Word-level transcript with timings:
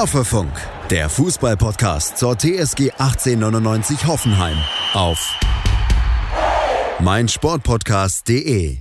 Hoffefunk, 0.00 0.50
der 0.88 1.10
Fußballpodcast 1.10 2.16
zur 2.16 2.34
TSG 2.34 2.92
1899 2.92 4.06
Hoffenheim 4.06 4.56
auf 4.94 5.38
meinsportpodcast.de. 7.00 8.78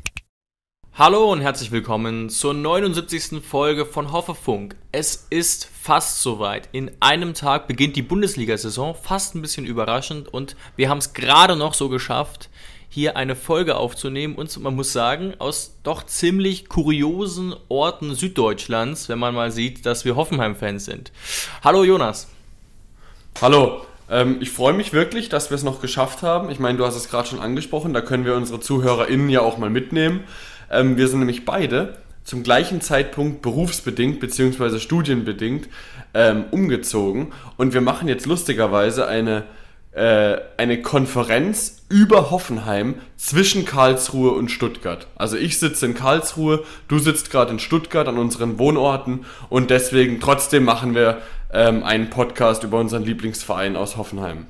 Hallo 0.93 1.29
und 1.29 1.41
herzlich 1.41 1.73
willkommen 1.73 2.29
zur 2.29 2.53
79. 2.53 3.43
Folge 3.43 3.85
von 3.85 4.13
Hoffefunk. 4.13 4.77
Es 4.93 5.27
ist 5.29 5.65
fast 5.65 6.21
soweit. 6.21 6.69
In 6.71 6.89
einem 7.01 7.33
Tag 7.33 7.67
beginnt 7.67 7.97
die 7.97 8.01
Bundesliga-Saison, 8.01 8.95
fast 8.95 9.35
ein 9.35 9.41
bisschen 9.41 9.65
überraschend 9.65 10.29
und 10.29 10.55
wir 10.77 10.87
haben 10.87 10.99
es 10.99 11.11
gerade 11.13 11.57
noch 11.57 11.73
so 11.73 11.89
geschafft, 11.89 12.49
hier 12.89 13.15
eine 13.15 13.35
Folge 13.35 13.77
aufzunehmen 13.77 14.35
und 14.35 14.59
man 14.61 14.75
muss 14.75 14.91
sagen, 14.91 15.35
aus 15.37 15.77
doch 15.83 16.05
ziemlich 16.05 16.67
kuriosen 16.69 17.55
Orten 17.69 18.15
Süddeutschlands, 18.15 19.07
wenn 19.09 19.19
man 19.19 19.35
mal 19.35 19.51
sieht, 19.51 19.85
dass 19.85 20.05
wir 20.05 20.15
Hoffenheim-Fans 20.15 20.85
sind. 20.85 21.11
Hallo 21.63 21.83
Jonas. 21.83 22.27
Hallo, 23.39 23.81
ähm, 24.09 24.37
ich 24.41 24.49
freue 24.49 24.73
mich 24.73 24.91
wirklich, 24.91 25.29
dass 25.29 25.51
wir 25.51 25.55
es 25.55 25.63
noch 25.63 25.81
geschafft 25.81 26.23
haben. 26.23 26.49
Ich 26.49 26.59
meine, 26.59 26.79
du 26.79 26.85
hast 26.85 26.95
es 26.95 27.09
gerade 27.09 27.27
schon 27.29 27.39
angesprochen, 27.39 27.93
da 27.93 28.01
können 28.01 28.25
wir 28.25 28.35
unsere 28.35 28.59
ZuhörerInnen 28.59 29.29
ja 29.29 29.41
auch 29.41 29.59
mal 29.59 29.69
mitnehmen. 29.69 30.21
Ähm, 30.71 30.97
wir 30.97 31.07
sind 31.07 31.19
nämlich 31.19 31.45
beide 31.45 31.97
zum 32.23 32.43
gleichen 32.43 32.81
Zeitpunkt 32.81 33.41
berufsbedingt 33.41 34.19
bzw. 34.19 34.79
studienbedingt 34.79 35.69
ähm, 36.13 36.45
umgezogen 36.51 37.33
und 37.57 37.73
wir 37.73 37.81
machen 37.81 38.07
jetzt 38.07 38.25
lustigerweise 38.25 39.07
eine, 39.07 39.45
eine 39.99 40.81
Konferenz 40.81 41.83
über 41.89 42.31
Hoffenheim 42.31 42.95
zwischen 43.17 43.65
Karlsruhe 43.65 44.31
und 44.31 44.49
Stuttgart. 44.49 45.07
Also 45.15 45.35
ich 45.35 45.59
sitze 45.59 45.87
in 45.87 45.95
Karlsruhe, 45.95 46.63
du 46.87 46.99
sitzt 46.99 47.31
gerade 47.31 47.51
in 47.51 47.59
Stuttgart 47.59 48.07
an 48.07 48.17
unseren 48.17 48.59
Wohnorten 48.59 49.25
und 49.49 49.71
deswegen 49.71 50.19
trotzdem 50.19 50.63
machen 50.63 50.95
wir 50.95 51.21
ähm, 51.51 51.83
einen 51.83 52.09
Podcast 52.09 52.63
über 52.63 52.79
unseren 52.79 53.03
Lieblingsverein 53.03 53.75
aus 53.75 53.97
Hoffenheim. 53.97 54.45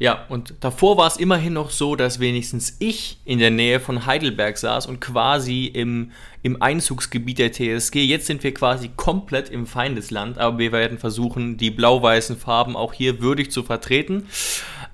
Ja, 0.00 0.24
und 0.30 0.54
davor 0.60 0.96
war 0.96 1.06
es 1.06 1.18
immerhin 1.18 1.52
noch 1.52 1.70
so, 1.70 1.94
dass 1.94 2.20
wenigstens 2.20 2.74
ich 2.78 3.18
in 3.26 3.38
der 3.38 3.50
Nähe 3.50 3.80
von 3.80 4.06
Heidelberg 4.06 4.56
saß 4.56 4.86
und 4.86 4.98
quasi 4.98 5.66
im, 5.66 6.12
im 6.42 6.62
Einzugsgebiet 6.62 7.38
der 7.38 7.52
TSG. 7.52 7.96
Jetzt 7.96 8.26
sind 8.26 8.42
wir 8.42 8.54
quasi 8.54 8.88
komplett 8.96 9.50
im 9.50 9.66
Feindesland, 9.66 10.38
aber 10.38 10.56
wir 10.56 10.72
werden 10.72 10.96
versuchen, 10.96 11.58
die 11.58 11.70
blau-weißen 11.70 12.38
Farben 12.38 12.76
auch 12.76 12.94
hier 12.94 13.20
würdig 13.20 13.50
zu 13.50 13.62
vertreten. 13.62 14.26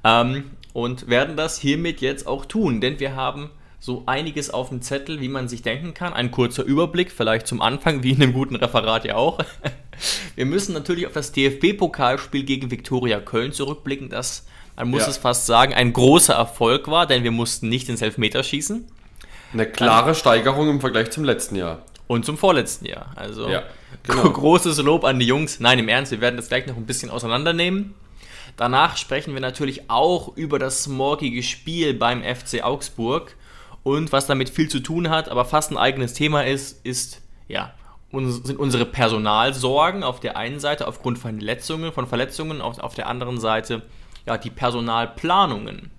Ähm, 0.02 0.50
und 0.72 1.08
werden 1.08 1.36
das 1.36 1.60
hiermit 1.60 2.00
jetzt 2.00 2.26
auch 2.26 2.44
tun, 2.44 2.80
denn 2.80 2.98
wir 2.98 3.14
haben 3.14 3.50
so 3.78 4.02
einiges 4.06 4.50
auf 4.50 4.70
dem 4.70 4.82
Zettel, 4.82 5.20
wie 5.20 5.28
man 5.28 5.46
sich 5.46 5.62
denken 5.62 5.94
kann. 5.94 6.14
Ein 6.14 6.32
kurzer 6.32 6.64
Überblick, 6.64 7.12
vielleicht 7.12 7.46
zum 7.46 7.62
Anfang, 7.62 8.02
wie 8.02 8.10
in 8.10 8.22
einem 8.22 8.32
guten 8.32 8.56
Referat 8.56 9.04
ja 9.04 9.14
auch. 9.14 9.38
Wir 10.34 10.44
müssen 10.44 10.74
natürlich 10.74 11.06
auf 11.06 11.12
das 11.12 11.32
DFB-Pokalspiel 11.32 12.42
gegen 12.42 12.70
Viktoria 12.70 13.20
Köln 13.20 13.52
zurückblicken, 13.52 14.10
das 14.10 14.44
man 14.76 14.90
muss 14.90 15.02
ja. 15.02 15.08
es 15.08 15.16
fast 15.16 15.46
sagen, 15.46 15.74
ein 15.74 15.92
großer 15.92 16.34
Erfolg 16.34 16.88
war, 16.88 17.06
denn 17.06 17.24
wir 17.24 17.30
mussten 17.30 17.68
nicht 17.68 17.88
ins 17.88 18.02
Elfmeter 18.02 18.42
schießen. 18.42 18.86
Eine 19.52 19.66
klare 19.66 20.14
Steigerung 20.14 20.68
im 20.68 20.80
Vergleich 20.80 21.10
zum 21.10 21.24
letzten 21.24 21.56
Jahr. 21.56 21.82
Und 22.06 22.24
zum 22.24 22.36
vorletzten 22.36 22.84
Jahr. 22.86 23.12
Also 23.16 23.48
ja, 23.48 23.62
genau. 24.02 24.30
großes 24.30 24.78
Lob 24.78 25.04
an 25.04 25.18
die 25.18 25.26
Jungs. 25.26 25.60
Nein, 25.60 25.78
im 25.78 25.88
Ernst, 25.88 26.12
wir 26.12 26.20
werden 26.20 26.36
das 26.36 26.48
gleich 26.48 26.66
noch 26.66 26.76
ein 26.76 26.86
bisschen 26.86 27.10
auseinandernehmen. 27.10 27.94
Danach 28.56 28.96
sprechen 28.96 29.34
wir 29.34 29.40
natürlich 29.40 29.90
auch 29.90 30.36
über 30.36 30.58
das 30.58 30.84
smorkige 30.84 31.42
Spiel 31.42 31.94
beim 31.94 32.22
FC 32.22 32.62
Augsburg. 32.62 33.34
Und 33.82 34.12
was 34.12 34.26
damit 34.26 34.50
viel 34.50 34.68
zu 34.68 34.80
tun 34.80 35.10
hat, 35.10 35.28
aber 35.28 35.44
fast 35.44 35.70
ein 35.70 35.76
eigenes 35.76 36.12
Thema 36.12 36.44
ist, 36.44 36.84
ist, 36.84 37.22
ja, 37.46 37.72
sind 38.10 38.58
unsere 38.58 38.84
Personalsorgen 38.84 40.02
auf 40.02 40.20
der 40.20 40.36
einen 40.36 40.58
Seite 40.58 40.88
aufgrund 40.88 41.18
von 41.18 41.38
Verletzungen, 41.38 41.92
von 41.92 42.06
Verletzungen, 42.06 42.60
auf, 42.60 42.78
auf 42.78 42.94
der 42.94 43.06
anderen 43.06 43.38
Seite 43.38 43.82
ja, 44.26 44.36
die 44.36 44.50
Personalplanungen. 44.50 45.90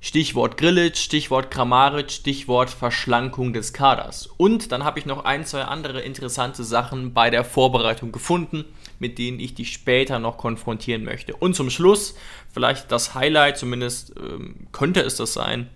Stichwort 0.00 0.58
Grillitsch, 0.58 0.98
Stichwort 0.98 1.50
Kramaric, 1.50 2.10
Stichwort 2.10 2.68
Verschlankung 2.68 3.54
des 3.54 3.72
Kaders. 3.72 4.28
Und 4.36 4.70
dann 4.70 4.84
habe 4.84 4.98
ich 4.98 5.06
noch 5.06 5.24
ein, 5.24 5.46
zwei 5.46 5.62
andere 5.62 6.02
interessante 6.02 6.62
Sachen 6.62 7.14
bei 7.14 7.30
der 7.30 7.42
Vorbereitung 7.42 8.12
gefunden, 8.12 8.66
mit 8.98 9.16
denen 9.16 9.40
ich 9.40 9.54
dich 9.54 9.72
später 9.72 10.18
noch 10.18 10.36
konfrontieren 10.36 11.04
möchte. 11.04 11.34
Und 11.34 11.56
zum 11.56 11.70
Schluss, 11.70 12.16
vielleicht 12.52 12.92
das 12.92 13.14
Highlight, 13.14 13.56
zumindest 13.56 14.12
ähm, 14.18 14.66
könnte 14.72 15.00
es 15.00 15.16
das 15.16 15.32
sein, 15.32 15.70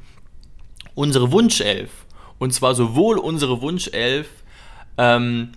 unsere 0.94 1.32
Wunschelf. 1.32 1.90
Und 2.38 2.52
zwar 2.52 2.74
sowohl 2.74 3.16
unsere 3.16 3.62
Wunschelf 3.62 4.28
ähm, 4.98 5.52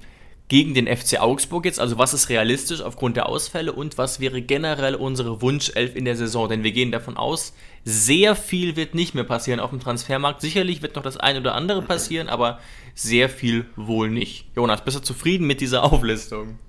gegen 0.51 0.73
den 0.73 0.85
FC 0.85 1.22
Augsburg 1.22 1.63
jetzt? 1.63 1.79
Also 1.79 1.97
was 1.97 2.13
ist 2.13 2.28
realistisch 2.28 2.81
aufgrund 2.81 3.16
der 3.16 3.29
Ausfälle 3.29 3.72
und 3.72 3.97
was 3.97 4.19
wäre 4.19 4.41
generell 4.41 4.95
unsere 4.95 5.41
Wunschelf 5.41 5.95
in 5.95 6.03
der 6.03 6.17
Saison? 6.17 6.50
Denn 6.50 6.66
wir 6.66 6.73
gehen 6.73 6.91
davon 6.91 7.16
aus, 7.16 7.53
sehr 7.85 8.35
viel 8.35 8.75
wird 8.75 8.94
nicht 8.94 9.16
mehr 9.16 9.23
passieren 9.23 9.61
auf 9.61 9.69
dem 9.69 9.79
Transfermarkt. 9.79 10.41
Sicherlich 10.41 10.81
wird 10.81 10.97
noch 10.97 11.03
das 11.03 11.16
eine 11.16 11.40
oder 11.40 11.56
andere 11.56 11.81
passieren, 11.81 12.28
aber 12.28 12.59
sehr 12.95 13.29
viel 13.29 13.66
wohl 13.78 14.09
nicht. 14.09 14.45
Jonas, 14.53 14.84
bist 14.84 14.97
du 14.97 15.01
zufrieden 15.01 15.47
mit 15.47 15.61
dieser 15.61 15.84
Auflistung? 15.84 16.59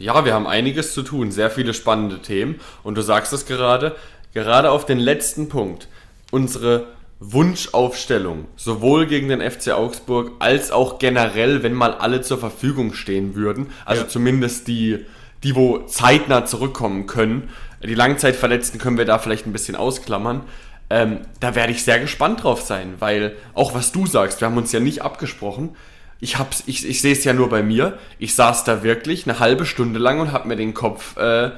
Ja, 0.00 0.24
wir 0.24 0.34
haben 0.34 0.48
einiges 0.48 0.92
zu 0.92 1.04
tun, 1.04 1.30
sehr 1.30 1.52
viele 1.52 1.74
spannende 1.74 2.20
Themen 2.20 2.56
und 2.82 2.96
du 2.96 3.02
sagst 3.02 3.32
es 3.32 3.46
gerade, 3.46 3.94
gerade 4.34 4.72
auf 4.72 4.84
den 4.84 4.98
letzten 4.98 5.48
Punkt. 5.48 5.86
Unsere 6.32 6.88
Wunschaufstellung, 7.20 8.46
sowohl 8.56 9.06
gegen 9.06 9.28
den 9.28 9.40
FC 9.40 9.70
Augsburg 9.70 10.32
als 10.38 10.70
auch 10.70 10.98
generell, 10.98 11.62
wenn 11.62 11.74
mal 11.74 11.94
alle 11.94 12.20
zur 12.20 12.38
Verfügung 12.38 12.94
stehen 12.94 13.34
würden, 13.34 13.70
also 13.84 14.02
ja. 14.02 14.08
zumindest 14.08 14.68
die, 14.68 15.04
die 15.42 15.56
wo 15.56 15.78
zeitnah 15.80 16.46
zurückkommen 16.46 17.06
können. 17.06 17.50
Die 17.82 17.94
Langzeitverletzten 17.94 18.78
können 18.78 18.98
wir 18.98 19.04
da 19.04 19.18
vielleicht 19.18 19.46
ein 19.46 19.52
bisschen 19.52 19.74
ausklammern. 19.76 20.42
Ähm, 20.90 21.20
da 21.40 21.54
werde 21.54 21.72
ich 21.72 21.82
sehr 21.82 21.98
gespannt 21.98 22.44
drauf 22.44 22.62
sein, 22.62 22.94
weil 22.98 23.36
auch 23.52 23.74
was 23.74 23.92
du 23.92 24.06
sagst, 24.06 24.40
wir 24.40 24.46
haben 24.46 24.56
uns 24.56 24.72
ja 24.72 24.80
nicht 24.80 25.02
abgesprochen. 25.02 25.76
Ich, 26.20 26.38
hab's, 26.38 26.64
ich, 26.66 26.88
ich 26.88 27.00
sehe 27.00 27.12
es 27.12 27.24
ja 27.24 27.32
nur 27.32 27.48
bei 27.48 27.62
mir. 27.62 27.98
Ich 28.18 28.34
saß 28.34 28.64
da 28.64 28.82
wirklich 28.82 29.28
eine 29.28 29.38
halbe 29.38 29.66
Stunde 29.66 29.98
lang 29.98 30.20
und 30.20 30.32
habe 30.32 30.48
mir 30.48 30.56
den 30.56 30.74
Kopf 30.74 31.16
äh, 31.16 31.50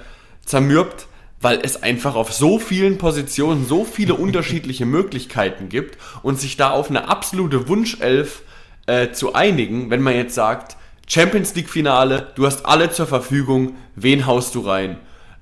zermürbt, 0.45 1.07
weil 1.41 1.61
es 1.63 1.83
einfach 1.83 2.15
auf 2.15 2.33
so 2.33 2.59
vielen 2.59 2.99
Positionen 2.99 3.67
so 3.67 3.85
viele 3.85 4.15
unterschiedliche 4.15 4.87
Möglichkeiten 4.87 5.69
gibt 5.69 5.99
und 6.23 6.39
sich 6.39 6.57
da 6.57 6.71
auf 6.71 6.91
eine 6.91 7.09
absolute 7.09 7.69
Wunschelf 7.69 8.43
äh, 8.87 9.13
zu 9.13 9.35
einigen, 9.35 9.91
wenn 9.91 10.03
man 10.03 10.15
jetzt 10.15 10.35
sagt, 10.35 10.77
Champions 11.07 11.55
League 11.55 11.71
Finale, 11.71 12.29
du 12.37 12.47
hast 12.47 12.67
alle 12.67 12.91
zur 12.91 13.07
Verfügung, 13.07 13.77
wen 13.97 14.27
haust 14.27 14.55
du 14.55 14.61
rein? 14.61 14.99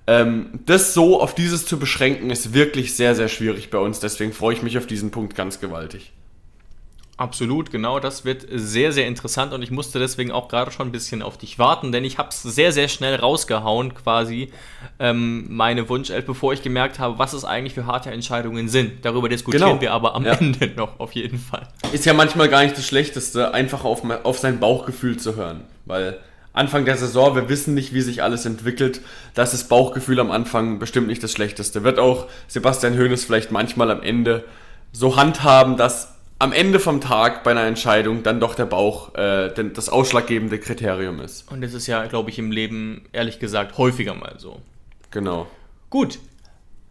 Ähm, 0.06 0.60
das 0.64 0.94
so 0.94 1.20
auf 1.20 1.34
dieses 1.34 1.66
zu 1.66 1.78
beschränken, 1.78 2.30
ist 2.30 2.54
wirklich 2.54 2.96
sehr, 2.96 3.14
sehr 3.14 3.28
schwierig 3.28 3.68
bei 3.68 3.78
uns. 3.78 4.00
Deswegen 4.00 4.32
freue 4.32 4.54
ich 4.54 4.62
mich 4.62 4.78
auf 4.78 4.86
diesen 4.86 5.10
Punkt 5.10 5.34
ganz 5.34 5.60
gewaltig. 5.60 6.12
Absolut, 7.18 7.72
genau, 7.72 7.98
das 7.98 8.24
wird 8.24 8.46
sehr, 8.48 8.92
sehr 8.92 9.08
interessant 9.08 9.52
und 9.52 9.60
ich 9.60 9.72
musste 9.72 9.98
deswegen 9.98 10.30
auch 10.30 10.46
gerade 10.46 10.70
schon 10.70 10.86
ein 10.86 10.92
bisschen 10.92 11.20
auf 11.20 11.36
dich 11.36 11.58
warten, 11.58 11.90
denn 11.90 12.04
ich 12.04 12.16
habe 12.16 12.28
es 12.28 12.42
sehr, 12.44 12.70
sehr 12.70 12.86
schnell 12.86 13.16
rausgehauen, 13.16 13.92
quasi 13.92 14.52
ähm, 15.00 15.46
meine 15.48 15.88
Wunschelf, 15.88 16.24
bevor 16.26 16.52
ich 16.52 16.62
gemerkt 16.62 17.00
habe, 17.00 17.18
was 17.18 17.32
es 17.32 17.44
eigentlich 17.44 17.74
für 17.74 17.86
harte 17.86 18.12
Entscheidungen 18.12 18.68
sind. 18.68 19.04
Darüber 19.04 19.28
diskutieren 19.28 19.68
genau. 19.68 19.80
wir 19.80 19.92
aber 19.92 20.14
am 20.14 20.26
ja. 20.26 20.34
Ende 20.34 20.68
noch 20.76 21.00
auf 21.00 21.10
jeden 21.10 21.40
Fall. 21.40 21.66
Ist 21.90 22.06
ja 22.06 22.14
manchmal 22.14 22.48
gar 22.48 22.62
nicht 22.62 22.78
das 22.78 22.86
Schlechteste, 22.86 23.52
einfach 23.52 23.82
auf, 23.82 24.04
auf 24.22 24.38
sein 24.38 24.60
Bauchgefühl 24.60 25.16
zu 25.16 25.34
hören, 25.34 25.62
weil 25.86 26.20
Anfang 26.52 26.84
der 26.84 26.96
Saison, 26.96 27.34
wir 27.34 27.48
wissen 27.48 27.74
nicht, 27.74 27.92
wie 27.94 28.00
sich 28.00 28.22
alles 28.22 28.46
entwickelt. 28.46 29.00
Das 29.34 29.54
ist 29.54 29.68
Bauchgefühl 29.68 30.20
am 30.20 30.30
Anfang 30.30 30.78
bestimmt 30.78 31.08
nicht 31.08 31.22
das 31.24 31.32
Schlechteste. 31.32 31.82
Wird 31.82 31.98
auch 31.98 32.26
Sebastian 32.46 32.96
Hoeneß 32.96 33.24
vielleicht 33.24 33.50
manchmal 33.50 33.90
am 33.90 34.02
Ende 34.02 34.44
so 34.92 35.16
handhaben, 35.16 35.76
dass 35.76 36.17
am 36.38 36.52
Ende 36.52 36.78
vom 36.78 37.00
Tag 37.00 37.42
bei 37.42 37.50
einer 37.50 37.64
Entscheidung 37.64 38.22
dann 38.22 38.40
doch 38.40 38.54
der 38.54 38.66
Bauch 38.66 39.14
äh, 39.14 39.52
das 39.74 39.88
ausschlaggebende 39.88 40.58
Kriterium 40.58 41.20
ist. 41.20 41.50
Und 41.50 41.62
das 41.62 41.74
ist 41.74 41.86
ja, 41.86 42.06
glaube 42.06 42.30
ich, 42.30 42.38
im 42.38 42.52
Leben 42.52 43.06
ehrlich 43.12 43.38
gesagt 43.38 43.76
häufiger 43.78 44.14
mal 44.14 44.34
so. 44.38 44.60
Genau. 45.10 45.48
Gut. 45.90 46.18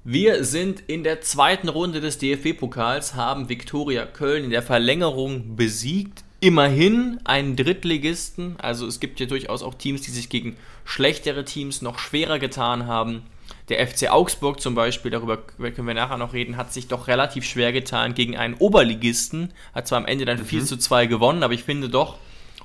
Wir 0.04 0.46
sind 0.46 0.84
in 0.88 1.04
der 1.04 1.20
zweiten 1.20 1.68
Runde 1.68 2.00
des 2.00 2.18
DFB-Pokals, 2.18 3.16
haben 3.16 3.50
Viktoria 3.50 4.06
Köln 4.06 4.46
in 4.46 4.52
der 4.52 4.62
Verlängerung 4.62 5.58
besiegt. 5.58 6.24
Immerhin 6.40 7.20
einen 7.26 7.56
Drittligisten. 7.56 8.56
Also 8.58 8.88
es 8.88 9.00
gibt 9.00 9.20
ja 9.20 9.26
durchaus 9.26 9.64
auch 9.64 9.74
Teams, 9.74 10.02
die 10.02 10.12
sich 10.12 10.30
gegen 10.30 10.56
schlechtere 10.86 11.44
Teams 11.44 11.82
noch 11.82 12.00
schwerer 12.00 12.40
getan 12.40 12.86
haben. 12.86 13.24
Der 13.69 13.86
FC 13.86 14.10
Augsburg 14.10 14.62
zum 14.62 14.75
Beispiel, 14.75 15.12
darüber 15.12 15.38
können 15.38 15.88
wir 15.88 15.94
nachher 15.94 16.18
noch 16.18 16.34
reden, 16.34 16.56
hat 16.56 16.72
sich 16.72 16.88
doch 16.88 17.08
relativ 17.08 17.44
schwer 17.44 17.74
getan 17.74 18.14
gegen 18.14 18.38
einen 18.38 18.54
Oberligisten. 18.54 19.54
Hat 19.75 19.88
zwar 19.88 19.98
am 19.98 20.06
Ende 20.06 20.24
dann 20.24 20.40
mhm. 20.40 20.46
4 20.46 20.66
zu 20.66 20.78
2 20.78 21.08
gewonnen, 21.08 21.44
aber 21.44 21.54
ich 21.54 21.64
finde 21.64 21.90
doch, 21.90 22.18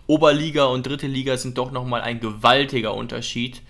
Oberliga 0.06 0.64
und 0.64 0.86
dritte 0.86 1.06
Liga 1.06 1.36
sind 1.36 1.58
doch 1.58 1.72
nochmal 1.72 2.02
ein 2.02 2.20
gewaltiger 2.20 2.94
Unterschied. 2.94 3.62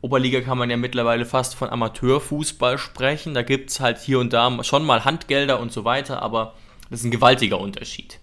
Oberliga 0.00 0.40
kann 0.40 0.58
man 0.58 0.68
ja 0.68 0.76
mittlerweile 0.76 1.24
fast 1.24 1.54
von 1.54 1.70
Amateurfußball 1.70 2.78
sprechen. 2.78 3.34
Da 3.34 3.42
gibt 3.42 3.70
es 3.70 3.80
halt 3.80 3.98
hier 3.98 4.18
und 4.18 4.32
da 4.32 4.62
schon 4.62 4.84
mal 4.84 5.04
Handgelder 5.04 5.60
und 5.60 5.72
so 5.72 5.84
weiter, 5.84 6.22
aber 6.22 6.54
das 6.90 7.00
ist 7.00 7.06
ein 7.06 7.10
gewaltiger 7.10 7.58
Unterschied. 7.58 8.18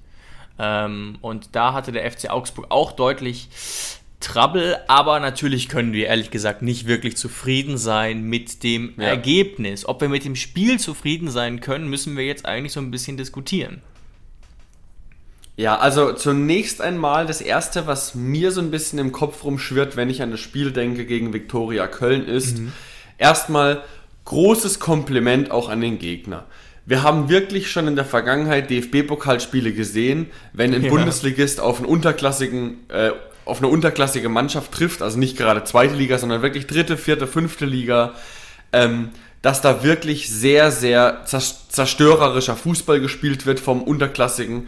Ähm, 0.60 1.18
und 1.22 1.56
da 1.56 1.74
hatte 1.74 1.92
der 1.92 2.10
FC 2.10 2.30
Augsburg 2.30 2.68
auch 2.70 2.92
deutlich 2.92 3.50
Trouble, 4.22 4.80
aber 4.88 5.20
natürlich 5.20 5.68
können 5.68 5.94
wir 5.94 6.08
ehrlich 6.08 6.32
gesagt 6.32 6.62
nicht 6.62 6.88
wirklich 6.88 7.18
zufrieden 7.18 7.78
sein 7.78 8.24
mit 8.24 8.64
dem 8.64 8.94
ja. 8.98 9.04
Ergebnis. 9.06 9.86
Ob 9.86 10.02
wir 10.02 10.10
mit 10.10 10.24
dem 10.24 10.36
Spiel 10.36 10.80
zufrieden 10.80 11.30
sein 11.30 11.60
können, 11.60 11.90
müssen 11.90 12.16
wir 12.16 12.26
jetzt 12.26 12.46
eigentlich 12.46 12.74
so 12.74 12.80
ein 12.80 12.92
bisschen 12.92 13.18
diskutieren. 13.18 13.82
Ja, 15.58 15.78
also 15.78 16.14
zunächst 16.14 16.82
einmal 16.82 17.26
das 17.26 17.42
erste, 17.42 17.86
was 17.86 18.16
mir 18.16 18.52
so 18.52 18.62
ein 18.62 18.72
bisschen 18.72 19.00
im 19.00 19.12
Kopf 19.12 19.44
rumschwirrt, 19.44 19.96
wenn 19.96 20.10
ich 20.10 20.22
an 20.22 20.32
das 20.32 20.40
Spiel 20.40 20.72
denke 20.72 21.06
gegen 21.06 21.34
Viktoria 21.34 21.88
Köln, 21.88 22.26
ist 22.26 22.60
mhm. 22.60 22.72
erstmal 23.18 23.84
großes 24.26 24.80
Kompliment 24.80 25.52
auch 25.52 25.70
an 25.70 25.82
den 25.82 26.00
Gegner. 26.00 26.46
Wir 26.86 27.04
haben 27.04 27.30
wirklich 27.30 27.70
schon 27.70 27.88
in 27.88 27.96
der 27.96 28.06
Vergangenheit 28.06 28.70
DFB-Pokalspiele 28.70 29.74
gesehen, 29.74 30.28
wenn 30.54 30.74
ein 30.74 30.84
ja. 30.84 30.90
Bundesligist 30.90 31.60
auf 31.60 31.78
einen 31.78 31.86
unterklassigen 31.86 32.90
äh, 32.90 33.12
auf 33.46 33.60
eine 33.60 33.68
unterklassige 33.68 34.30
Mannschaft 34.30 34.72
trifft, 34.72 35.02
also 35.02 35.18
nicht 35.18 35.38
gerade 35.38 35.64
zweite 35.64 35.96
Liga, 35.96 36.18
sondern 36.18 36.42
wirklich 36.42 36.68
dritte, 36.68 36.98
vierte, 36.98 37.28
fünfte 37.28 37.66
Liga, 37.66 38.14
ähm, 38.72 39.10
dass 39.42 39.62
da 39.62 39.84
wirklich 39.84 40.30
sehr, 40.30 40.72
sehr 40.72 41.26
zerstörerischer 41.26 42.56
Fußball 42.56 43.00
gespielt 43.00 43.46
wird 43.46 43.60
vom 43.60 43.82
Unterklassigen, 43.82 44.68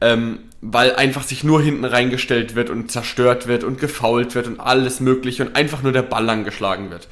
ähm, 0.00 0.40
weil 0.60 0.94
einfach 0.94 1.22
sich 1.22 1.42
nur 1.42 1.62
hinten 1.62 1.86
reingestellt 1.86 2.54
wird 2.54 2.68
und 2.68 2.90
zerstört 2.90 3.46
wird 3.46 3.64
und 3.64 3.80
gefault 3.80 4.34
wird 4.34 4.46
und 4.46 4.60
alles 4.60 5.00
mögliche 5.00 5.46
und 5.46 5.56
einfach 5.56 5.82
nur 5.82 5.92
der 5.92 6.02
Ball 6.02 6.28
angeschlagen 6.28 6.90
wird. 6.90 7.08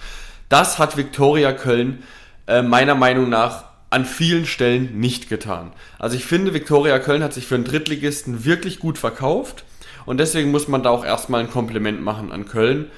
Das 0.51 0.79
hat 0.79 0.97
Viktoria 0.97 1.53
Köln 1.53 2.03
äh, 2.47 2.63
meiner 2.63 2.95
Meinung 2.95 3.29
nach 3.29 3.65
an 3.91 4.05
vielen 4.05 4.47
Stellen 4.47 5.01
nicht 5.01 5.29
getan. 5.29 5.73
Also 5.99 6.17
ich 6.17 6.27
finde, 6.27 6.53
Viktoria 6.53 6.99
Köln 6.99 7.23
hat 7.23 7.33
sich 7.33 7.47
für 7.47 7.55
einen 7.55 7.65
Drittligisten 7.65 8.45
wirklich 8.45 8.81
gut 8.81 8.99
verkauft. 8.99 9.65
Und 10.09 10.17
deswegen 10.17 10.51
muss 10.51 10.69
man 10.69 10.83
da 10.83 10.89
auch 10.89 11.05
erstmal 11.05 11.41
ein 11.41 11.51
Kompliment 11.51 12.01
machen 12.01 12.33
an 12.33 12.47
Köln, 12.47 12.91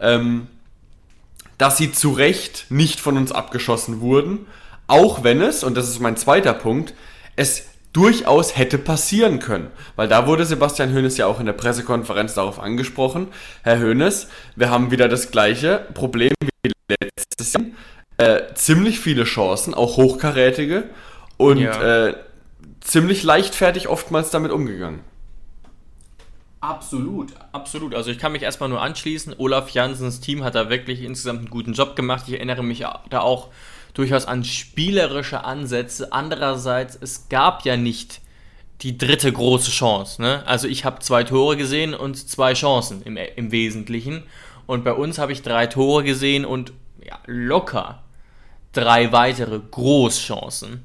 ähm, 0.00 0.48
dass 1.56 1.78
sie 1.78 1.92
zu 1.92 2.10
Recht 2.10 2.66
nicht 2.68 3.00
von 3.00 3.16
uns 3.16 3.32
abgeschossen 3.32 4.02
wurden. 4.02 4.46
Auch 4.86 5.24
wenn 5.24 5.40
es, 5.40 5.64
und 5.64 5.78
das 5.78 5.88
ist 5.88 5.98
mein 5.98 6.18
zweiter 6.18 6.52
Punkt, 6.52 6.92
es 7.36 7.68
durchaus 7.94 8.58
hätte 8.58 8.76
passieren 8.76 9.38
können. 9.38 9.68
Weil 9.96 10.08
da 10.08 10.26
wurde 10.26 10.44
Sebastian 10.44 10.94
Hoeneß 10.94 11.16
ja 11.16 11.24
auch 11.24 11.40
in 11.40 11.46
der 11.46 11.54
Pressekonferenz 11.54 12.34
darauf 12.34 12.60
angesprochen. 12.60 13.28
Herr 13.62 13.80
Hoeneß, 13.80 14.28
wir 14.54 14.68
haben 14.68 14.90
wieder 14.90 15.08
das 15.08 15.30
gleiche 15.30 15.86
Problem 15.94 16.34
wie 16.62 16.72
letztes 17.00 17.54
Jahr. 17.54 17.64
Äh, 18.18 18.52
ziemlich 18.52 19.00
viele 19.00 19.24
Chancen, 19.24 19.72
auch 19.72 19.96
hochkarätige 19.96 20.84
und 21.38 21.60
ja. 21.60 22.08
äh, 22.08 22.14
ziemlich 22.82 23.22
leichtfertig 23.22 23.88
oftmals 23.88 24.28
damit 24.28 24.52
umgegangen. 24.52 25.00
Absolut, 26.60 27.34
absolut. 27.52 27.94
Also 27.94 28.10
ich 28.10 28.18
kann 28.18 28.32
mich 28.32 28.42
erstmal 28.42 28.68
nur 28.68 28.82
anschließen. 28.82 29.34
Olaf 29.38 29.70
Jansens 29.70 30.20
Team 30.20 30.42
hat 30.42 30.54
da 30.54 30.68
wirklich 30.68 31.02
insgesamt 31.02 31.40
einen 31.40 31.50
guten 31.50 31.72
Job 31.72 31.94
gemacht. 31.94 32.24
Ich 32.26 32.34
erinnere 32.34 32.64
mich 32.64 32.84
da 33.10 33.20
auch 33.20 33.48
durchaus 33.94 34.26
an 34.26 34.44
spielerische 34.44 35.44
Ansätze. 35.44 36.12
Andererseits, 36.12 36.98
es 37.00 37.28
gab 37.28 37.64
ja 37.64 37.76
nicht 37.76 38.20
die 38.82 38.98
dritte 38.98 39.32
große 39.32 39.70
Chance. 39.70 40.20
Ne? 40.20 40.42
Also 40.46 40.66
ich 40.68 40.84
habe 40.84 41.00
zwei 41.00 41.24
Tore 41.24 41.56
gesehen 41.56 41.94
und 41.94 42.16
zwei 42.16 42.54
Chancen 42.54 43.02
im, 43.02 43.16
im 43.16 43.52
Wesentlichen. 43.52 44.24
Und 44.66 44.84
bei 44.84 44.92
uns 44.92 45.18
habe 45.18 45.32
ich 45.32 45.42
drei 45.42 45.66
Tore 45.66 46.04
gesehen 46.04 46.44
und 46.44 46.72
ja, 47.04 47.18
locker 47.26 48.02
drei 48.72 49.12
weitere 49.12 49.58
Großchancen, 49.58 50.84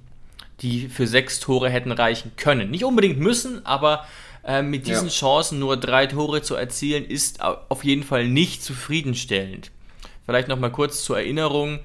die 0.62 0.88
für 0.88 1.06
sechs 1.06 1.40
Tore 1.40 1.70
hätten 1.70 1.92
reichen 1.92 2.32
können. 2.38 2.72
Nicht 2.72 2.86
unbedingt 2.86 3.20
müssen, 3.20 3.66
aber 3.66 4.06
äh, 4.44 4.62
mit 4.62 4.88
diesen 4.88 5.08
ja. 5.08 5.14
Chancen 5.14 5.60
nur 5.60 5.78
drei 5.78 6.08
Tore 6.08 6.42
zu 6.42 6.56
erzielen, 6.56 7.06
ist 7.06 7.42
auf 7.42 7.84
jeden 7.84 8.04
Fall 8.04 8.28
nicht 8.28 8.64
zufriedenstellend. 8.64 9.72
Vielleicht 10.26 10.48
nochmal 10.48 10.72
kurz 10.72 11.04
zur 11.04 11.18
Erinnerung. 11.18 11.80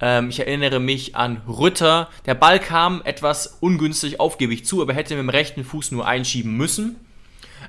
Ähm, 0.00 0.28
ich 0.28 0.40
erinnere 0.40 0.80
mich 0.80 1.16
an 1.16 1.42
Rütter. 1.46 2.08
Der 2.26 2.34
Ball 2.34 2.58
kam 2.58 3.02
etwas 3.04 3.58
ungünstig 3.60 4.20
auf, 4.20 4.38
gebe 4.38 4.52
ich 4.52 4.64
zu, 4.64 4.82
aber 4.82 4.94
hätte 4.94 5.14
mit 5.14 5.22
dem 5.22 5.28
rechten 5.28 5.64
Fuß 5.64 5.92
nur 5.92 6.06
einschieben 6.06 6.56
müssen. 6.56 6.96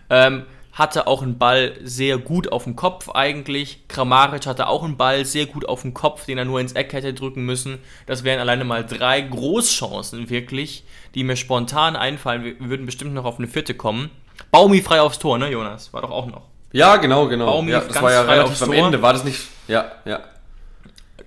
Ähm, 0.10 0.46
hatte 0.74 1.08
auch 1.08 1.22
einen 1.22 1.38
Ball 1.38 1.78
sehr 1.84 2.18
gut 2.18 2.52
auf 2.52 2.66
dem 2.66 2.76
Kopf 2.76 3.10
eigentlich. 3.10 3.88
Kramaric 3.88 4.46
hatte 4.46 4.68
auch 4.68 4.84
einen 4.84 4.98
Ball 4.98 5.24
sehr 5.24 5.46
gut 5.46 5.70
auf 5.70 5.84
dem 5.84 5.94
Kopf, 5.94 6.26
den 6.26 6.38
er 6.38 6.46
nur 6.46 6.60
ins 6.60 6.74
Eck 6.74 6.92
hätte 6.92 7.14
drücken 7.14 7.46
müssen. 7.46 7.78
Das 8.08 8.26
wären 8.26 8.42
alleine 8.42 8.66
mal 8.66 8.86
drei 8.86 9.22
Großchancen 9.22 10.30
wirklich, 10.30 10.84
die 11.14 11.24
mir 11.24 11.38
spontan 11.38 11.96
einfallen. 11.96 12.44
Wir 12.44 12.70
würden 12.70 12.86
bestimmt 12.86 13.14
noch 13.14 13.24
auf 13.24 13.38
eine 13.38 13.48
vierte 13.48 13.74
kommen. 13.74 14.10
Baumi 14.52 14.82
frei 14.82 15.02
aufs 15.02 15.20
Tor, 15.20 15.38
ne, 15.38 15.50
Jonas? 15.50 15.92
War 15.94 16.02
doch 16.02 16.12
auch 16.12 16.26
noch. 16.28 16.44
Ja, 16.72 16.98
genau, 16.98 17.28
genau. 17.28 17.46
Baumi 17.46 17.72
ja, 17.72 17.80
das 17.82 18.02
war 18.02 18.12
ja 18.12 18.22
relativ 18.22 18.62
am 18.62 18.74
Ende, 18.74 19.02
war 19.02 19.14
das 19.14 19.24
nicht? 19.24 19.40
Ja, 19.68 19.92
ja. 20.04 20.22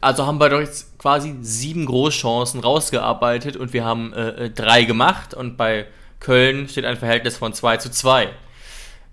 Also 0.00 0.26
haben 0.26 0.38
wir 0.38 0.48
doch 0.48 0.60
jetzt 0.60 0.98
quasi 0.98 1.36
sieben 1.40 1.86
Großchancen 1.86 2.60
rausgearbeitet 2.60 3.56
und 3.56 3.72
wir 3.72 3.84
haben 3.84 4.12
äh, 4.12 4.28
äh 4.28 4.50
drei 4.50 4.84
gemacht 4.84 5.34
und 5.34 5.56
bei 5.56 5.86
Köln 6.20 6.68
steht 6.68 6.84
ein 6.84 6.96
Verhältnis 6.96 7.36
von 7.36 7.52
2 7.52 7.78
zu 7.78 7.90
2. 7.90 8.28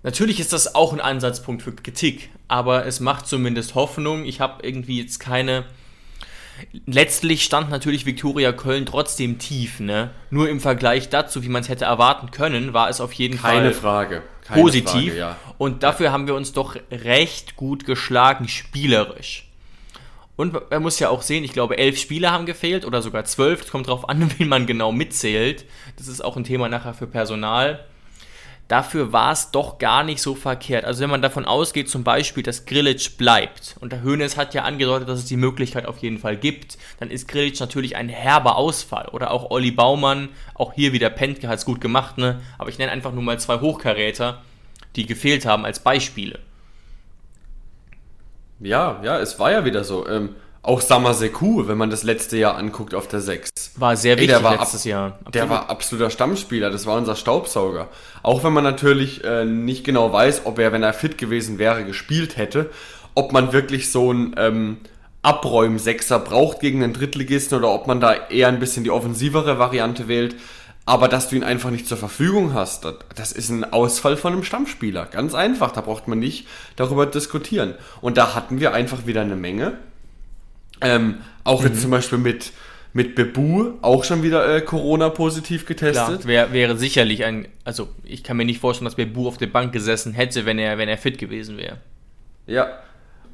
Natürlich 0.02 0.38
ist 0.38 0.52
das 0.52 0.74
auch 0.74 0.92
ein 0.92 1.00
Ansatzpunkt 1.00 1.62
für 1.62 1.72
Kritik, 1.72 2.30
aber 2.48 2.86
es 2.86 3.00
macht 3.00 3.26
zumindest 3.26 3.74
Hoffnung. 3.74 4.24
Ich 4.24 4.40
habe 4.40 4.66
irgendwie 4.66 5.00
jetzt 5.00 5.18
keine 5.18 5.64
Letztlich 6.86 7.44
stand 7.44 7.70
natürlich 7.70 8.06
Viktoria 8.06 8.52
Köln 8.52 8.86
trotzdem 8.86 9.38
tief, 9.38 9.80
ne? 9.80 10.10
Nur 10.30 10.48
im 10.48 10.60
Vergleich 10.60 11.08
dazu, 11.08 11.42
wie 11.42 11.48
man 11.48 11.62
es 11.62 11.68
hätte 11.68 11.84
erwarten 11.84 12.30
können, 12.30 12.72
war 12.72 12.88
es 12.88 13.00
auf 13.00 13.12
jeden 13.12 13.40
Keine 13.40 13.72
Fall 13.72 13.80
Frage. 13.80 14.22
Keine 14.42 14.62
positiv. 14.62 15.12
Frage, 15.12 15.18
ja. 15.18 15.36
Und 15.58 15.82
dafür 15.82 16.12
haben 16.12 16.26
wir 16.26 16.34
uns 16.34 16.52
doch 16.52 16.76
recht 16.90 17.56
gut 17.56 17.84
geschlagen, 17.84 18.48
spielerisch. 18.48 19.48
Und 20.36 20.52
man 20.70 20.82
muss 20.82 20.98
ja 20.98 21.08
auch 21.08 21.22
sehen, 21.22 21.44
ich 21.44 21.52
glaube, 21.52 21.78
elf 21.78 21.98
Spieler 21.98 22.30
haben 22.30 22.44
gefehlt 22.46 22.84
oder 22.84 23.00
sogar 23.00 23.24
zwölf. 23.24 23.62
Es 23.62 23.70
kommt 23.70 23.88
darauf 23.88 24.08
an, 24.08 24.30
wie 24.38 24.44
man 24.44 24.66
genau 24.66 24.92
mitzählt. 24.92 25.64
Das 25.96 26.08
ist 26.08 26.22
auch 26.22 26.36
ein 26.36 26.44
Thema 26.44 26.68
nachher 26.68 26.94
für 26.94 27.06
Personal 27.06 27.84
dafür 28.68 29.12
war 29.12 29.32
es 29.32 29.50
doch 29.50 29.78
gar 29.78 30.02
nicht 30.02 30.20
so 30.20 30.34
verkehrt. 30.34 30.84
Also 30.84 31.00
wenn 31.02 31.10
man 31.10 31.22
davon 31.22 31.44
ausgeht, 31.44 31.88
zum 31.88 32.04
Beispiel, 32.04 32.42
dass 32.42 32.66
Grillitsch 32.66 33.16
bleibt, 33.16 33.76
und 33.80 33.92
der 33.92 34.02
Hönes 34.02 34.36
hat 34.36 34.54
ja 34.54 34.64
angedeutet, 34.64 35.08
dass 35.08 35.20
es 35.20 35.24
die 35.26 35.36
Möglichkeit 35.36 35.86
auf 35.86 35.98
jeden 35.98 36.18
Fall 36.18 36.36
gibt, 36.36 36.78
dann 36.98 37.10
ist 37.10 37.28
Grillitsch 37.28 37.60
natürlich 37.60 37.96
ein 37.96 38.08
herber 38.08 38.56
Ausfall. 38.56 39.08
Oder 39.08 39.30
auch 39.30 39.50
Olli 39.50 39.70
Baumann, 39.70 40.30
auch 40.54 40.72
hier 40.72 40.92
wieder 40.92 41.10
Pentke 41.10 41.48
hat 41.48 41.58
es 41.58 41.64
gut 41.64 41.80
gemacht, 41.80 42.18
ne? 42.18 42.40
Aber 42.58 42.70
ich 42.70 42.78
nenne 42.78 42.92
einfach 42.92 43.12
nur 43.12 43.22
mal 43.22 43.38
zwei 43.38 43.60
Hochkaräter, 43.60 44.42
die 44.96 45.06
gefehlt 45.06 45.46
haben 45.46 45.64
als 45.64 45.80
Beispiele. 45.80 46.38
Ja, 48.60 49.00
ja, 49.02 49.18
es 49.18 49.38
war 49.38 49.52
ja 49.52 49.64
wieder 49.64 49.84
so. 49.84 50.08
Ähm, 50.08 50.34
auch 50.66 50.80
Samaseku, 50.80 51.68
wenn 51.68 51.78
man 51.78 51.90
das 51.90 52.02
letzte 52.02 52.36
Jahr 52.36 52.56
anguckt 52.56 52.94
auf 52.94 53.06
der 53.06 53.20
6. 53.20 53.50
War 53.76 53.96
sehr 53.96 54.16
wichtig 54.18 54.36
Ey, 54.36 54.42
war 54.42 54.58
letztes 54.58 54.84
Jahr. 54.84 55.12
Absolut. 55.12 55.34
Der 55.34 55.48
war 55.48 55.70
absoluter 55.70 56.10
Stammspieler, 56.10 56.70
das 56.70 56.86
war 56.86 56.96
unser 56.96 57.14
Staubsauger. 57.14 57.88
Auch 58.22 58.42
wenn 58.42 58.52
man 58.52 58.64
natürlich 58.64 59.22
äh, 59.24 59.44
nicht 59.44 59.84
genau 59.84 60.12
weiß, 60.12 60.42
ob 60.44 60.58
er, 60.58 60.72
wenn 60.72 60.82
er 60.82 60.92
fit 60.92 61.18
gewesen 61.18 61.58
wäre, 61.58 61.84
gespielt 61.84 62.36
hätte, 62.36 62.70
ob 63.14 63.32
man 63.32 63.52
wirklich 63.52 63.92
so 63.92 64.10
einen 64.10 64.34
ähm, 64.36 64.78
Abräum-Sechser 65.22 66.18
braucht 66.18 66.60
gegen 66.60 66.82
einen 66.82 66.92
Drittligisten 66.92 67.58
oder 67.58 67.70
ob 67.70 67.86
man 67.86 68.00
da 68.00 68.14
eher 68.28 68.48
ein 68.48 68.58
bisschen 68.58 68.82
die 68.82 68.90
offensivere 68.90 69.60
Variante 69.60 70.08
wählt. 70.08 70.34
Aber 70.84 71.08
dass 71.08 71.28
du 71.28 71.36
ihn 71.36 71.42
einfach 71.44 71.70
nicht 71.70 71.88
zur 71.88 71.96
Verfügung 71.96 72.54
hast, 72.54 72.86
das 73.14 73.32
ist 73.32 73.50
ein 73.50 73.72
Ausfall 73.72 74.16
von 74.16 74.32
einem 74.32 74.44
Stammspieler. 74.44 75.06
Ganz 75.06 75.34
einfach, 75.34 75.72
da 75.72 75.80
braucht 75.80 76.06
man 76.06 76.20
nicht 76.20 76.46
darüber 76.76 77.06
diskutieren. 77.06 77.74
Und 78.00 78.16
da 78.16 78.34
hatten 78.34 78.60
wir 78.60 78.72
einfach 78.72 79.06
wieder 79.06 79.20
eine 79.20 79.34
Menge 79.34 79.78
ähm, 80.80 81.18
auch 81.44 81.60
mhm. 81.60 81.68
jetzt 81.68 81.82
zum 81.82 81.90
Beispiel 81.90 82.18
mit, 82.18 82.52
mit 82.92 83.14
Bebu 83.14 83.72
auch 83.82 84.04
schon 84.04 84.22
wieder 84.22 84.56
äh, 84.56 84.60
Corona-positiv 84.60 85.66
getestet. 85.66 86.22
Klar, 86.22 86.24
wär, 86.24 86.52
wäre 86.52 86.76
sicherlich 86.76 87.24
ein, 87.24 87.48
also 87.64 87.88
ich 88.04 88.24
kann 88.24 88.36
mir 88.36 88.44
nicht 88.44 88.60
vorstellen, 88.60 88.86
dass 88.86 88.94
Bebu 88.94 89.28
auf 89.28 89.38
der 89.38 89.46
Bank 89.48 89.72
gesessen 89.72 90.12
hätte, 90.12 90.46
wenn 90.46 90.58
er, 90.58 90.78
wenn 90.78 90.88
er 90.88 90.98
fit 90.98 91.18
gewesen 91.18 91.56
wäre. 91.56 91.78
Ja. 92.46 92.68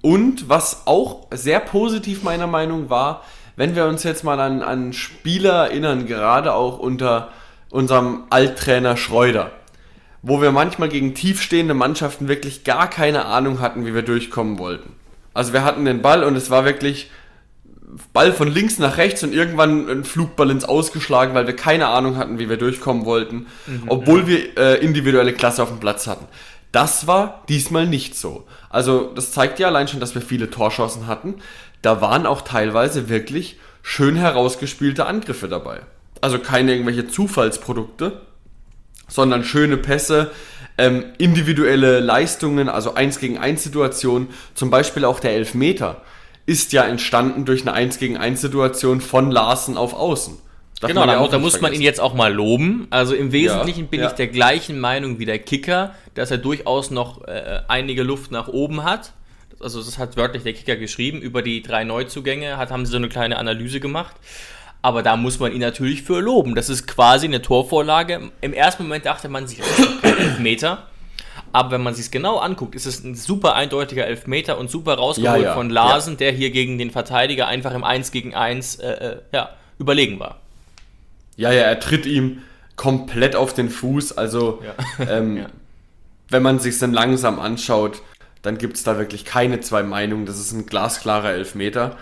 Und 0.01 0.49
was 0.49 0.87
auch 0.87 1.29
sehr 1.33 1.61
positiv 1.61 2.23
meiner 2.23 2.47
Meinung 2.47 2.91
war, 2.91 3.25
wenn 3.57 3.77
wir 3.77 3.87
uns 3.87 4.03
jetzt 4.03 4.25
mal 4.25 4.41
an, 4.41 4.63
an 4.63 4.93
Spieler 4.93 5.69
erinnern, 5.69 6.07
gerade 6.07 6.55
auch 6.55 6.79
unter 6.79 7.31
unserem 7.71 8.25
Alttrainer 8.31 8.97
Schreuder, 8.97 9.51
wo 10.23 10.41
wir 10.41 10.53
manchmal 10.53 10.89
gegen 10.89 11.15
tiefstehende 11.15 11.75
Mannschaften 11.75 12.29
wirklich 12.29 12.65
gar 12.65 12.89
keine 12.89 13.27
Ahnung 13.27 13.61
hatten, 13.61 13.87
wie 13.87 13.95
wir 13.95 14.03
durchkommen 14.03 14.59
wollten. 14.59 14.95
Also 15.35 15.53
wir 15.53 15.65
hatten 15.65 15.85
den 15.85 16.03
Ball 16.03 16.25
und 16.25 16.37
es 16.37 16.51
war 16.51 16.65
wirklich 16.65 17.11
Ball 18.13 18.33
von 18.33 18.49
links 18.49 18.79
nach 18.79 18.97
rechts 18.97 19.23
und 19.23 19.35
irgendwann 19.35 19.89
ein 19.89 20.05
Flugball 20.05 20.51
ins 20.51 20.65
Ausgeschlagen, 20.65 21.35
weil 21.35 21.47
wir 21.47 21.57
keine 21.57 21.89
Ahnung 21.89 22.17
hatten, 22.17 22.39
wie 22.39 22.49
wir 22.49 22.57
durchkommen 22.57 23.05
wollten, 23.05 23.47
mhm, 23.67 23.83
obwohl 23.89 24.21
ja. 24.21 24.27
wir 24.27 24.59
äh, 24.59 24.85
individuelle 24.85 25.33
Klasse 25.33 25.63
auf 25.63 25.69
dem 25.69 25.81
Platz 25.81 26.07
hatten. 26.07 26.27
Das 26.73 27.07
war 27.07 27.45
diesmal 27.49 27.87
nicht 27.87 28.17
so. 28.17 28.47
Also 28.71 29.13
das 29.15 29.33
zeigt 29.33 29.59
ja 29.59 29.67
allein 29.67 29.89
schon, 29.89 30.01
dass 30.01 30.15
wir 30.15 30.23
viele 30.23 30.51
Torschancen 30.51 31.07
hatten. 31.07 31.35
Da 31.83 32.01
waren 32.01 32.25
auch 32.27 32.43
teilweise 32.43 33.11
wirklich 33.11 33.59
schön 33.83 34.17
herausgespielte 34.17 35.05
Angriffe 35.05 35.49
dabei. 35.49 35.81
Also 36.23 36.39
keine 36.39 36.73
irgendwelche 36.73 37.09
Zufallsprodukte, 37.09 38.23
sondern 39.09 39.45
schöne 39.45 39.77
Pässe, 39.77 40.31
ähm, 40.79 41.05
individuelle 41.19 42.01
Leistungen, 42.01 42.71
also 42.71 42.95
1 42.95 43.19
gegen 43.19 43.37
1 43.37 43.63
Situationen, 43.63 44.29
zum 44.55 44.71
Beispiel 44.71 45.05
auch 45.05 45.21
der 45.21 45.33
Elfmeter, 45.33 46.01
ist 46.47 46.73
ja 46.73 46.85
entstanden 46.85 47.45
durch 47.45 47.63
eine 47.63 47.73
1 47.73 47.99
gegen 47.99 48.17
1 48.17 48.41
Situation 48.41 49.01
von 49.01 49.31
Larsen 49.31 49.77
auf 49.77 49.95
Außen. 49.95 50.39
Darf 50.81 50.89
genau, 50.89 51.07
da, 51.07 51.29
da 51.29 51.39
muss 51.39 51.61
man 51.61 51.73
ihn 51.73 51.81
jetzt 51.81 52.01
auch 52.01 52.13
mal 52.13 52.33
loben. 52.33 52.89
Also 52.91 53.15
im 53.15 53.31
Wesentlichen 53.31 53.83
ja, 53.83 53.87
bin 53.87 54.01
ja. 54.01 54.09
ich 54.09 54.15
der 54.15 54.27
gleichen 54.27 54.81
Meinung 54.81 55.21
wie 55.21 55.27
der 55.27 55.39
Kicker, 55.39 55.95
dass 56.15 56.33
er 56.33 56.39
durchaus 56.39 56.91
noch 56.91 57.23
äh, 57.29 57.61
einige 57.69 58.03
Luft 58.03 58.33
nach 58.33 58.49
oben 58.49 58.83
hat. 58.83 59.13
Also 59.61 59.81
das 59.81 59.99
hat 59.99 60.17
wörtlich 60.17 60.43
der 60.43 60.55
Kicker 60.55 60.75
geschrieben. 60.75 61.21
Über 61.21 61.43
die 61.43 61.63
drei 61.63 61.85
Neuzugänge 61.85 62.57
hat, 62.57 62.73
haben 62.73 62.85
sie 62.85 62.91
so 62.91 62.97
eine 62.97 63.09
kleine 63.09 63.39
Analyse 63.39 63.79
gemacht. 63.79 64.17
Aber 64.83 65.05
da 65.05 65.17
muss 65.17 65.39
man 65.39 65.53
ihn 65.53 65.61
natürlich 65.61 66.03
für 66.03 66.21
loben. 66.21 66.57
Das 66.57 66.69
ist 66.69 66.89
quasi 66.89 67.27
eine 67.27 67.41
Torvorlage. 67.41 68.33
Im 68.41 68.53
ersten 68.53 68.83
Moment 68.83 69.07
dachte 69.07 69.29
man 69.29 69.47
sich, 69.47 69.61
Elfmeter. 70.03 70.89
Aber 71.53 71.71
wenn 71.71 71.83
man 71.83 71.95
sich 71.95 72.07
es 72.07 72.11
genau 72.11 72.39
anguckt, 72.39 72.75
ist 72.75 72.87
es 72.87 73.05
ein 73.05 73.15
super 73.15 73.55
eindeutiger 73.55 74.07
Elfmeter 74.07 74.59
und 74.59 74.71
super 74.71 74.95
rausgeholt 74.95 75.43
ja, 75.43 75.49
ja, 75.49 75.55
von 75.55 75.69
Larsen, 75.69 76.15
ja. 76.15 76.19
der 76.19 76.33
hier 76.33 76.51
gegen 76.51 76.79
den 76.79 76.91
Verteidiger 76.91 77.47
einfach 77.47 77.75
im 77.75 77.85
1 77.85 78.11
gegen 78.11 78.35
1 78.35 78.77
äh, 78.77 78.93
äh, 78.93 79.17
ja, 79.33 79.51
überlegen 79.79 80.19
war. 80.19 80.41
Ja, 81.37 81.53
ja, 81.53 81.63
er 81.63 81.79
tritt 81.81 82.07
ihm 82.07 82.43
komplett 82.77 83.37
auf 83.37 83.53
den 83.53 83.69
Fuß. 83.69 84.17
Also, 84.17 84.63
ähm, 85.09 85.47
wenn 86.29 86.43
man 86.43 86.59
sich 86.59 86.79
dann 86.79 86.93
langsam 86.93 87.39
anschaut, 87.39 88.01
dann 88.41 88.59
gibt 88.59 88.77
es 88.77 88.83
da 88.83 88.99
wirklich 88.99 89.25
keine 89.25 89.61
zwei 89.61 89.83
Meinungen. 89.83 90.27
Das 90.27 90.39
ist 90.39 90.53
ein 90.53 90.67
glasklarer 90.67 91.33
Elfmeter. 91.33 91.97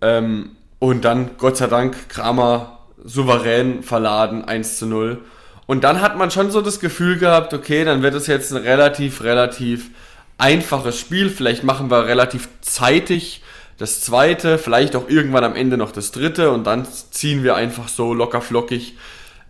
Ähm, 0.00 0.56
und 0.78 1.04
dann, 1.04 1.30
Gott 1.38 1.56
sei 1.56 1.66
Dank, 1.66 2.08
Kramer 2.08 2.78
souverän 3.02 3.82
verladen, 3.82 4.44
1 4.44 4.78
zu 4.78 4.86
0. 4.86 5.20
Und 5.66 5.84
dann 5.84 6.00
hat 6.00 6.16
man 6.16 6.30
schon 6.30 6.50
so 6.50 6.60
das 6.60 6.80
Gefühl 6.80 7.18
gehabt, 7.18 7.54
okay, 7.54 7.84
dann 7.84 8.02
wird 8.02 8.14
es 8.14 8.26
jetzt 8.26 8.52
ein 8.52 8.62
relativ, 8.62 9.22
relativ 9.22 9.90
einfaches 10.36 10.98
Spiel. 10.98 11.30
Vielleicht 11.30 11.64
machen 11.64 11.90
wir 11.90 12.06
relativ 12.06 12.48
zeitig 12.60 13.42
das 13.78 14.00
zweite, 14.00 14.58
vielleicht 14.58 14.94
auch 14.94 15.08
irgendwann 15.08 15.44
am 15.44 15.56
Ende 15.56 15.76
noch 15.76 15.90
das 15.90 16.12
dritte 16.12 16.50
und 16.50 16.64
dann 16.64 16.86
ziehen 16.86 17.42
wir 17.42 17.56
einfach 17.56 17.88
so 17.88 18.14
locker 18.14 18.40
flockig 18.40 18.94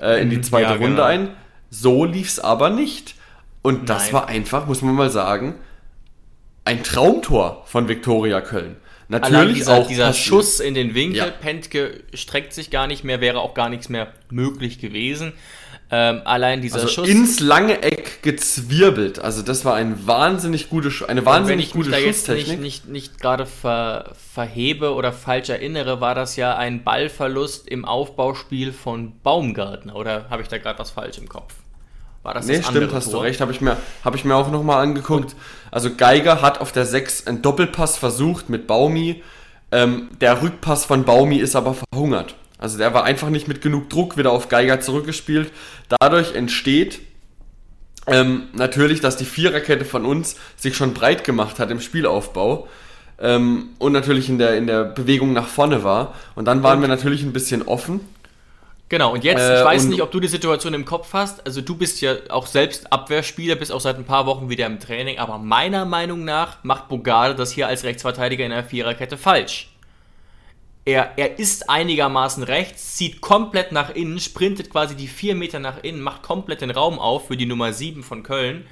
äh, 0.01 0.23
in 0.23 0.31
die 0.31 0.39
mhm. 0.39 0.43
zweite 0.43 0.73
ja, 0.73 0.77
Runde 0.77 0.97
genau. 0.97 1.03
ein. 1.03 1.31
So 1.71 2.05
lief 2.05 2.29
es 2.29 2.41
aber 2.41 2.71
nicht. 2.71 3.17
Und 3.63 3.89
das 3.89 4.05
Nein. 4.05 4.13
war 4.13 4.29
einfach, 4.29 4.67
muss 4.67 4.83
man 4.83 4.95
mal 4.95 5.11
sagen, 5.11 5.57
ein 6.65 6.83
Traumtor 6.83 7.65
von 7.67 7.89
Viktoria 7.89 8.41
Köln. 8.41 8.77
Natürlich 9.09 9.59
dieser, 9.59 9.75
auch 9.75 9.87
dieser 9.87 10.15
Schuss 10.15 10.61
in 10.61 10.75
den 10.75 10.95
Winkel, 10.95 11.19
ja. 11.19 11.31
Pentke 11.31 12.03
streckt 12.15 12.55
sich 12.55 12.71
gar 12.71 12.87
nicht 12.87 13.05
mehr, 13.05 13.21
wäre 13.21 13.41
auch 13.41 13.53
gar 13.53 13.69
nichts 13.69 13.91
mehr 13.91 14.13
möglich 14.31 14.79
gewesen. 14.79 15.35
Ähm, 15.97 16.23
allein 16.25 16.61
dieser 16.61 16.81
also 16.81 16.89
Schuss. 16.89 17.09
ins 17.09 17.39
lange 17.39 17.83
Eck 17.83 18.21
gezwirbelt. 18.23 19.21
Also 19.21 19.43
das 19.43 19.65
war 19.65 19.75
ein 19.75 20.09
wahnsinnig 20.09 20.69
gute, 20.69 20.91
eine 21.07 21.25
wahnsinnig 21.25 21.71
gute 21.71 21.93
Schusstechnik. 21.93 22.27
Wenn 22.27 22.27
ich 22.27 22.27
mich 22.27 22.35
da 22.35 22.37
jetzt 22.37 22.49
nicht, 22.49 22.61
nicht, 22.61 22.89
nicht 22.89 23.21
gerade 23.21 23.47
ver, 23.47 24.11
verhebe 24.35 24.95
oder 24.95 25.13
falsch 25.13 25.51
erinnere, 25.51 26.01
war 26.01 26.17
das 26.17 26.35
ja 26.35 26.57
ein 26.57 26.83
Ballverlust 26.83 27.69
im 27.69 27.85
Aufbauspiel 27.85 28.73
von 28.73 29.21
Baumgartner. 29.21 29.95
Oder 29.95 30.29
habe 30.31 30.43
ich 30.43 30.49
da 30.49 30.59
gerade 30.59 30.81
was 30.81 30.91
falsch 30.91 31.19
im 31.19 31.29
Kopf? 31.29 31.55
War 32.25 32.35
das 32.35 32.47
nee, 32.47 32.57
das 32.57 32.67
stimmt, 32.67 32.93
hast 32.93 33.05
Tor? 33.13 33.21
du 33.21 33.27
recht. 33.29 33.41
Habe 33.41 33.53
ich, 33.53 33.61
mir, 33.61 33.77
hab 34.05 34.17
ich 34.17 34.25
mir 34.25 34.35
auch 34.35 34.51
nochmal 34.51 34.83
angeguckt. 34.83 35.37
Also 35.71 35.95
Geiger 35.95 36.43
hat 36.43 36.61
auf 36.61 36.73
der 36.73 36.87
6 36.87 37.29
einen 37.29 37.41
Doppelpass 37.41 37.99
versucht 37.99 38.49
mit 38.49 38.67
Baumi. 38.67 39.23
Ähm, 39.71 40.09
der 40.21 40.43
Rückpass 40.43 40.87
von 40.87 41.05
Baumi 41.05 41.37
ist 41.37 41.55
aber 41.55 41.77
verhungert. 41.93 42.35
Also 42.59 42.79
der 42.79 42.95
war 42.95 43.05
einfach 43.05 43.31
nicht 43.31 43.49
mit 43.49 43.61
genug 43.63 43.91
Druck 43.91 44.17
wieder 44.17 44.33
auf 44.33 44.49
Geiger 44.49 44.81
zurückgespielt. 44.81 45.51
Dadurch 46.01 46.35
entsteht 46.35 47.01
ähm, 48.07 48.49
natürlich, 48.53 49.01
dass 49.01 49.17
die 49.17 49.25
Viererkette 49.25 49.85
von 49.85 50.05
uns 50.05 50.37
sich 50.57 50.77
schon 50.77 50.95
breit 50.95 51.25
gemacht 51.25 51.59
hat 51.59 51.71
im 51.71 51.81
Spielaufbau. 51.81 52.69
Ähm, 53.21 53.71
und 53.79 53.93
natürlich 53.93 54.29
in 54.29 54.39
der, 54.39 54.57
in 54.57 54.67
der 54.67 54.85
Bewegung 54.85 55.33
nach 55.33 55.47
vorne 55.47 55.85
war. 55.85 56.15
Und 56.35 56.47
dann 56.47 56.63
waren 56.63 56.81
wir 56.81 56.89
natürlich 56.89 57.23
ein 57.23 57.33
bisschen 57.33 57.63
offen 57.63 58.01
Genau, 58.91 59.13
und 59.13 59.25
jetzt, 59.25 59.41
äh, 59.41 59.59
ich 59.59 59.65
weiß 59.65 59.85
nicht, 59.87 60.03
ob 60.03 60.11
du 60.11 60.21
die 60.21 60.29
Situation 60.29 60.75
im 60.75 60.85
Kopf 60.85 61.15
hast. 61.15 61.45
Also, 61.47 61.61
du 61.61 61.75
bist 61.75 62.01
ja 62.01 62.15
auch 62.29 62.47
selbst 62.47 62.93
Abwehrspieler, 62.93 63.57
bist 63.57 63.73
auch 63.73 63.81
seit 63.81 63.97
ein 63.97 64.05
paar 64.05 64.27
Wochen 64.27 64.51
wieder 64.51 64.67
im 64.67 64.79
Training, 64.79 65.19
aber 65.19 65.39
meiner 65.39 65.85
Meinung 65.85 66.25
nach 66.25 66.59
macht 66.63 66.89
Bogarde 66.89 67.35
das 67.35 67.51
hier 67.51 67.67
als 67.67 67.83
Rechtsverteidiger 67.83 68.45
in 68.45 68.51
der 68.51 68.63
Viererkette 68.63 69.17
falsch. 69.17 69.71
Er, 70.87 71.13
er 71.17 71.39
ist 71.39 71.71
einigermaßen 71.71 72.43
rechts, 72.43 72.97
zieht 72.97 73.23
komplett 73.23 73.73
nach 73.73 73.95
innen, 73.95 74.21
sprintet 74.21 74.71
quasi 74.71 74.95
die 74.95 75.09
vier 75.09 75.35
Meter 75.35 75.59
nach 75.59 75.83
innen, 75.83 76.01
macht 76.01 76.23
komplett 76.23 76.61
den 76.61 76.71
Raum 76.71 76.99
auf 76.99 77.29
für 77.29 77.39
die 77.39 77.47
Nummer 77.47 77.73
7 77.73 78.03
von 78.03 78.23
Köln, 78.23 78.67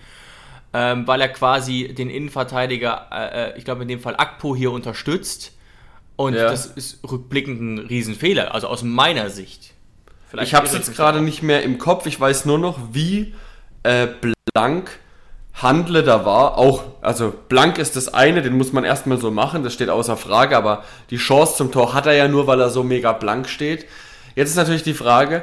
ähm, 0.74 1.06
weil 1.06 1.22
er 1.22 1.28
quasi 1.28 1.94
den 1.94 2.10
Innenverteidiger, 2.10 3.08
äh, 3.10 3.50
äh, 3.52 3.58
ich 3.58 3.64
glaube 3.64 3.82
in 3.82 3.88
dem 3.88 4.00
Fall 4.00 4.16
Akpo 4.16 4.54
hier 4.54 4.72
unterstützt. 4.72 5.56
Und 6.16 6.34
ja. 6.34 6.50
das 6.50 6.66
ist 6.66 7.00
rückblickend 7.10 7.60
ein 7.60 7.78
Riesenfehler, 7.78 8.54
also 8.54 8.68
aus 8.68 8.82
meiner 8.82 9.30
Sicht. 9.30 9.72
Vielleicht 10.28 10.48
ich 10.48 10.54
habe 10.54 10.66
es 10.66 10.74
jetzt 10.74 10.94
gerade 10.94 11.22
nicht 11.22 11.42
mehr 11.42 11.62
im 11.62 11.78
Kopf. 11.78 12.06
Ich 12.06 12.20
weiß 12.20 12.44
nur 12.44 12.58
noch, 12.58 12.78
wie 12.92 13.34
äh, 13.82 14.06
blank 14.52 14.98
Handle 15.54 16.02
da 16.02 16.24
war. 16.24 16.58
Auch, 16.58 16.84
also 17.02 17.32
blank 17.48 17.78
ist 17.78 17.96
das 17.96 18.12
eine, 18.12 18.42
den 18.42 18.56
muss 18.56 18.72
man 18.72 18.84
erstmal 18.84 19.18
so 19.18 19.30
machen, 19.30 19.62
das 19.62 19.74
steht 19.74 19.90
außer 19.90 20.16
Frage, 20.16 20.56
aber 20.56 20.84
die 21.10 21.16
Chance 21.16 21.56
zum 21.56 21.72
Tor 21.72 21.94
hat 21.94 22.06
er 22.06 22.14
ja 22.14 22.28
nur, 22.28 22.46
weil 22.46 22.60
er 22.60 22.70
so 22.70 22.82
mega 22.82 23.12
blank 23.12 23.48
steht. 23.48 23.86
Jetzt 24.34 24.50
ist 24.50 24.56
natürlich 24.56 24.82
die 24.82 24.94
Frage, 24.94 25.42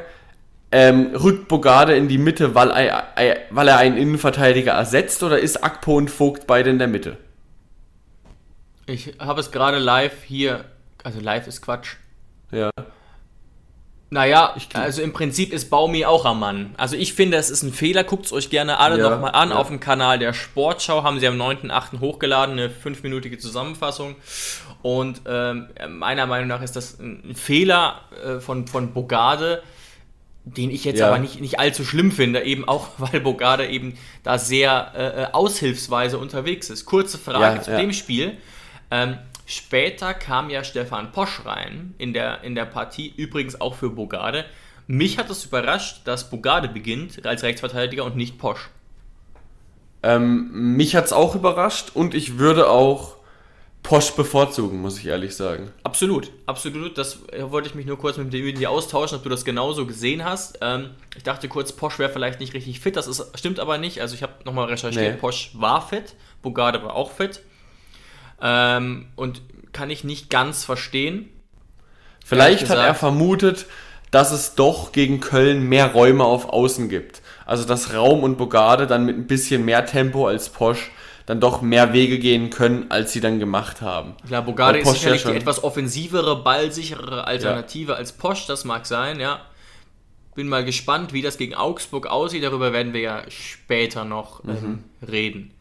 ähm, 0.72 1.16
rückt 1.16 1.48
Bogarde 1.48 1.96
in 1.96 2.08
die 2.08 2.18
Mitte, 2.18 2.54
weil 2.56 2.70
er, 2.70 3.08
weil 3.50 3.68
er 3.68 3.78
einen 3.78 3.98
Innenverteidiger 3.98 4.74
ersetzt 4.74 5.24
oder 5.24 5.40
ist 5.40 5.64
Akpo 5.64 5.96
und 5.96 6.10
Vogt 6.10 6.48
beide 6.48 6.70
in 6.70 6.80
der 6.80 6.88
Mitte? 6.88 7.18
Ich 8.86 9.16
habe 9.20 9.40
es 9.40 9.52
gerade 9.52 9.78
live 9.78 10.24
hier, 10.24 10.66
also 11.04 11.20
live 11.20 11.48
ist 11.48 11.62
Quatsch. 11.62 11.96
Ja. 12.52 12.72
Naja, 14.12 14.56
also 14.74 15.04
im 15.04 15.14
Prinzip 15.14 15.54
ist 15.54 15.70
Baumi 15.70 16.04
auch 16.04 16.26
am 16.26 16.40
Mann. 16.40 16.74
Also 16.78 16.96
ich 16.96 17.14
finde, 17.14 17.38
es 17.38 17.52
ist 17.52 17.62
ein 17.62 17.72
Fehler. 17.72 18.04
Guckt 18.04 18.26
es 18.26 18.34
euch 18.34 18.50
gerne 18.50 18.80
alle 18.80 18.98
ja, 18.98 19.08
nochmal 19.08 19.34
an. 19.34 19.50
Ja. 19.50 19.58
Auf 19.58 19.68
dem 19.68 19.80
Kanal 19.80 20.18
der 20.18 20.34
Sportschau 20.34 21.04
haben 21.04 21.20
sie 21.20 21.28
am 21.28 21.40
9.8. 21.40 22.00
hochgeladen, 22.00 22.54
eine 22.54 22.72
fünfminütige 22.72 23.38
Zusammenfassung. 23.38 24.16
Und 24.82 25.22
ähm, 25.28 25.68
meiner 25.90 26.26
Meinung 26.26 26.48
nach 26.48 26.64
ist 26.64 26.76
das 26.76 27.00
ein 27.00 27.36
Fehler 27.36 28.02
äh, 28.24 28.40
von, 28.40 28.66
von 28.66 28.94
Bogarde, 28.94 29.62
den 30.44 30.72
ich 30.72 30.86
jetzt 30.86 31.00
ja. 31.00 31.08
aber 31.08 31.20
nicht, 31.20 31.40
nicht 31.40 31.60
allzu 31.60 31.86
schlimm 31.86 32.12
finde, 32.12 32.42
eben 32.42 32.68
auch, 32.68 32.88
weil 32.98 33.20
Bogarde 33.20 33.68
eben 33.68 33.96
da 34.24 34.40
sehr 34.40 34.92
äh, 34.96 35.24
äh 35.24 35.26
aushilfsweise 35.34 36.18
unterwegs 36.18 36.72
ist. 36.72 36.86
Kurze 36.86 37.20
Frage 37.20 37.62
zu 37.62 37.78
dem 37.78 37.94
Spiel. 37.94 38.38
Ähm, 38.90 39.20
Später 39.50 40.14
kam 40.14 40.52
ja 40.52 40.64
Stefan 40.64 41.12
Posch 41.12 41.44
rein 41.44 41.96
in 41.98 42.14
der, 42.14 42.44
in 42.44 42.54
der 42.54 42.66
Partie, 42.66 43.12
übrigens 43.18 43.60
auch 43.60 43.74
für 43.74 43.90
Bogarde. 43.90 44.46
Mich 44.86 45.18
hat 45.18 45.32
es 45.32 45.44
überrascht, 45.44 46.02
dass 46.06 46.30
Bogarde 46.30 46.68
beginnt 46.68 47.26
als 47.26 47.42
Rechtsverteidiger 47.42 48.06
und 48.06 48.16
nicht 48.16 48.38
Posch. 48.38 48.70
Ähm, 50.04 50.76
mich 50.78 50.96
hat 50.96 51.06
es 51.06 51.14
auch 51.14 51.34
überrascht 51.34 51.90
und 51.96 52.14
ich 52.14 52.38
würde 52.38 52.70
auch 52.70 53.16
Posch 53.82 54.12
bevorzugen, 54.12 54.82
muss 54.82 55.00
ich 55.00 55.08
ehrlich 55.08 55.36
sagen. 55.36 55.72
Absolut, 55.82 56.30
absolut. 56.46 56.96
Das 57.00 57.18
wollte 57.40 57.70
ich 57.70 57.74
mich 57.74 57.88
nur 57.88 57.98
kurz 57.98 58.18
mit 58.18 58.32
dir 58.32 58.70
austauschen, 58.70 59.18
ob 59.18 59.24
du 59.24 59.30
das 59.30 59.46
genauso 59.46 59.88
gesehen 59.88 60.24
hast. 60.24 60.60
Ähm, 60.62 60.92
ich 61.18 61.24
dachte 61.24 61.48
kurz, 61.48 61.72
Posch 61.72 61.98
wäre 61.98 62.12
vielleicht 62.12 62.40
nicht 62.40 62.54
richtig 62.54 62.82
fit, 62.82 62.96
das 62.96 63.08
ist, 63.08 63.32
stimmt 63.36 63.60
aber 63.60 63.80
nicht. 63.80 64.00
Also 64.00 64.14
ich 64.14 64.22
habe 64.22 64.34
nochmal 64.46 64.68
recherchiert, 64.68 65.16
nee. 65.16 65.20
Posch 65.20 65.50
war 65.56 65.82
fit, 65.82 66.14
Bogarde 66.44 66.84
war 66.84 66.94
auch 66.94 67.10
fit. 67.12 67.42
Ähm, 68.42 69.08
und 69.16 69.42
kann 69.74 69.90
ich 69.90 70.04
nicht 70.04 70.30
ganz 70.30 70.66
verstehen. 70.66 71.30
Vielleicht 72.26 72.70
hat 72.70 72.78
er 72.78 72.96
vermutet, 72.96 73.66
dass 74.12 74.32
es 74.32 74.56
doch 74.56 74.92
gegen 74.92 75.20
Köln 75.20 75.68
mehr 75.68 75.92
Räume 75.94 76.24
auf 76.24 76.50
Außen 76.50 76.90
gibt. 76.90 77.22
Also 77.46 77.66
dass 77.66 77.94
Raum 77.94 78.24
und 78.24 78.38
Bogarde 78.38 78.88
dann 78.88 79.06
mit 79.06 79.18
ein 79.18 79.28
bisschen 79.28 79.66
mehr 79.66 79.86
Tempo 79.86 80.28
als 80.28 80.50
Posch 80.50 80.92
dann 81.26 81.40
doch 81.40 81.62
mehr 81.62 81.94
Wege 81.94 82.18
gehen 82.18 82.50
können, 82.50 82.88
als 82.90 83.14
sie 83.14 83.22
dann 83.22 83.38
gemacht 83.38 83.82
haben. 83.82 84.16
Klar, 84.26 84.42
Bogarde 84.42 84.80
ist 84.80 84.92
sicherlich 84.92 85.24
ja 85.24 85.32
die 85.32 85.38
etwas 85.38 85.64
offensivere, 85.64 86.44
ballsicherere 86.44 87.28
Alternative 87.28 87.92
ja. 87.92 87.98
als 88.00 88.14
Posch, 88.14 88.48
das 88.48 88.66
mag 88.66 88.88
sein, 88.88 89.20
ja. 89.20 89.42
Bin 90.34 90.48
mal 90.48 90.66
gespannt, 90.66 91.14
wie 91.14 91.22
das 91.22 91.38
gegen 91.38 91.54
Augsburg 91.54 92.08
aussieht. 92.08 92.44
Darüber 92.44 92.74
werden 92.74 92.94
wir 92.94 93.02
ja 93.02 93.22
später 93.30 94.06
noch 94.06 94.44
ähm, 94.44 94.84
mhm. 95.02 95.08
reden. 95.08 95.54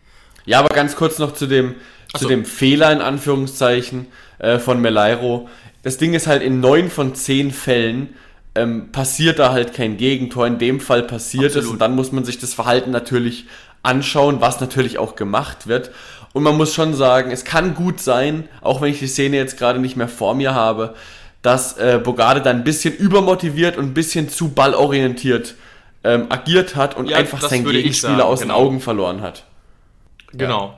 Ja, 0.47 0.61
aber 0.61 0.75
ganz 0.75 0.97
kurz 0.97 1.19
noch 1.19 1.35
zu 1.35 1.47
dem, 1.47 1.75
zu 2.15 2.25
so. 2.25 2.29
dem 2.29 2.45
Fehler 2.45 2.93
in 2.93 3.00
Anführungszeichen 3.00 4.07
äh, 4.38 4.59
von 4.59 4.81
Melairo. 4.81 5.49
Das 5.83 5.99
Ding 5.99 6.15
ist 6.15 6.27
halt 6.27 6.43
in 6.43 6.61
neun 6.61 6.91
von 6.91 7.15
zehn 7.15 7.50
Fällen 7.50 8.15
ähm, 8.55 8.91
passiert 8.93 9.38
da 9.38 9.53
halt 9.53 9.75
kein 9.75 9.97
Gegentor. 9.97 10.47
In 10.47 10.59
dem 10.59 10.81
Fall 10.81 11.03
passiert 11.03 11.47
Absolut. 11.47 11.65
es 11.65 11.71
und 11.73 11.79
dann 11.81 11.95
muss 11.95 12.12
man 12.12 12.25
sich 12.25 12.38
das 12.38 12.55
Verhalten 12.55 12.91
natürlich 12.91 13.47
anschauen, 13.83 14.41
was 14.41 14.61
natürlich 14.61 14.99
auch 14.99 15.17
gemacht 15.17 15.67
wird. 15.67 15.91
Und 16.33 16.43
man 16.43 16.57
muss 16.57 16.75
schon 16.75 16.95
sagen, 16.95 17.31
es 17.31 17.45
kann 17.45 17.75
gut 17.75 18.00
sein, 18.00 18.49
auch 18.61 18.81
wenn 18.81 18.93
ich 18.93 18.99
die 18.99 19.07
Szene 19.07 19.37
jetzt 19.37 19.59
gerade 19.59 19.79
nicht 19.79 19.97
mehr 19.97 20.09
vor 20.09 20.35
mir 20.35 20.55
habe, 20.55 20.95
dass 21.43 21.79
äh, 21.79 22.00
Bogarde 22.03 22.43
dann 22.43 22.57
ein 22.57 22.65
bisschen 22.65 22.95
übermotiviert 22.95 23.77
und 23.77 23.87
ein 23.87 23.95
bisschen 23.95 24.29
zu 24.29 24.50
ballorientiert 24.50 25.55
ähm, 26.05 26.27
agiert 26.31 26.77
hat 26.77 26.97
und 26.97 27.09
ja, 27.11 27.17
einfach 27.17 27.41
seinen 27.41 27.65
Gegenspieler 27.65 28.25
aus 28.25 28.41
genau. 28.41 28.55
den 28.55 28.62
Augen 28.62 28.81
verloren 28.81 29.21
hat. 29.21 29.45
Genau. 30.33 30.78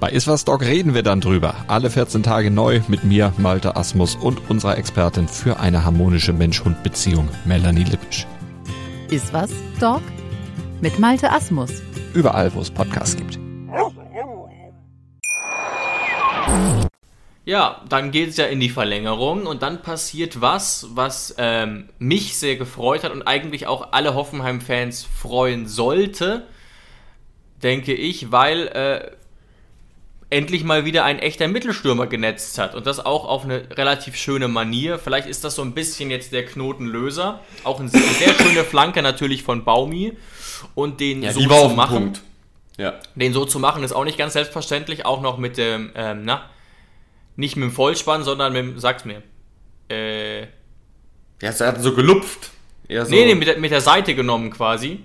Bei 0.00 0.10
Iswas 0.10 0.44
Dog 0.44 0.62
reden 0.62 0.92
wir 0.92 1.02
dann 1.02 1.20
drüber. 1.20 1.54
Alle 1.68 1.88
14 1.88 2.22
Tage 2.22 2.50
neu 2.50 2.80
mit 2.88 3.04
mir, 3.04 3.32
Malte 3.38 3.76
Asmus 3.76 4.16
und 4.16 4.50
unserer 4.50 4.76
Expertin 4.76 5.28
für 5.28 5.60
eine 5.60 5.84
harmonische 5.84 6.32
Mensch-Hund-Beziehung, 6.32 7.28
Melanie 7.44 7.84
Lippisch. 7.84 8.26
Iswas 9.10 9.50
Dog 9.78 10.02
mit 10.80 10.98
Malte 10.98 11.30
Asmus. 11.30 11.70
Überall, 12.12 12.52
wo 12.54 12.60
es 12.60 12.70
Podcasts 12.70 13.16
gibt. 13.16 13.38
Ja, 17.46 17.82
dann 17.88 18.10
geht 18.10 18.30
es 18.30 18.36
ja 18.38 18.46
in 18.46 18.58
die 18.58 18.70
Verlängerung 18.70 19.46
und 19.46 19.62
dann 19.62 19.82
passiert 19.82 20.40
was, 20.40 20.88
was 20.94 21.34
ähm, 21.38 21.90
mich 21.98 22.36
sehr 22.36 22.56
gefreut 22.56 23.04
hat 23.04 23.12
und 23.12 23.22
eigentlich 23.22 23.66
auch 23.66 23.92
alle 23.92 24.14
Hoffenheim-Fans 24.14 25.04
freuen 25.04 25.66
sollte, 25.66 26.46
denke 27.62 27.92
ich, 27.92 28.32
weil 28.32 28.68
äh, 28.68 29.10
endlich 30.30 30.64
mal 30.64 30.84
wieder 30.84 31.04
ein 31.04 31.18
echter 31.18 31.48
Mittelstürmer 31.48 32.06
genetzt 32.06 32.58
hat 32.58 32.74
und 32.74 32.86
das 32.86 33.04
auch 33.04 33.24
auf 33.26 33.44
eine 33.44 33.68
relativ 33.76 34.16
schöne 34.16 34.48
Manier. 34.48 34.98
Vielleicht 34.98 35.28
ist 35.28 35.44
das 35.44 35.54
so 35.54 35.62
ein 35.62 35.72
bisschen 35.72 36.10
jetzt 36.10 36.32
der 36.32 36.44
Knotenlöser. 36.44 37.40
Auch 37.62 37.80
eine 37.80 37.88
sehr 37.88 38.34
schöne 38.34 38.64
Flanke 38.64 39.02
natürlich 39.02 39.42
von 39.42 39.64
Baumi 39.64 40.16
und 40.74 41.00
den 41.00 41.22
ja, 41.22 41.32
so 41.32 41.40
zu 41.40 41.74
machen. 41.74 42.18
Ja. 42.76 42.94
Den 43.14 43.32
so 43.32 43.44
zu 43.44 43.58
machen 43.58 43.84
ist 43.84 43.92
auch 43.92 44.04
nicht 44.04 44.18
ganz 44.18 44.32
selbstverständlich, 44.32 45.06
auch 45.06 45.20
noch 45.20 45.38
mit 45.38 45.58
dem 45.58 45.92
ähm, 45.94 46.22
na 46.24 46.50
nicht 47.36 47.56
mit 47.56 47.70
dem 47.70 47.72
Vollspann, 47.72 48.22
sondern 48.22 48.52
mit 48.52 48.62
dem, 48.62 48.78
sag's 48.78 49.04
mir. 49.04 49.22
Äh. 49.90 50.42
Ja, 50.42 51.50
er 51.58 51.66
hat 51.66 51.82
so 51.82 51.94
gelupft. 51.94 52.50
Eher 52.88 53.04
so. 53.04 53.10
Nee, 53.10 53.26
nee, 53.26 53.34
mit 53.34 53.48
der, 53.48 53.58
mit 53.58 53.70
der 53.70 53.80
Seite 53.80 54.14
genommen 54.14 54.50
quasi. 54.50 55.00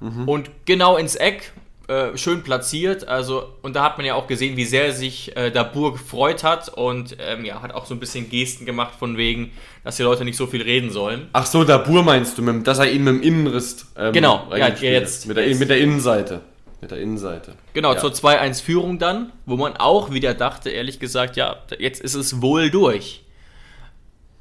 Mhm. 0.00 0.28
Und 0.28 0.50
genau 0.64 0.96
ins 0.96 1.16
Eck, 1.16 1.52
äh, 1.88 2.16
schön 2.16 2.42
platziert. 2.42 3.08
Also, 3.08 3.48
und 3.62 3.74
da 3.74 3.82
hat 3.84 3.96
man 3.96 4.06
ja 4.06 4.14
auch 4.14 4.26
gesehen, 4.26 4.56
wie 4.56 4.64
sehr 4.64 4.92
sich 4.92 5.36
äh, 5.36 5.50
Dabur 5.50 5.92
gefreut 5.92 6.44
hat 6.44 6.68
und 6.68 7.16
ähm, 7.18 7.44
ja, 7.44 7.60
hat 7.60 7.74
auch 7.74 7.86
so 7.86 7.94
ein 7.94 8.00
bisschen 8.00 8.28
Gesten 8.30 8.66
gemacht 8.66 8.94
von 8.98 9.16
wegen, 9.16 9.50
dass 9.84 9.96
die 9.96 10.02
Leute 10.02 10.24
nicht 10.24 10.36
so 10.36 10.46
viel 10.46 10.62
reden 10.62 10.90
sollen. 10.90 11.28
Ach 11.32 11.46
so, 11.46 11.64
Dabur 11.64 12.02
meinst 12.02 12.38
du, 12.38 12.52
dass 12.60 12.78
er 12.78 12.90
ihn 12.90 13.04
mit 13.04 13.14
dem 13.14 13.22
Innenriss. 13.22 13.86
Ähm, 13.96 14.12
genau, 14.12 14.46
ja, 14.50 14.68
jetzt. 14.68 15.26
Mit 15.26 15.36
der, 15.36 15.48
jetzt. 15.48 15.58
mit 15.58 15.70
der 15.70 15.78
Innenseite. 15.78 16.40
Mit 16.80 16.90
der 16.90 16.98
Innenseite. 16.98 17.54
Genau, 17.74 17.92
ja. 17.94 17.98
zur 17.98 18.10
2-1-Führung 18.10 18.98
dann, 18.98 19.32
wo 19.46 19.56
man 19.56 19.76
auch 19.76 20.10
wieder 20.12 20.34
dachte, 20.34 20.70
ehrlich 20.70 20.98
gesagt, 20.98 21.36
ja, 21.36 21.56
jetzt 21.78 22.00
ist 22.00 22.14
es 22.14 22.42
wohl 22.42 22.70
durch. 22.70 23.22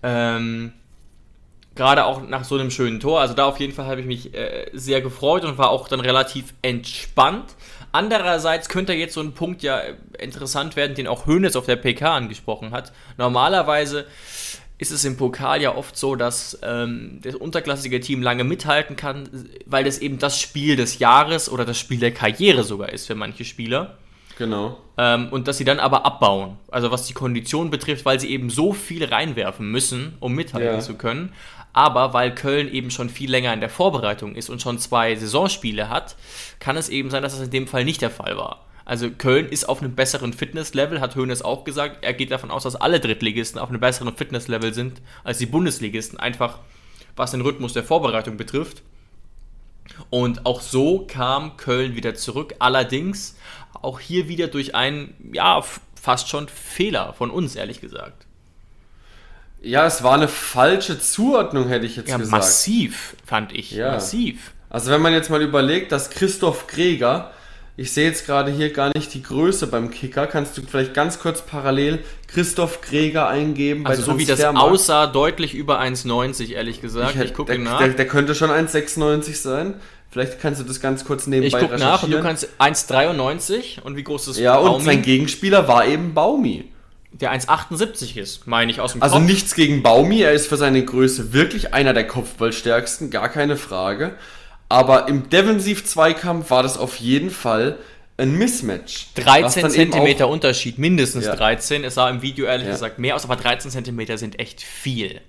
Ähm, 0.04 0.74
Gerade 1.76 2.06
auch 2.06 2.22
nach 2.28 2.44
so 2.44 2.56
einem 2.56 2.70
schönen 2.70 3.00
Tor. 3.00 3.22
Also 3.22 3.34
da 3.34 3.46
auf 3.46 3.60
jeden 3.60 3.74
Fall 3.74 3.86
habe 3.86 4.02
ich 4.02 4.08
mich 4.08 4.34
äh, 4.34 4.70
sehr 4.74 5.02
gefreut 5.02 5.46
und 5.46 5.58
war 5.58 5.70
auch 5.70 5.88
dann 5.88 6.02
relativ 6.02 6.54
entspannt. 6.62 7.56
Andererseits 7.94 8.68
könnte 8.70 8.94
jetzt 8.94 9.14
so 9.14 9.22
ein 9.22 9.34
Punkt 9.34 9.64
ja 9.64 9.80
äh, 9.80 9.96
interessant 10.20 10.76
werden, 10.76 10.96
den 10.96 11.08
auch 11.08 11.26
Hoeneß 11.28 11.56
auf 11.56 11.66
der 11.66 11.78
PK 11.78 12.16
angesprochen 12.16 12.72
hat. 12.72 12.92
Normalerweise 13.18 14.06
ist 14.82 14.92
es 14.92 15.06
im 15.06 15.16
Pokal 15.16 15.62
ja 15.62 15.76
oft 15.76 15.96
so, 15.96 16.16
dass 16.16 16.58
ähm, 16.64 17.20
das 17.22 17.36
unterklassige 17.36 18.00
Team 18.00 18.22
lange 18.24 18.44
mithalten 18.44 18.96
kann, 18.96 19.30
weil 19.66 19.84
das 19.84 20.00
eben 20.00 20.18
das 20.18 20.40
Spiel 20.40 20.76
des 20.76 21.00
Jahres 21.00 21.50
oder 21.50 21.66
das 21.66 21.78
Spiel 21.78 22.00
der 22.00 22.12
Karriere 22.12 22.64
sogar 22.64 22.90
ist 22.90 23.06
für 23.06 23.16
manche 23.16 23.46
Spieler. 23.46 23.98
Genau. 24.40 24.80
Ähm, 24.98 25.28
und 25.30 25.48
dass 25.48 25.60
sie 25.60 25.66
dann 25.66 25.80
aber 25.80 26.04
abbauen. 26.04 26.58
Also 26.72 26.90
was 26.90 27.06
die 27.06 27.14
Kondition 27.14 27.70
betrifft, 27.70 28.06
weil 28.06 28.20
sie 28.20 28.32
eben 28.32 28.50
so 28.50 28.74
viel 28.74 29.06
reinwerfen 29.06 29.70
müssen, 29.70 30.16
um 30.20 30.34
mithalten 30.34 30.74
ja. 30.74 30.80
zu 30.80 30.96
können. 30.96 31.34
Aber 31.74 32.14
weil 32.14 32.36
Köln 32.36 32.70
eben 32.72 32.92
schon 32.92 33.10
viel 33.10 33.32
länger 33.32 33.54
in 33.54 33.62
der 33.62 33.70
Vorbereitung 33.70 34.36
ist 34.36 34.50
und 34.50 34.62
schon 34.62 34.78
zwei 34.78 35.16
Saisonspiele 35.16 35.90
hat, 35.90 36.16
kann 36.60 36.78
es 36.78 36.90
eben 36.90 37.10
sein, 37.10 37.24
dass 37.24 37.34
das 37.34 37.46
in 37.46 37.52
dem 37.52 37.68
Fall 37.68 37.86
nicht 37.86 38.02
der 38.02 38.10
Fall 38.10 38.38
war. 38.38 38.66
Also 38.84 39.10
Köln 39.10 39.48
ist 39.48 39.70
auf 39.70 39.82
einem 39.82 39.96
besseren 39.96 40.34
Fitnesslevel, 40.34 41.00
hat 41.00 41.16
Hoeneß 41.16 41.44
auch 41.44 41.64
gesagt. 41.64 42.04
Er 42.04 42.14
geht 42.14 42.32
davon 42.32 42.52
aus, 42.52 42.64
dass 42.64 42.76
alle 42.76 43.00
Drittligisten 43.00 43.60
auf 43.60 43.70
einem 43.70 43.80
besseren 43.80 44.16
Fitnesslevel 44.16 44.74
sind 44.74 45.02
als 45.24 45.38
die 45.38 45.46
Bundesligisten, 45.46 46.20
einfach 46.20 46.60
was 47.16 47.32
den 47.32 47.42
Rhythmus 47.42 47.74
der 47.74 47.84
Vorbereitung 47.84 48.38
betrifft. 48.38 48.82
Und 50.10 50.46
auch 50.46 50.62
so 50.62 51.06
kam 51.06 51.58
Köln 51.58 51.96
wieder 51.96 52.16
zurück. 52.16 52.56
Allerdings 52.60 53.38
auch 53.82 54.00
hier 54.00 54.28
wieder 54.28 54.48
durch 54.48 54.76
einen, 54.76 55.14
ja, 55.34 55.62
fast 55.96 56.30
schon 56.30 56.48
Fehler 56.48 57.14
von 57.14 57.30
uns, 57.30 57.56
ehrlich 57.56 57.82
gesagt. 57.82 58.26
Ja, 59.62 59.86
es 59.86 60.04
war 60.04 60.16
eine 60.16 60.28
falsche 60.28 61.00
Zuordnung, 61.00 61.68
hätte 61.68 61.86
ich 61.86 61.96
jetzt 61.96 62.10
ja, 62.10 62.18
gesagt. 62.18 62.32
Massiv, 62.32 63.16
fand 63.26 63.54
ich. 63.54 63.72
Ja. 63.72 63.92
Massiv. 63.92 64.52
Also 64.70 64.92
wenn 64.92 65.02
man 65.02 65.14
jetzt 65.14 65.30
mal 65.30 65.42
überlegt, 65.42 65.92
dass 65.92 66.10
Christoph 66.10 66.68
Greger 66.68 67.32
ich 67.78 67.94
sehe 67.94 68.06
jetzt 68.06 68.26
gerade 68.26 68.52
hier 68.52 68.72
gar 68.72 68.92
nicht 68.96 69.14
die 69.14 69.24
Größe 69.24 69.66
beim 69.68 69.90
Kicker. 69.92 70.28
Kannst 70.28 70.58
du 70.58 70.62
vielleicht 70.62 70.94
ganz 70.94 71.20
kurz 71.20 71.42
parallel 71.42 72.00
Christoph 72.28 72.82
Gräger 72.82 73.28
eingeben? 73.28 73.88
Also 73.88 74.04
so 74.04 74.20
wie 74.20 74.26
das 74.26 74.44
aussah, 74.44 75.08
deutlich 75.08 75.56
über 75.56 75.80
1,90 75.80 76.52
ehrlich 76.52 76.82
gesagt. 76.82 77.16
Ich, 77.16 77.22
ich 77.22 77.34
gucke 77.34 77.58
nach. 77.58 77.80
Der, 77.80 77.90
der, 77.90 78.08
könnte 78.08 78.36
schon 78.36 78.50
1,96 78.50 79.36
sein. 79.36 79.76
Vielleicht 80.10 80.42
kannst 80.42 80.60
du 80.60 80.66
das 80.66 80.82
ganz 80.82 81.06
kurz 81.06 81.26
nebenbei 81.26 81.58
Ich 81.58 81.64
gucke 81.64 81.80
nach 81.80 82.04
und 82.04 82.12
du 82.12 82.22
kannst 82.22 82.50
1,93 82.60 83.82
und 83.82 83.96
wie 83.96 84.04
groß 84.04 84.28
ist 84.28 84.38
Ja, 84.38 84.58
Baumi? 84.58 84.76
und 84.76 84.84
sein 84.84 85.02
Gegenspieler 85.02 85.70
war 85.70 85.88
eben 85.88 86.14
Baumi. 86.14 86.66
Der 87.14 87.34
1,78 87.34 88.18
ist, 88.18 88.48
meine 88.48 88.72
ich, 88.72 88.80
aus 88.80 88.94
dem 88.94 89.04
Also 89.04 89.18
Kopf. 89.18 89.26
nichts 89.26 89.54
gegen 89.54 89.84
Baumi, 89.84 90.22
er 90.22 90.32
ist 90.32 90.48
für 90.48 90.58
seine 90.58 90.84
Größe 90.84 91.34
wirklich 91.34 91.74
einer 91.74 91.94
der 91.94 92.08
Kopfballstärksten, 92.08 93.12
gar 93.12 93.30
keine 93.30 93.58
Frage. 93.58 94.16
Aber 94.70 95.10
im 95.10 95.30
Defensiv-Zweikampf 95.30 96.50
war 96.50 96.64
das 96.64 96.78
auf 96.78 96.96
jeden 96.96 97.30
Fall 97.30 97.78
ein 98.18 98.38
Mismatch. 98.38 99.08
13 99.16 99.70
Zentimeter 99.70 100.30
Unterschied, 100.30 100.78
mindestens 100.78 101.26
ja. 101.26 101.36
13. 101.36 101.84
Es 101.84 101.96
sah 101.96 102.10
im 102.10 102.22
Video 102.22 102.46
ehrlich 102.46 102.68
ja. 102.68 102.74
gesagt 102.74 103.00
mehr 103.00 103.16
aus, 103.16 103.26
aber 103.26 103.36
13 103.36 103.72
Zentimeter 103.72 104.18
sind 104.18 104.40
echt 104.40 104.62
viel. 104.62 105.20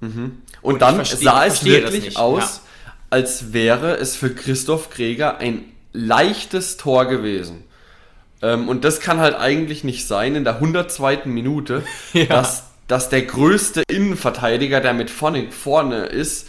Mhm. 0.00 0.42
Und, 0.62 0.74
Und, 0.74 0.82
dann 0.82 0.96
verstehe, 0.96 1.18
sah 1.20 1.46
es 1.46 1.64
wirklich 1.64 2.16
aus, 2.16 2.62
ja. 2.84 2.92
als 3.10 3.52
wäre 3.52 3.96
es 3.96 4.16
für 4.16 4.34
Christoph 4.34 4.90
Gräger 4.90 5.38
ein 5.38 5.66
leichtes 5.92 6.76
Tor 6.76 7.04
gewesen. 7.06 7.64
Ähm, 8.44 8.68
und 8.68 8.84
das 8.84 9.00
kann 9.00 9.20
halt 9.20 9.34
eigentlich 9.36 9.84
nicht 9.84 10.06
sein 10.06 10.34
in 10.34 10.44
der 10.44 10.56
102. 10.56 11.22
Minute, 11.24 11.82
dass, 12.28 12.64
dass 12.86 13.08
der 13.08 13.22
größte 13.22 13.82
Innenverteidiger, 13.88 14.80
der 14.80 14.92
mit 14.92 15.08
vorne, 15.08 15.50
vorne 15.50 16.04
ist, 16.04 16.48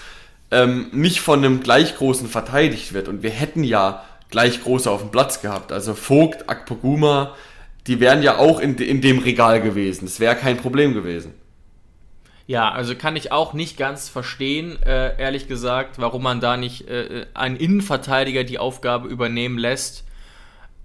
ähm, 0.52 0.88
nicht 0.92 1.22
von 1.22 1.40
einem 1.40 1.62
gleich 1.62 1.96
großen 1.96 2.28
verteidigt 2.28 2.94
wird. 2.94 3.08
Und 3.08 3.24
wir 3.24 3.30
hätten 3.30 3.64
ja 3.64 4.04
gleich 4.30 4.62
große 4.62 4.92
auf 4.92 5.02
dem 5.02 5.12
Platz 5.12 5.42
gehabt. 5.42 5.72
Also 5.72 5.94
Vogt, 5.94 6.50
Akpoguma, 6.50 7.34
die 7.88 8.02
wären 8.02 8.22
ja 8.22 8.38
auch 8.40 8.60
in, 8.60 8.76
in 8.76 9.00
dem 9.00 9.20
Regal 9.20 9.62
gewesen. 9.62 10.06
Es 10.06 10.20
wäre 10.20 10.36
kein 10.36 10.58
Problem 10.58 10.94
gewesen. 10.94 11.34
Ja, 12.46 12.72
also 12.72 12.94
kann 12.96 13.16
ich 13.16 13.32
auch 13.32 13.54
nicht 13.54 13.78
ganz 13.78 14.10
verstehen, 14.10 14.78
äh, 14.84 15.20
ehrlich 15.20 15.48
gesagt, 15.48 15.98
warum 15.98 16.24
man 16.24 16.42
da 16.42 16.58
nicht 16.58 16.88
äh, 16.90 17.26
einen 17.34 17.56
Innenverteidiger 17.56 18.44
die 18.44 18.60
Aufgabe 18.60 19.08
übernehmen 19.08 19.58
lässt. 19.58 20.04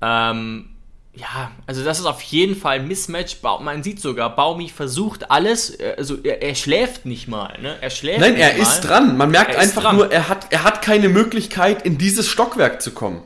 Ähm, 0.00 0.69
ja, 1.14 1.50
also 1.66 1.82
das 1.84 1.98
ist 1.98 2.06
auf 2.06 2.22
jeden 2.22 2.54
Fall 2.54 2.76
ein 2.76 2.88
Mismatch. 2.88 3.38
Man 3.42 3.82
sieht 3.82 4.00
sogar, 4.00 4.34
Baumi 4.36 4.68
versucht 4.68 5.30
alles, 5.30 5.70
äh, 5.70 5.94
also 5.98 6.18
er, 6.22 6.40
er 6.40 6.54
schläft 6.54 7.04
nicht 7.04 7.26
mal, 7.26 7.58
ne? 7.60 7.76
Er 7.80 7.90
schläft 7.90 8.20
Nein, 8.20 8.36
er 8.36 8.56
ist 8.56 8.82
dran. 8.82 9.16
Man 9.16 9.30
merkt 9.30 9.54
er 9.54 9.60
einfach 9.60 9.92
nur, 9.92 10.12
er 10.12 10.28
hat, 10.28 10.46
er 10.50 10.62
hat 10.62 10.82
keine 10.82 11.08
Möglichkeit, 11.08 11.84
in 11.84 11.98
dieses 11.98 12.28
Stockwerk 12.28 12.80
zu 12.80 12.92
kommen. 12.92 13.22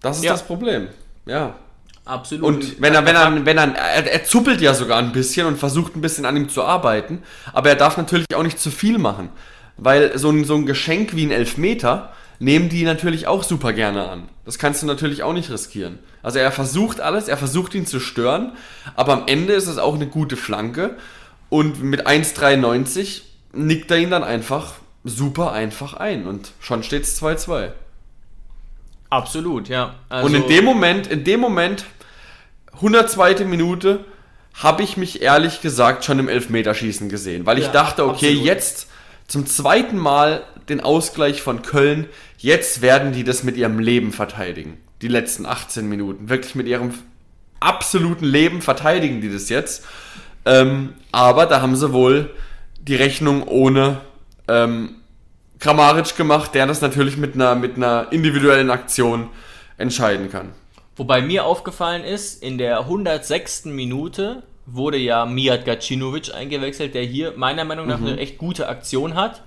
Das 0.00 0.18
ist 0.18 0.24
ja. 0.24 0.32
das 0.32 0.42
Problem. 0.42 0.88
Ja. 1.26 1.56
Absolut. 2.06 2.44
Und 2.44 2.80
wenn 2.80 2.94
er, 2.94 3.04
wenn 3.04 3.14
er, 3.14 3.44
wenn 3.44 3.58
er, 3.58 3.74
er, 3.76 4.10
er 4.10 4.24
zuppelt 4.24 4.60
ja 4.60 4.74
sogar 4.74 4.98
ein 4.98 5.12
bisschen 5.12 5.46
und 5.46 5.58
versucht 5.58 5.94
ein 5.94 6.00
bisschen 6.00 6.24
an 6.24 6.36
ihm 6.36 6.48
zu 6.48 6.64
arbeiten, 6.64 7.22
aber 7.52 7.68
er 7.68 7.76
darf 7.76 7.98
natürlich 7.98 8.26
auch 8.34 8.42
nicht 8.42 8.58
zu 8.58 8.70
viel 8.70 8.98
machen. 8.98 9.28
Weil 9.76 10.18
so 10.18 10.30
ein, 10.30 10.44
so 10.44 10.56
ein 10.56 10.66
Geschenk 10.66 11.14
wie 11.14 11.24
ein 11.24 11.30
Elfmeter, 11.30 12.12
nehmen 12.40 12.68
die 12.68 12.82
natürlich 12.82 13.28
auch 13.28 13.44
super 13.44 13.72
gerne 13.72 14.08
an. 14.08 14.28
Das 14.44 14.58
kannst 14.58 14.82
du 14.82 14.86
natürlich 14.86 15.22
auch 15.22 15.32
nicht 15.32 15.50
riskieren. 15.50 16.00
Also 16.22 16.38
er 16.38 16.50
versucht 16.50 17.00
alles, 17.00 17.28
er 17.28 17.36
versucht 17.36 17.74
ihn 17.74 17.86
zu 17.86 18.00
stören, 18.00 18.52
aber 18.96 19.12
am 19.12 19.22
Ende 19.26 19.52
ist 19.52 19.68
es 19.68 19.78
auch 19.78 19.94
eine 19.94 20.06
gute 20.06 20.36
Flanke 20.36 20.96
und 21.48 21.82
mit 21.82 22.06
1,93 22.06 23.22
nickt 23.52 23.90
er 23.90 23.98
ihn 23.98 24.10
dann 24.10 24.24
einfach 24.24 24.74
super 25.04 25.52
einfach 25.52 25.94
ein 25.94 26.26
und 26.26 26.52
schon 26.60 26.82
steht 26.82 27.04
es 27.04 27.20
2-2. 27.22 27.70
Absolut, 29.10 29.68
ja. 29.68 29.94
Also 30.08 30.26
und 30.26 30.34
in 30.34 30.46
dem 30.48 30.64
Moment, 30.64 31.06
in 31.08 31.24
dem 31.24 31.40
Moment, 31.40 31.84
102. 32.74 33.44
Minute, 33.44 34.04
habe 34.54 34.82
ich 34.82 34.96
mich 34.96 35.22
ehrlich 35.22 35.60
gesagt 35.60 36.04
schon 36.04 36.18
im 36.18 36.28
Elfmeterschießen 36.28 37.08
gesehen, 37.08 37.44
weil 37.44 37.58
ich 37.58 37.66
ja, 37.66 37.72
dachte, 37.72 38.04
okay, 38.04 38.28
absolut. 38.28 38.44
jetzt 38.44 38.88
zum 39.26 39.46
zweiten 39.46 39.98
Mal 39.98 40.42
den 40.70 40.80
Ausgleich 40.80 41.42
von 41.42 41.62
Köln, 41.62 42.06
jetzt 42.38 42.82
werden 42.82 43.12
die 43.12 43.24
das 43.24 43.42
mit 43.42 43.56
ihrem 43.56 43.78
Leben 43.78 44.12
verteidigen. 44.12 44.78
Die 45.02 45.08
letzten 45.08 45.46
18 45.46 45.88
Minuten. 45.88 46.28
Wirklich 46.28 46.54
mit 46.54 46.66
ihrem 46.66 46.94
absoluten 47.60 48.24
Leben 48.24 48.62
verteidigen 48.62 49.20
die 49.20 49.30
das 49.30 49.48
jetzt. 49.48 49.84
Ähm, 50.46 50.94
aber 51.12 51.46
da 51.46 51.60
haben 51.60 51.76
sie 51.76 51.92
wohl 51.92 52.30
die 52.80 52.94
Rechnung 52.94 53.46
ohne 53.46 54.00
ähm, 54.48 54.96
Kramaric 55.58 56.16
gemacht, 56.16 56.54
der 56.54 56.66
das 56.66 56.80
natürlich 56.80 57.18
mit 57.18 57.34
einer, 57.34 57.54
mit 57.54 57.76
einer 57.76 58.08
individuellen 58.10 58.70
Aktion 58.70 59.28
entscheiden 59.76 60.30
kann. 60.30 60.52
Wobei 60.96 61.20
mir 61.22 61.44
aufgefallen 61.44 62.04
ist, 62.04 62.42
in 62.42 62.58
der 62.58 62.80
106. 62.80 63.66
Minute 63.66 64.42
wurde 64.66 64.98
ja 64.98 65.26
Mijat 65.26 65.64
Gacinovic 65.64 66.34
eingewechselt, 66.34 66.94
der 66.94 67.02
hier 67.02 67.34
meiner 67.36 67.64
Meinung 67.64 67.86
nach 67.86 68.00
mhm. 68.00 68.08
eine 68.08 68.18
echt 68.18 68.38
gute 68.38 68.68
Aktion 68.68 69.14
hat. 69.14 69.42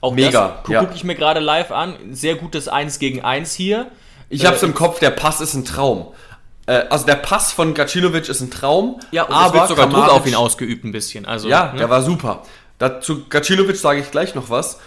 Auch 0.00 0.12
Mega, 0.14 0.48
das 0.48 0.56
gucke 0.58 0.72
ja. 0.72 0.90
ich 0.94 1.04
mir 1.04 1.14
gerade 1.14 1.40
live 1.40 1.70
an. 1.72 1.96
Sehr 2.12 2.36
gutes 2.36 2.68
1 2.68 2.98
gegen 2.98 3.24
1 3.24 3.52
hier. 3.54 3.90
Ich 4.28 4.44
äh, 4.44 4.46
hab's 4.46 4.62
im 4.62 4.74
Kopf, 4.74 5.00
der 5.00 5.10
Pass 5.10 5.40
ist 5.40 5.54
ein 5.54 5.64
Traum. 5.64 6.08
Äh, 6.66 6.84
also 6.90 7.06
der 7.06 7.16
Pass 7.16 7.52
von 7.52 7.74
Gacinovic 7.74 8.28
ist 8.28 8.40
ein 8.40 8.50
Traum. 8.50 9.00
Ja, 9.10 9.24
und 9.24 9.32
aber 9.32 9.46
es 9.46 9.52
wird 9.54 9.68
sogar 9.68 9.86
Kramaric, 9.86 10.08
Druck 10.08 10.20
auf 10.20 10.26
ihn 10.26 10.34
ausgeübt 10.34 10.84
ein 10.84 10.92
bisschen. 10.92 11.24
Also, 11.24 11.48
ja, 11.48 11.72
ne? 11.72 11.78
der 11.78 11.90
war 11.90 12.02
super. 12.02 12.42
Dazu 12.78 13.24
Gacinovic 13.28 13.76
sage 13.76 14.00
ich 14.00 14.10
gleich 14.10 14.34
noch 14.34 14.50
was. 14.50 14.78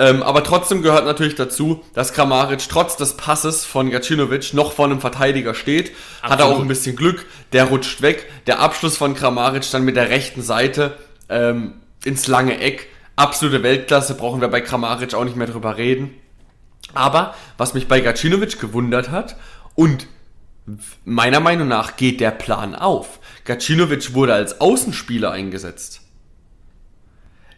Ähm, 0.00 0.22
aber 0.22 0.42
trotzdem 0.42 0.80
gehört 0.82 1.04
natürlich 1.04 1.34
dazu, 1.34 1.84
dass 1.92 2.14
Kramaric 2.14 2.66
trotz 2.70 2.96
des 2.96 3.18
Passes 3.18 3.66
von 3.66 3.90
Gacinovic 3.90 4.54
noch 4.54 4.72
vor 4.72 4.86
einem 4.86 5.00
Verteidiger 5.00 5.52
steht. 5.52 5.92
Absolut. 6.22 6.32
Hat 6.32 6.40
er 6.40 6.46
auch 6.46 6.60
ein 6.60 6.68
bisschen 6.68 6.96
Glück, 6.96 7.26
der 7.52 7.64
rutscht 7.64 8.00
weg. 8.00 8.26
Der 8.46 8.60
Abschluss 8.60 8.96
von 8.96 9.14
Kramaric 9.14 9.70
dann 9.70 9.84
mit 9.84 9.96
der 9.96 10.08
rechten 10.08 10.42
Seite 10.42 10.96
ähm, 11.28 11.74
ins 12.02 12.26
lange 12.28 12.58
Eck. 12.60 12.88
Absolute 13.20 13.62
Weltklasse, 13.62 14.14
brauchen 14.14 14.40
wir 14.40 14.48
bei 14.48 14.62
Kramaric 14.62 15.12
auch 15.12 15.24
nicht 15.24 15.36
mehr 15.36 15.46
drüber 15.46 15.76
reden. 15.76 16.14
Aber 16.94 17.34
was 17.58 17.74
mich 17.74 17.86
bei 17.86 18.00
Gacinovic 18.00 18.58
gewundert 18.58 19.10
hat 19.10 19.36
und 19.74 20.06
meiner 21.04 21.40
Meinung 21.40 21.68
nach 21.68 21.96
geht 21.96 22.20
der 22.20 22.30
Plan 22.30 22.74
auf. 22.74 23.20
Gacinovic 23.44 24.14
wurde 24.14 24.32
als 24.32 24.62
Außenspieler 24.62 25.32
eingesetzt. 25.32 26.00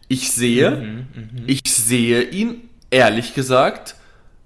Ich 0.09 0.33
sehe, 0.33 0.71
mhm, 0.71 1.07
mh. 1.13 1.43
ich 1.47 1.61
sehe 1.65 2.23
ihn, 2.23 2.69
ehrlich 2.91 3.33
gesagt, 3.33 3.95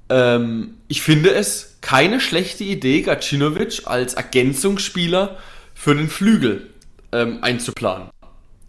ähm, 0.09 0.75
ich 0.87 1.01
finde 1.01 1.31
es 1.31 1.77
keine 1.81 2.19
schlechte 2.19 2.63
Idee, 2.63 3.01
Gacinovic 3.01 3.87
als 3.87 4.13
Ergänzungsspieler 4.13 5.39
für 5.73 5.95
den 5.95 6.09
Flügel 6.09 6.69
ähm, 7.11 7.39
einzuplanen. 7.41 8.09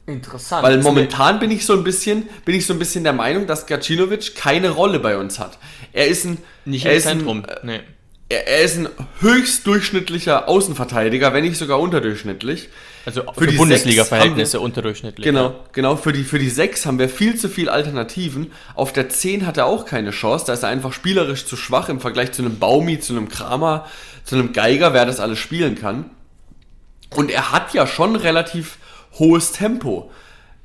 Interessant. 0.08 0.62
Weil 0.62 0.78
momentan 0.78 1.38
bin 1.38 1.50
ich 1.50 1.66
so 1.66 1.74
ein 1.74 1.84
bisschen, 1.84 2.28
bin 2.46 2.54
ich 2.54 2.66
so 2.66 2.72
ein 2.72 2.78
bisschen 2.78 3.04
der 3.04 3.12
Meinung, 3.12 3.46
dass 3.46 3.66
Gacinovic 3.66 4.34
keine 4.34 4.70
Rolle 4.70 5.00
bei 5.00 5.18
uns 5.18 5.38
hat. 5.38 5.58
Er 5.92 6.08
ist 6.08 6.24
ein, 6.24 6.38
nicht 6.64 6.86
im 6.86 6.98
Zentrum. 6.98 7.44
Ein, 7.44 7.58
nee. 7.62 7.80
er, 8.30 8.48
er, 8.48 8.62
ist 8.62 8.78
ein 8.78 8.88
höchst 9.20 9.66
durchschnittlicher 9.66 10.48
Außenverteidiger, 10.48 11.34
wenn 11.34 11.44
nicht 11.44 11.58
sogar 11.58 11.78
unterdurchschnittlich. 11.78 12.70
Also 13.04 13.22
für, 13.34 13.50
für 13.50 13.52
Bundesliga-Verhältnisse 13.52 14.60
unterdurchschnittlich. 14.60 15.24
Genau, 15.24 15.44
ja. 15.44 15.54
genau. 15.72 15.96
Für 15.96 16.14
die, 16.14 16.24
für 16.24 16.38
die 16.38 16.48
6 16.48 16.86
haben 16.86 16.98
wir 16.98 17.10
viel 17.10 17.36
zu 17.36 17.50
viele 17.50 17.70
Alternativen. 17.70 18.50
Auf 18.74 18.94
der 18.94 19.10
10 19.10 19.46
hat 19.46 19.58
er 19.58 19.66
auch 19.66 19.84
keine 19.84 20.10
Chance. 20.10 20.46
Da 20.46 20.54
ist 20.54 20.62
er 20.62 20.70
einfach 20.70 20.94
spielerisch 20.94 21.44
zu 21.44 21.56
schwach 21.56 21.90
im 21.90 22.00
Vergleich 22.00 22.32
zu 22.32 22.40
einem 22.40 22.58
Baumi, 22.58 22.98
zu 22.98 23.12
einem 23.12 23.28
Kramer, 23.28 23.84
zu 24.24 24.36
einem 24.36 24.54
Geiger, 24.54 24.94
wer 24.94 25.04
das 25.04 25.20
alles 25.20 25.38
spielen 25.38 25.74
kann. 25.74 26.06
Und 27.14 27.30
er 27.30 27.52
hat 27.52 27.74
ja 27.74 27.86
schon 27.86 28.16
relativ 28.16 28.78
hohes 29.18 29.52
Tempo. 29.52 30.10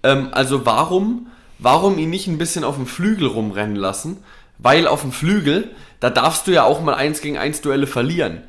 Ähm, 0.03 0.29
also 0.31 0.65
warum, 0.65 1.27
warum 1.59 1.97
ihn 1.97 2.09
nicht 2.09 2.27
ein 2.27 2.37
bisschen 2.37 2.63
auf 2.63 2.75
dem 2.75 2.87
Flügel 2.87 3.27
rumrennen 3.27 3.75
lassen? 3.75 4.17
Weil 4.57 4.87
auf 4.87 5.01
dem 5.01 5.11
Flügel, 5.11 5.71
da 5.99 6.09
darfst 6.09 6.47
du 6.47 6.51
ja 6.51 6.63
auch 6.63 6.81
mal 6.81 6.93
1 6.93 7.21
gegen 7.21 7.37
1 7.37 7.61
Duelle 7.61 7.87
verlieren 7.87 8.43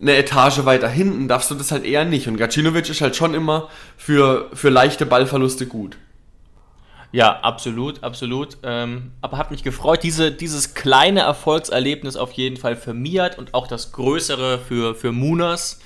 eine 0.00 0.16
Etage 0.16 0.64
weiter 0.64 0.88
hinten 0.88 1.28
darfst 1.28 1.50
du 1.50 1.54
das 1.54 1.72
halt 1.72 1.84
eher 1.84 2.04
nicht. 2.04 2.26
Und 2.26 2.36
Gacinovic 2.36 2.88
ist 2.88 3.00
halt 3.00 3.16
schon 3.16 3.34
immer 3.34 3.68
für, 3.96 4.48
für 4.54 4.70
leichte 4.70 5.06
Ballverluste 5.06 5.66
gut. 5.66 5.98
Ja, 7.12 7.40
absolut, 7.40 8.02
absolut. 8.02 8.56
Ähm, 8.62 9.12
aber 9.20 9.36
hat 9.36 9.50
mich 9.50 9.62
gefreut, 9.62 10.02
diese, 10.02 10.30
dieses 10.30 10.74
kleine 10.74 11.20
Erfolgserlebnis 11.20 12.16
auf 12.16 12.32
jeden 12.32 12.56
Fall 12.56 12.76
für 12.76 12.94
Miat 12.94 13.36
und 13.36 13.52
auch 13.52 13.66
das 13.66 13.92
größere 13.92 14.58
für, 14.58 14.94
für 14.94 15.12
Munas. 15.12 15.80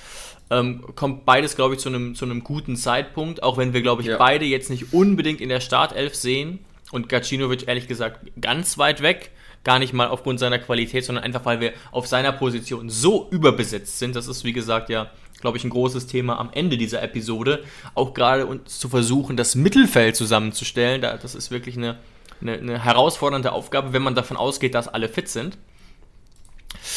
Ähm, 0.51 0.83
kommt 0.95 1.25
beides, 1.25 1.55
glaube 1.55 1.75
ich, 1.75 1.79
zu 1.79 1.89
einem, 1.89 2.13
zu 2.15 2.25
einem 2.25 2.43
guten 2.43 2.75
Zeitpunkt, 2.75 3.41
auch 3.41 3.57
wenn 3.57 3.73
wir, 3.73 3.81
glaube 3.81 4.03
ich, 4.03 4.09
ja. 4.09 4.17
beide 4.17 4.45
jetzt 4.45 4.69
nicht 4.69 4.93
unbedingt 4.93 5.41
in 5.41 5.49
der 5.49 5.59
Startelf 5.59 6.13
sehen 6.15 6.59
und 6.91 7.09
Gacinovic 7.09 7.67
ehrlich 7.67 7.87
gesagt 7.87 8.31
ganz 8.39 8.77
weit 8.77 9.01
weg 9.01 9.31
gar 9.65 9.79
nicht 9.79 9.91
mal 9.91 10.07
aufgrund 10.07 10.39
seiner 10.39 10.59
Qualität, 10.59 11.03
sondern 11.03 11.25
einfach, 11.25 11.43
weil 11.43 11.59
wir 11.59 11.73
auf 11.91 12.07
seiner 12.07 12.31
Position 12.31 12.89
so 12.89 13.27
überbesetzt 13.31 13.99
sind. 13.99 14.15
Das 14.15 14.27
ist, 14.27 14.45
wie 14.45 14.53
gesagt, 14.53 14.89
ja, 14.89 15.09
glaube 15.41 15.57
ich, 15.57 15.65
ein 15.65 15.71
großes 15.71 16.07
Thema 16.07 16.39
am 16.39 16.51
Ende 16.53 16.77
dieser 16.77 17.01
Episode. 17.01 17.63
Auch 17.95 18.13
gerade 18.13 18.45
uns 18.45 18.79
zu 18.79 18.87
versuchen, 18.87 19.35
das 19.35 19.55
Mittelfeld 19.55 20.15
zusammenzustellen. 20.15 21.01
Das 21.01 21.35
ist 21.35 21.51
wirklich 21.51 21.75
eine, 21.75 21.97
eine, 22.39 22.53
eine 22.53 22.83
herausfordernde 22.83 23.51
Aufgabe, 23.51 23.91
wenn 23.91 24.03
man 24.03 24.15
davon 24.15 24.37
ausgeht, 24.37 24.75
dass 24.75 24.87
alle 24.87 25.09
fit 25.09 25.27
sind. 25.27 25.57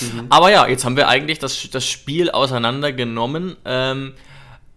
Mhm. 0.01 0.27
Aber 0.29 0.51
ja, 0.51 0.66
jetzt 0.68 0.85
haben 0.85 0.96
wir 0.96 1.09
eigentlich 1.09 1.38
das, 1.38 1.68
das 1.70 1.87
Spiel 1.87 2.31
auseinandergenommen. 2.31 3.57
Ähm, 3.64 4.14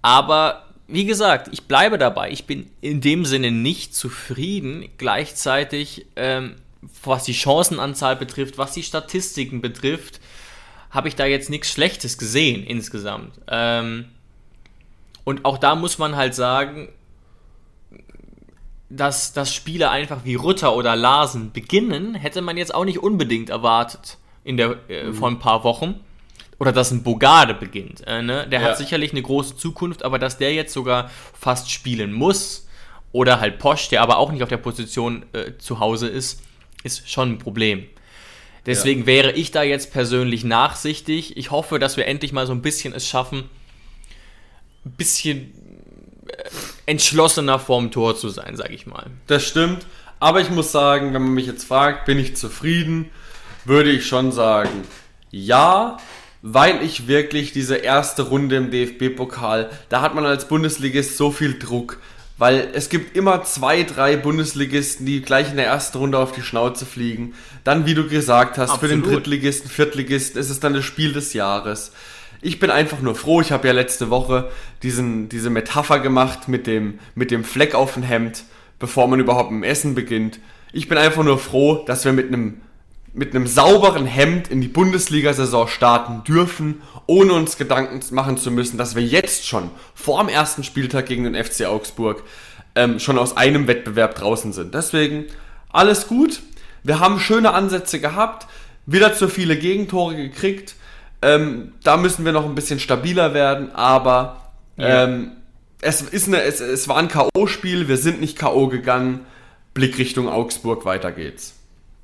aber 0.02 0.65
wie 0.88 1.06
gesagt, 1.06 1.50
ich 1.52 1.63
bleibe 1.63 1.97
dabei. 1.97 2.32
Ich 2.32 2.45
bin 2.45 2.69
in 2.82 3.02
dem 3.02 3.26
Sinne 3.26 3.52
nicht 3.52 3.95
zufrieden. 3.95 4.89
Gleichzeitig 4.97 6.06
ähm, 6.15 6.56
was 7.04 7.24
die 7.24 7.34
Chancenanzahl 7.34 8.15
betrifft, 8.15 8.58
was 8.58 8.74
die 8.74 8.84
Statistiken 8.84 9.62
betrifft, 9.62 10.19
habe 10.89 11.08
ich 11.08 11.15
da 11.15 11.26
jetzt 11.26 11.50
nichts 11.50 11.71
Schlechtes 11.71 12.17
gesehen 12.17 12.63
insgesamt. 12.63 13.39
Ähm, 13.47 14.06
und 15.24 15.45
auch 15.45 15.58
da 15.58 15.76
muss 15.76 15.97
man 15.97 16.15
halt 16.15 16.36
sagen, 16.36 16.89
dass, 18.89 19.32
dass 19.32 19.54
Spiele 19.54 19.89
einfach 19.89 20.26
wie 20.26 20.36
Rutter 20.36 20.76
oder 20.76 20.95
Larsen 20.95 21.52
beginnen, 21.54 22.15
hätte 22.15 22.41
man 22.41 22.58
jetzt 22.58 22.74
auch 22.74 22.84
nicht 22.84 23.00
unbedingt 23.00 23.50
erwartet 23.50 24.17
in 24.43 24.58
der, 24.58 24.77
äh, 24.89 25.06
mhm. 25.06 25.13
vor 25.13 25.30
ein 25.30 25.39
paar 25.39 25.63
Wochen. 25.63 25.99
Oder 26.60 26.71
dass 26.71 26.91
ein 26.91 27.01
Bogarde 27.01 27.56
beginnt. 27.56 28.06
Äh, 28.06 28.21
ne? 28.21 28.47
Der 28.47 28.62
ja. 28.62 28.67
hat 28.67 28.77
sicherlich 28.77 29.12
eine 29.12 29.23
große 29.23 29.58
Zukunft, 29.58 30.04
aber 30.04 30.19
dass 30.19 30.38
der 30.38 30.54
jetzt 30.54 30.73
sogar 30.73 31.10
fast 31.34 31.71
spielen 31.71 32.13
muss, 32.13 32.67
oder 33.12 33.39
halt 33.39 33.60
Posch, 33.60 33.89
der 33.89 34.01
aber 34.01 34.17
auch 34.17 34.32
nicht 34.32 34.43
auf 34.43 34.49
der 34.49 34.58
Position 34.58 35.25
äh, 35.34 35.58
zu 35.58 35.80
Hause 35.80 36.08
ist, 36.08 36.41
ist 36.84 37.10
schon 37.10 37.34
ein 37.34 37.38
Problem. 37.38 37.86
Deswegen 38.65 39.01
ja. 39.01 39.08
wäre 39.08 39.32
ich 39.32 39.51
da 39.51 39.63
jetzt 39.63 39.91
persönlich 39.91 40.43
nachsichtig. 40.43 41.36
Ich 41.36 41.51
hoffe, 41.51 41.80
dass 41.80 41.97
wir 41.97 42.08
endlich 42.08 42.32
mal 42.32 42.45
so 42.45 42.54
ein 42.54 42.62
bisschen 42.62 42.93
es 42.93 43.08
schaffen, 43.08 43.49
ein 44.86 44.91
bisschen 44.91 45.54
äh, 46.27 46.49
entschlossener 46.86 47.60
vorm 47.60 47.91
Tor 47.91 48.15
zu 48.15 48.30
sein, 48.30 48.56
sag 48.56 48.71
ich 48.71 48.86
mal. 48.86 49.08
Das 49.27 49.43
stimmt. 49.43 49.86
Aber 50.19 50.39
ich 50.41 50.51
muss 50.51 50.71
sagen, 50.71 51.13
wenn 51.13 51.23
man 51.23 51.34
mich 51.34 51.47
jetzt 51.47 51.63
fragt, 51.63 52.06
bin 52.06 52.19
ich 52.19 52.36
zufrieden, 52.36 53.10
würde 53.65 53.89
ich 53.89 54.08
schon 54.08 54.32
sagen, 54.32 54.84
ja, 55.30 55.97
weil 56.41 56.82
ich 56.84 57.08
wirklich 57.08 57.54
diese 57.54 57.76
erste 57.76 58.24
Runde 58.24 58.56
im 58.56 58.71
DFB-Pokal, 58.71 59.69
da 59.89 60.02
hat 60.02 60.15
man 60.15 60.26
als 60.26 60.47
Bundesligist 60.47 61.17
so 61.17 61.32
viel 61.32 61.58
Druck. 61.58 62.00
Weil 62.38 62.69
es 62.74 62.89
gibt 62.89 63.15
immer 63.15 63.43
zwei, 63.43 63.84
drei 63.84 64.17
Bundesligisten, 64.17 65.06
die 65.06 65.21
gleich 65.21 65.52
in 65.52 65.58
der 65.58 65.67
ersten 65.67 66.00
Runde 66.00 66.17
auf 66.17 66.32
die 66.32 66.41
Schnauze 66.41 66.88
fliegen. 66.88 67.36
Dann, 67.63 67.86
wie 67.86 67.93
du 67.93 68.08
gesagt 68.08 68.58
hast, 68.58 68.71
Absolut. 68.71 68.80
für 68.82 68.88
den 68.88 69.04
Drittligisten, 69.04 69.69
Viertligisten 69.69 70.41
ist 70.41 70.50
es 70.50 70.60
dann 70.60 70.74
das 70.74 70.84
Spiel 70.84 71.13
des 71.13 71.34
Jahres. 71.34 71.91
Ich 72.41 72.58
bin 72.58 72.71
einfach 72.71 73.00
nur 73.02 73.13
froh. 73.13 73.41
Ich 73.41 73.52
habe 73.52 73.67
ja 73.67 73.74
letzte 73.74 74.10
Woche 74.10 74.50
diesen, 74.82 75.30
diese 75.30 75.52
Metapher 75.52 76.00
gemacht 76.00 76.47
mit 76.47 76.65
dem, 76.65 76.97
mit 77.13 77.30
dem 77.30 77.43
Fleck 77.43 77.76
auf 77.76 77.93
dem 77.93 78.02
Hemd, 78.02 78.43
bevor 78.80 79.08
man 79.08 79.19
überhaupt 79.19 79.52
im 79.52 79.62
Essen 79.62 79.93
beginnt. 79.93 80.39
Ich 80.74 80.89
bin 80.89 80.97
einfach 80.97 81.24
nur 81.24 81.38
froh, 81.38 81.84
dass 81.86 82.06
wir 82.06 82.13
mit 82.13 82.30
einem 82.30 82.62
mit 83.13 83.36
einem 83.36 83.47
sauberen 83.47 84.06
Hemd 84.06 84.47
in 84.47 84.62
die 84.62 84.67
Bundesliga-Saison 84.67 85.67
starten 85.67 86.24
dürfen, 86.24 86.82
ohne 87.08 87.34
uns 87.34 87.58
Gedanken 87.58 88.00
machen 88.15 88.38
zu 88.38 88.52
müssen, 88.52 88.78
dass 88.78 88.95
wir 88.95 89.04
jetzt 89.04 89.47
schon 89.47 89.69
vor 89.93 90.19
dem 90.19 90.30
ersten 90.30 90.63
Spieltag 90.63 91.08
gegen 91.08 91.26
den 91.26 91.41
FC 91.41 91.65
Augsburg 91.65 92.24
ähm, 92.76 93.00
schon 93.00 93.17
aus 93.17 93.36
einem 93.36 93.67
Wettbewerb 93.67 94.15
draußen 94.15 94.54
sind. 94.54 94.74
Deswegen 94.74 95.26
alles 95.71 96.08
gut. 96.08 96.41
Wir 96.84 97.00
haben 97.00 97.19
schöne 97.19 97.54
Ansätze 97.54 98.00
gehabt, 98.00 98.47
wieder 98.86 99.13
zu 99.13 99.28
viele 99.28 99.58
Gegentore 99.58 100.15
gekriegt. 100.15 100.76
Ähm, 101.21 101.74
da 101.84 101.97
müssen 101.97 102.26
wir 102.26 102.32
noch 102.32 102.45
ein 102.45 102.56
bisschen 102.56 102.80
stabiler 102.80 103.34
werden, 103.34 103.71
aber 103.76 104.52
ja. 104.78 105.04
ähm, 105.04 105.34
es, 105.82 106.02
ist 106.02 106.28
eine, 106.28 106.41
es, 106.41 106.60
es 106.62 106.88
war 106.88 106.97
ein 106.97 107.10
K.O.-Spiel, 107.10 107.88
wir 107.88 107.97
sind 107.97 108.21
nicht 108.21 108.38
K.O. 108.38 108.67
gegangen. 108.67 109.26
Blick 109.74 109.97
Richtung 109.97 110.28
Augsburg, 110.28 110.86
weiter 110.86 111.12
geht's. 111.12 111.61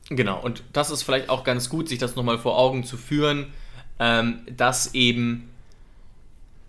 Genau, 0.09 0.39
und 0.41 0.63
das 0.73 0.89
ist 0.89 1.03
vielleicht 1.03 1.29
auch 1.29 1.43
ganz 1.43 1.69
gut, 1.69 1.89
sich 1.89 1.99
das 1.99 2.15
nochmal 2.15 2.37
vor 2.39 2.57
Augen 2.57 2.83
zu 2.83 2.97
führen. 2.97 3.53
ähm, 3.99 4.41
dass 4.49 4.93
eben 4.93 5.49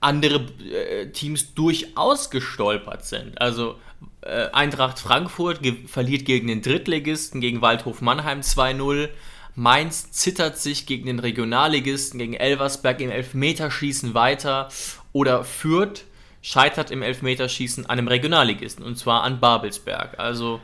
andere 0.01 0.47
äh, 0.63 1.11
Teams 1.11 1.55
durchaus 1.55 2.31
gestolpert 2.31 3.05
sind. 3.05 3.41
Also 3.41 3.77
äh, 4.23 4.49
Eintracht 4.53 4.99
Frankfurt 4.99 5.61
verliert 5.87 6.25
gegen 6.25 6.47
den 6.47 6.63
Drittligisten, 6.63 7.41
gegen 7.41 7.61
Waldhof 7.61 8.01
Mannheim 8.01 8.41
2-0. 8.41 9.09
Mainz 9.55 10.13
zittert 10.13 10.57
sich 10.57 10.87
gegen 10.87 11.07
den 11.07 11.19
Regionalligisten, 11.19 12.19
gegen 12.19 12.35
Elversberg 12.35 13.01
im 13.01 13.11
Elfmeterschießen 13.11 14.15
weiter. 14.15 14.69
Oder 15.13 15.43
Fürth 15.43 16.05
scheitert 16.43 16.93
im 16.93 17.03
Elfmeterschießen 17.03 17.87
an 17.87 17.99
einem 17.99 18.09
Regionalligisten, 18.09 18.85
und 18.85 18.97
zwar 18.97 19.25
an 19.25 19.41
Babelsberg. 19.41 20.21
Also 20.21 20.61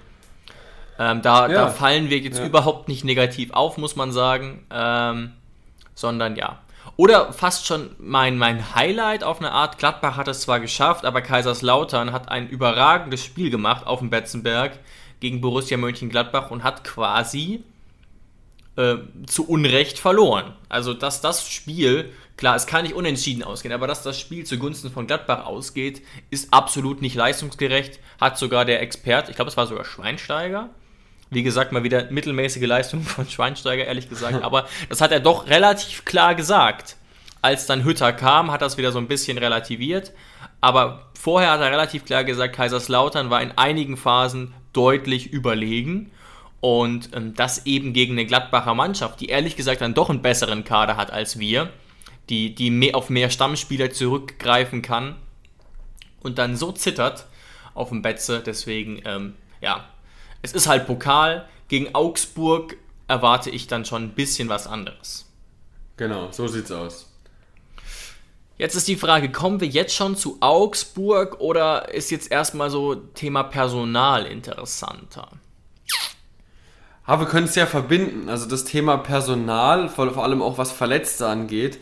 ähm, 0.98 1.22
da, 1.22 1.48
ja. 1.48 1.54
da, 1.54 1.68
fallen 1.68 2.10
wir 2.10 2.18
jetzt 2.18 2.38
ja. 2.38 2.46
überhaupt 2.46 2.88
nicht 2.88 3.04
negativ 3.04 3.52
auf, 3.52 3.78
muss 3.78 3.96
man 3.96 4.12
sagen. 4.12 4.66
Ähm, 4.70 5.32
sondern 5.94 6.36
ja, 6.36 6.58
oder 6.96 7.32
fast 7.32 7.66
schon 7.66 7.90
mein, 7.98 8.38
mein 8.38 8.74
Highlight 8.74 9.24
auf 9.24 9.38
eine 9.40 9.52
Art. 9.52 9.78
Gladbach 9.78 10.16
hat 10.16 10.28
es 10.28 10.42
zwar 10.42 10.60
geschafft, 10.60 11.04
aber 11.04 11.22
Kaiserslautern 11.22 12.12
hat 12.12 12.28
ein 12.28 12.48
überragendes 12.48 13.24
Spiel 13.24 13.50
gemacht 13.50 13.86
auf 13.86 13.98
dem 13.98 14.10
Betzenberg 14.10 14.78
gegen 15.20 15.40
Borussia 15.40 15.76
Mönchengladbach 15.76 16.50
und 16.50 16.62
hat 16.62 16.84
quasi 16.84 17.64
äh, 18.76 18.96
zu 19.26 19.48
Unrecht 19.48 19.98
verloren. 19.98 20.54
Also, 20.68 20.94
dass 20.94 21.20
das 21.20 21.48
Spiel, 21.48 22.12
klar, 22.36 22.54
es 22.54 22.66
kann 22.66 22.84
nicht 22.84 22.94
unentschieden 22.94 23.42
ausgehen, 23.42 23.74
aber 23.74 23.86
dass 23.86 24.02
das 24.02 24.20
Spiel 24.20 24.44
zugunsten 24.44 24.90
von 24.90 25.06
Gladbach 25.06 25.46
ausgeht, 25.46 26.02
ist 26.30 26.52
absolut 26.52 27.02
nicht 27.02 27.16
leistungsgerecht. 27.16 27.98
Hat 28.20 28.38
sogar 28.38 28.64
der 28.64 28.82
Expert, 28.82 29.28
ich 29.28 29.36
glaube, 29.36 29.50
es 29.50 29.56
war 29.56 29.66
sogar 29.66 29.84
Schweinsteiger, 29.84 30.70
wie 31.34 31.42
gesagt, 31.42 31.72
mal 31.72 31.82
wieder 31.82 32.10
mittelmäßige 32.10 32.66
Leistung 32.66 33.02
von 33.02 33.28
Schweinsteiger, 33.28 33.84
ehrlich 33.84 34.08
gesagt. 34.08 34.42
Aber 34.42 34.66
das 34.88 35.00
hat 35.00 35.12
er 35.12 35.20
doch 35.20 35.48
relativ 35.48 36.04
klar 36.04 36.34
gesagt. 36.34 36.96
Als 37.42 37.66
dann 37.66 37.84
Hütter 37.84 38.12
kam, 38.12 38.50
hat 38.50 38.62
das 38.62 38.78
wieder 38.78 38.90
so 38.90 38.98
ein 38.98 39.08
bisschen 39.08 39.36
relativiert. 39.36 40.12
Aber 40.60 41.10
vorher 41.18 41.50
hat 41.50 41.60
er 41.60 41.70
relativ 41.70 42.06
klar 42.06 42.24
gesagt, 42.24 42.56
Kaiserslautern 42.56 43.28
war 43.28 43.42
in 43.42 43.52
einigen 43.58 43.98
Phasen 43.98 44.54
deutlich 44.72 45.30
überlegen. 45.30 46.10
Und 46.60 47.10
ähm, 47.14 47.34
das 47.34 47.66
eben 47.66 47.92
gegen 47.92 48.12
eine 48.12 48.24
Gladbacher 48.24 48.74
Mannschaft, 48.74 49.20
die 49.20 49.26
ehrlich 49.26 49.56
gesagt 49.56 49.82
dann 49.82 49.92
doch 49.92 50.08
einen 50.08 50.22
besseren 50.22 50.64
Kader 50.64 50.96
hat 50.96 51.10
als 51.10 51.38
wir, 51.38 51.70
die, 52.30 52.54
die 52.54 52.70
mehr, 52.70 52.96
auf 52.96 53.10
mehr 53.10 53.28
Stammspieler 53.28 53.90
zurückgreifen 53.90 54.80
kann 54.80 55.16
und 56.22 56.38
dann 56.38 56.56
so 56.56 56.72
zittert 56.72 57.26
auf 57.74 57.90
dem 57.90 58.00
Betze. 58.00 58.42
Deswegen, 58.44 59.02
ähm, 59.04 59.34
ja, 59.60 59.84
es 60.44 60.52
ist 60.52 60.68
halt 60.68 60.86
Pokal. 60.86 61.48
Gegen 61.68 61.94
Augsburg 61.94 62.76
erwarte 63.08 63.48
ich 63.48 63.66
dann 63.66 63.86
schon 63.86 64.02
ein 64.02 64.14
bisschen 64.14 64.50
was 64.50 64.66
anderes. 64.66 65.24
Genau, 65.96 66.30
so 66.32 66.46
sieht's 66.46 66.70
aus. 66.70 67.10
Jetzt 68.58 68.76
ist 68.76 68.86
die 68.86 68.96
Frage, 68.96 69.32
kommen 69.32 69.60
wir 69.60 69.68
jetzt 69.68 69.94
schon 69.94 70.16
zu 70.16 70.36
Augsburg 70.40 71.40
oder 71.40 71.92
ist 71.94 72.10
jetzt 72.10 72.30
erstmal 72.30 72.68
so 72.68 72.94
Thema 72.94 73.42
Personal 73.42 74.26
interessanter? 74.26 75.28
Aber 77.06 77.22
wir 77.22 77.28
können 77.28 77.46
es 77.46 77.54
ja 77.54 77.64
verbinden. 77.64 78.28
Also 78.28 78.46
das 78.46 78.64
Thema 78.64 78.98
Personal, 78.98 79.88
vor 79.88 80.22
allem 80.22 80.42
auch 80.42 80.58
was 80.58 80.72
Verletzte 80.72 81.26
angeht, 81.26 81.78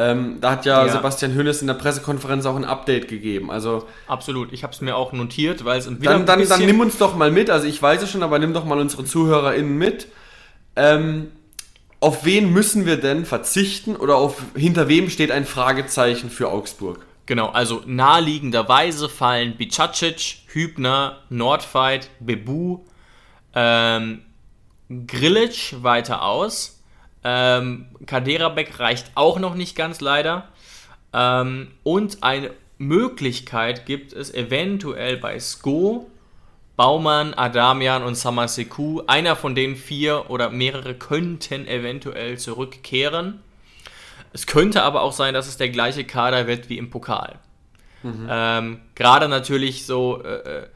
ähm, 0.00 0.38
da 0.40 0.52
hat 0.52 0.64
ja, 0.64 0.86
ja, 0.86 0.92
Sebastian 0.92 1.34
Hönes 1.34 1.60
in 1.60 1.66
der 1.66 1.74
Pressekonferenz 1.74 2.46
auch 2.46 2.56
ein 2.56 2.64
Update 2.64 3.06
gegeben. 3.06 3.50
Also 3.50 3.86
absolut. 4.08 4.50
Ich 4.50 4.62
habe 4.62 4.72
es 4.72 4.80
mir 4.80 4.96
auch 4.96 5.12
notiert, 5.12 5.66
weil 5.66 5.78
es 5.78 5.84
dann, 5.84 6.00
dann, 6.00 6.24
dann 6.24 6.64
nimm 6.64 6.80
uns 6.80 6.96
doch 6.96 7.16
mal 7.16 7.30
mit. 7.30 7.50
Also 7.50 7.66
ich 7.66 7.82
weiß 7.82 8.02
es 8.02 8.10
schon, 8.10 8.22
aber 8.22 8.38
nimm 8.38 8.54
doch 8.54 8.64
mal 8.64 8.78
unsere 8.78 9.04
ZuhörerInnen 9.04 9.76
mit. 9.76 10.06
Ähm, 10.74 11.32
auf 12.00 12.24
wen 12.24 12.50
müssen 12.50 12.86
wir 12.86 12.96
denn 12.96 13.26
verzichten 13.26 13.94
oder 13.94 14.16
auf 14.16 14.40
hinter 14.54 14.88
wem 14.88 15.10
steht 15.10 15.30
ein 15.30 15.44
Fragezeichen 15.44 16.30
für 16.30 16.48
Augsburg? 16.48 17.04
Genau, 17.26 17.50
also 17.50 17.82
naheliegenderweise 17.84 19.10
fallen 19.10 19.58
Bicacic, 19.58 20.38
Hübner, 20.46 21.18
Nordfight, 21.28 22.08
Bebu, 22.20 22.80
ähm, 23.54 24.22
Grilic 25.06 25.74
weiter 25.82 26.22
aus. 26.22 26.79
Ähm, 27.22 27.86
Kaderabek 28.06 28.78
reicht 28.80 29.10
auch 29.14 29.38
noch 29.38 29.54
nicht 29.54 29.76
ganz 29.76 30.00
leider. 30.00 30.48
Ähm, 31.12 31.68
und 31.82 32.22
eine 32.22 32.50
Möglichkeit 32.78 33.84
gibt 33.84 34.12
es 34.12 34.32
eventuell 34.32 35.16
bei 35.18 35.38
Sko, 35.38 36.10
Baumann, 36.76 37.34
Adamian 37.34 38.02
und 38.02 38.14
Samaseku. 38.14 39.02
Einer 39.06 39.36
von 39.36 39.54
den 39.54 39.76
vier 39.76 40.30
oder 40.30 40.48
mehrere 40.48 40.94
könnten 40.94 41.66
eventuell 41.66 42.38
zurückkehren. 42.38 43.40
Es 44.32 44.46
könnte 44.46 44.82
aber 44.82 45.02
auch 45.02 45.12
sein, 45.12 45.34
dass 45.34 45.46
es 45.46 45.56
der 45.56 45.68
gleiche 45.68 46.04
Kader 46.04 46.46
wird 46.46 46.68
wie 46.70 46.78
im 46.78 46.88
Pokal. 46.88 47.38
Mhm. 48.02 48.28
Ähm, 48.30 48.80
Gerade 48.94 49.28
natürlich 49.28 49.84
so 49.84 50.22
äh, 50.22 50.60
äh 50.60 50.66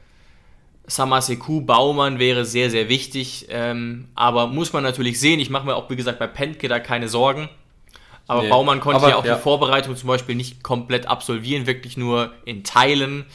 Samaseku 0.86 1.62
Baumann 1.62 2.18
wäre 2.18 2.44
sehr, 2.44 2.70
sehr 2.70 2.88
wichtig. 2.88 3.46
Ähm, 3.50 4.08
aber 4.14 4.46
muss 4.46 4.72
man 4.72 4.82
natürlich 4.82 5.18
sehen. 5.18 5.40
Ich 5.40 5.50
mache 5.50 5.66
mir 5.66 5.76
auch, 5.76 5.88
wie 5.90 5.96
gesagt, 5.96 6.18
bei 6.18 6.26
Pentke 6.26 6.68
da 6.68 6.78
keine 6.78 7.08
Sorgen. 7.08 7.48
Aber 8.26 8.42
nee. 8.42 8.48
Baumann 8.48 8.80
konnte 8.80 9.00
aber, 9.00 9.10
ja 9.10 9.16
auch 9.16 9.24
ja. 9.24 9.36
die 9.36 9.42
Vorbereitung 9.42 9.96
zum 9.96 10.08
Beispiel 10.08 10.34
nicht 10.34 10.62
komplett 10.62 11.06
absolvieren, 11.06 11.66
wirklich 11.66 11.96
nur 11.96 12.32
in 12.44 12.64
Teilen. 12.64 13.26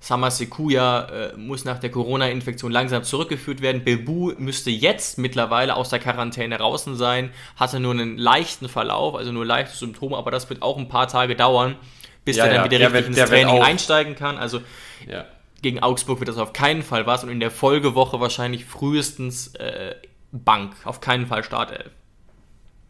Samaseku 0.00 0.70
ja 0.70 1.04
äh, 1.04 1.36
muss 1.36 1.64
nach 1.64 1.78
der 1.78 1.90
Corona-Infektion 1.90 2.70
langsam 2.70 3.04
zurückgeführt 3.04 3.62
werden. 3.62 3.84
Bebu 3.84 4.32
müsste 4.36 4.70
jetzt 4.70 5.18
mittlerweile 5.18 5.76
aus 5.76 5.88
der 5.88 5.98
Quarantäne 5.98 6.58
draußen 6.58 6.96
sein, 6.96 7.30
hatte 7.56 7.80
nur 7.80 7.92
einen 7.92 8.18
leichten 8.18 8.68
Verlauf, 8.68 9.14
also 9.14 9.32
nur 9.32 9.46
leichte 9.46 9.76
Symptome, 9.76 10.16
aber 10.16 10.30
das 10.30 10.50
wird 10.50 10.62
auch 10.62 10.76
ein 10.76 10.88
paar 10.88 11.08
Tage 11.08 11.36
dauern, 11.36 11.76
bis 12.24 12.36
ja, 12.36 12.46
er 12.46 12.54
dann 12.54 12.70
wieder 12.70 12.92
richtig 12.92 13.16
ins 13.16 13.30
Training 13.30 13.62
einsteigen 13.62 14.14
kann. 14.14 14.36
Also 14.36 14.60
ja 15.08 15.24
gegen 15.64 15.80
Augsburg 15.80 16.20
wird 16.20 16.28
das 16.28 16.36
auf 16.36 16.52
keinen 16.52 16.82
Fall 16.82 17.06
was 17.06 17.24
und 17.24 17.30
in 17.30 17.40
der 17.40 17.50
Folgewoche 17.50 18.20
wahrscheinlich 18.20 18.66
frühestens 18.66 19.54
äh, 19.56 19.94
Bank. 20.30 20.74
Auf 20.84 21.00
keinen 21.00 21.26
Fall 21.26 21.42
Startelf. 21.42 21.90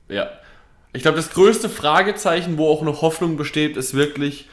Ja. 0.09 0.29
Ich 0.93 1.03
glaube, 1.03 1.17
das 1.17 1.31
größte 1.31 1.69
Fragezeichen, 1.69 2.59
wo 2.59 2.69
auch 2.69 2.83
noch 2.83 3.01
Hoffnung 3.01 3.37
besteht, 3.37 3.77
ist 3.77 3.95
wirklich 3.95 4.49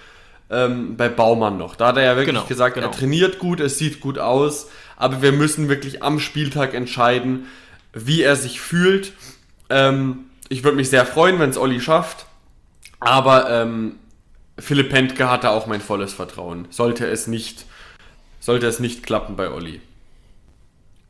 ähm, 0.51 0.97
bei 0.97 1.09
Baumann 1.09 1.57
noch. 1.57 1.75
Da 1.75 1.87
hat 1.87 1.97
er 1.97 2.03
ja 2.03 2.15
wirklich 2.15 2.35
genau, 2.35 2.45
gesagt, 2.45 2.75
genau. 2.75 2.87
er 2.87 2.91
trainiert 2.91 3.39
gut, 3.39 3.59
es 3.59 3.79
sieht 3.79 4.01
gut 4.01 4.19
aus, 4.19 4.69
aber 4.97 5.23
wir 5.23 5.31
müssen 5.31 5.67
wirklich 5.67 6.03
am 6.03 6.19
Spieltag 6.19 6.75
entscheiden, 6.75 7.47
wie 7.93 8.21
er 8.21 8.35
sich 8.35 8.61
fühlt. 8.61 9.13
Ähm, 9.69 10.25
ich 10.47 10.63
würde 10.63 10.77
mich 10.77 10.89
sehr 10.89 11.07
freuen, 11.07 11.39
wenn 11.39 11.49
es 11.49 11.57
Olli 11.57 11.81
schafft, 11.81 12.27
aber 12.99 13.49
ähm, 13.49 13.95
Philipp 14.59 14.89
Pentke 14.89 15.29
hatte 15.29 15.49
auch 15.49 15.65
mein 15.65 15.81
volles 15.81 16.13
Vertrauen. 16.13 16.67
Sollte 16.69 17.07
es 17.07 17.25
nicht 17.25 17.65
sollte 18.41 18.67
es 18.67 18.79
nicht 18.79 19.03
klappen 19.03 19.37
bei 19.37 19.49
Olli. 19.49 19.79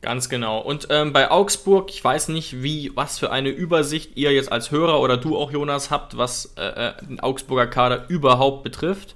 Ganz 0.02 0.28
genau. 0.28 0.58
Und 0.58 0.88
ähm, 0.90 1.12
bei 1.12 1.30
Augsburg, 1.30 1.88
ich 1.90 2.02
weiß 2.02 2.28
nicht, 2.28 2.62
wie, 2.62 2.90
was 2.94 3.18
für 3.20 3.30
eine 3.30 3.50
Übersicht 3.50 4.16
ihr 4.16 4.32
jetzt 4.32 4.50
als 4.50 4.72
Hörer 4.72 5.00
oder 5.00 5.16
du 5.16 5.36
auch, 5.36 5.52
Jonas, 5.52 5.90
habt, 5.90 6.16
was 6.16 6.54
äh, 6.56 6.88
äh 6.88 6.92
den 7.02 7.20
Augsburger 7.20 7.68
Kader 7.68 8.06
überhaupt 8.08 8.64
betrifft. 8.64 9.14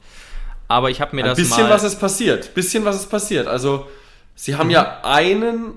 Aber 0.68 0.90
ich 0.90 1.00
habe 1.00 1.14
mir 1.14 1.22
Ein 1.22 1.30
das 1.30 1.38
bisschen, 1.38 1.64
mal... 1.64 1.70
was 1.70 1.82
ist 1.82 2.00
passiert. 2.00 2.54
Bisschen, 2.54 2.84
was 2.84 2.96
ist 2.96 3.10
passiert. 3.10 3.48
Also, 3.48 3.86
sie 4.36 4.54
haben 4.54 4.68
mhm. 4.68 4.72
ja 4.72 5.00
einen 5.02 5.74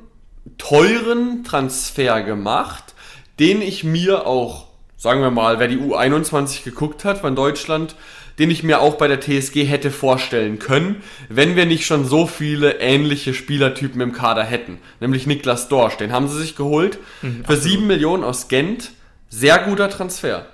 teuren 0.59 1.43
Transfer 1.43 2.21
gemacht, 2.21 2.93
den 3.39 3.63
ich 3.63 3.83
mir 3.83 4.27
auch, 4.27 4.67
sagen 4.95 5.21
wir 5.21 5.31
mal, 5.31 5.57
wer 5.57 5.67
die 5.67 5.77
U21 5.77 6.63
geguckt 6.63 7.03
hat 7.03 7.17
von 7.17 7.35
Deutschland, 7.35 7.95
den 8.39 8.49
ich 8.49 8.63
mir 8.63 8.81
auch 8.81 8.95
bei 8.95 9.07
der 9.07 9.19
TSG 9.19 9.65
hätte 9.65 9.91
vorstellen 9.91 10.57
können, 10.57 11.03
wenn 11.27 11.55
wir 11.55 11.65
nicht 11.65 11.85
schon 11.85 12.05
so 12.05 12.25
viele 12.25 12.79
ähnliche 12.79 13.33
Spielertypen 13.33 13.99
im 14.01 14.13
Kader 14.13 14.43
hätten. 14.43 14.79
Nämlich 14.99 15.27
Niklas 15.27 15.67
Dorsch, 15.67 15.97
den 15.97 16.13
haben 16.13 16.27
sie 16.27 16.39
sich 16.39 16.55
geholt 16.55 16.97
mhm, 17.21 17.43
für 17.45 17.57
7 17.57 17.85
Millionen 17.85 18.23
aus 18.23 18.47
Gent. 18.47 18.91
Sehr 19.27 19.59
guter 19.59 19.89
Transfer. 19.89 20.47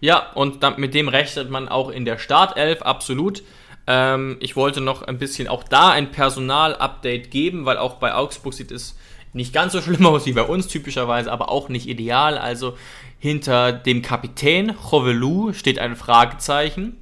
Ja, 0.00 0.30
und 0.34 0.78
mit 0.78 0.94
dem 0.94 1.08
rechnet 1.08 1.50
man 1.50 1.68
auch 1.68 1.90
in 1.90 2.04
der 2.04 2.18
Startelf, 2.18 2.82
absolut. 2.82 3.42
Ähm, 3.86 4.36
ich 4.40 4.56
wollte 4.56 4.80
noch 4.80 5.02
ein 5.02 5.18
bisschen 5.18 5.48
auch 5.48 5.64
da 5.64 5.90
ein 5.90 6.10
Personal-Update 6.10 7.30
geben, 7.30 7.64
weil 7.64 7.78
auch 7.78 7.94
bei 7.94 8.14
Augsburg 8.14 8.54
sieht 8.54 8.70
es 8.70 8.96
nicht 9.32 9.52
ganz 9.52 9.72
so 9.72 9.80
schlimm 9.80 10.04
aus 10.06 10.26
wie 10.26 10.32
bei 10.32 10.42
uns 10.42 10.68
typischerweise, 10.68 11.32
aber 11.32 11.50
auch 11.50 11.68
nicht 11.68 11.88
ideal. 11.88 12.36
Also 12.38 12.76
hinter 13.18 13.72
dem 13.72 14.02
Kapitän 14.02 14.74
Chovelu 14.76 15.52
steht 15.52 15.78
ein 15.78 15.96
Fragezeichen. 15.96 16.96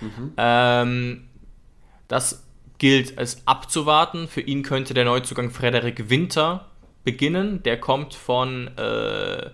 Mhm. 0.00 0.32
Ähm, 0.36 1.24
das 2.08 2.44
gilt 2.78 3.16
es 3.16 3.46
abzuwarten. 3.46 4.28
Für 4.28 4.40
ihn 4.40 4.62
könnte 4.62 4.94
der 4.94 5.04
Neuzugang 5.04 5.50
Frederik 5.50 6.10
Winter 6.10 6.68
beginnen. 7.04 7.62
Der 7.62 7.78
kommt 7.78 8.14
von 8.14 8.76
äh, 8.76 9.50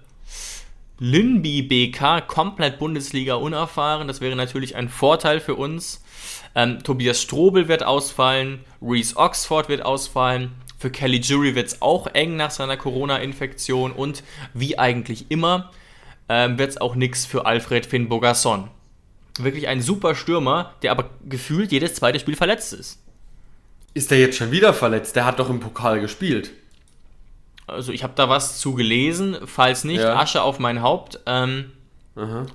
Linby 0.98 1.62
BK, 1.62 2.22
komplett 2.22 2.78
Bundesliga 2.78 3.34
unerfahren. 3.34 4.08
Das 4.08 4.20
wäre 4.20 4.34
natürlich 4.34 4.76
ein 4.76 4.88
Vorteil 4.88 5.40
für 5.40 5.54
uns. 5.54 6.02
Ähm, 6.54 6.82
Tobias 6.82 7.22
Strobel 7.22 7.68
wird 7.68 7.84
ausfallen, 7.84 8.64
Reese 8.82 9.16
Oxford 9.16 9.68
wird 9.68 9.84
ausfallen. 9.84 10.52
Für 10.78 10.90
Kelly 10.90 11.18
Jury 11.18 11.54
wird 11.54 11.68
es 11.68 11.82
auch 11.82 12.06
eng 12.08 12.36
nach 12.36 12.50
seiner 12.50 12.76
Corona-Infektion 12.76 13.92
und 13.92 14.22
wie 14.54 14.78
eigentlich 14.78 15.26
immer 15.28 15.70
ähm, 16.28 16.58
wird 16.58 16.70
es 16.70 16.80
auch 16.80 16.94
nichts 16.94 17.26
für 17.26 17.46
Alfred 17.46 17.86
Finn 17.86 18.08
Bogasson. 18.08 18.68
Wirklich 19.38 19.68
ein 19.68 19.80
super 19.80 20.14
Stürmer, 20.14 20.74
der 20.82 20.90
aber 20.90 21.10
gefühlt 21.24 21.72
jedes 21.72 21.94
zweite 21.94 22.18
Spiel 22.18 22.36
verletzt 22.36 22.72
ist. 22.72 23.00
Ist 23.94 24.10
der 24.10 24.18
jetzt 24.18 24.36
schon 24.36 24.50
wieder 24.50 24.74
verletzt? 24.74 25.16
Der 25.16 25.24
hat 25.24 25.38
doch 25.38 25.48
im 25.50 25.60
Pokal 25.60 26.00
gespielt. 26.00 26.50
Also 27.66 27.92
ich 27.92 28.02
habe 28.02 28.14
da 28.16 28.28
was 28.28 28.58
zu 28.58 28.74
gelesen, 28.74 29.36
falls 29.44 29.84
nicht, 29.84 30.00
ja. 30.00 30.16
Asche 30.16 30.42
auf 30.42 30.58
mein 30.58 30.82
Haupt. 30.82 31.20
Ähm, 31.26 31.72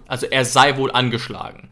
also 0.07 0.25
er 0.25 0.43
sei 0.43 0.75
wohl 0.77 0.91
angeschlagen, 0.91 1.69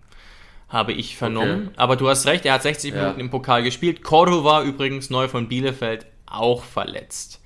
habe 0.70 0.94
ich 0.94 1.18
vernommen. 1.18 1.68
Okay. 1.68 1.76
Aber 1.78 1.96
du 1.96 2.08
hast 2.08 2.26
recht, 2.26 2.46
er 2.46 2.54
hat 2.54 2.64
60 2.64 2.94
ja. 2.94 3.02
Minuten 3.02 3.20
im 3.20 3.30
Pokal 3.30 3.64
gespielt. 3.64 4.04
Cordova 4.04 4.64
übrigens 4.64 5.10
neu 5.10 5.28
von 5.28 5.48
Bielefeld 5.48 6.06
auch 6.26 6.64
verletzt. 6.64 7.42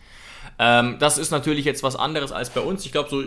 Ähm, 0.60 0.98
das 1.00 1.18
ist 1.18 1.32
natürlich 1.32 1.66
jetzt 1.66 1.84
was 1.84 1.96
anderes 1.96 2.32
als 2.32 2.50
bei 2.50 2.62
uns. 2.62 2.86
Ich 2.86 2.92
glaube, 2.92 3.10
so 3.10 3.24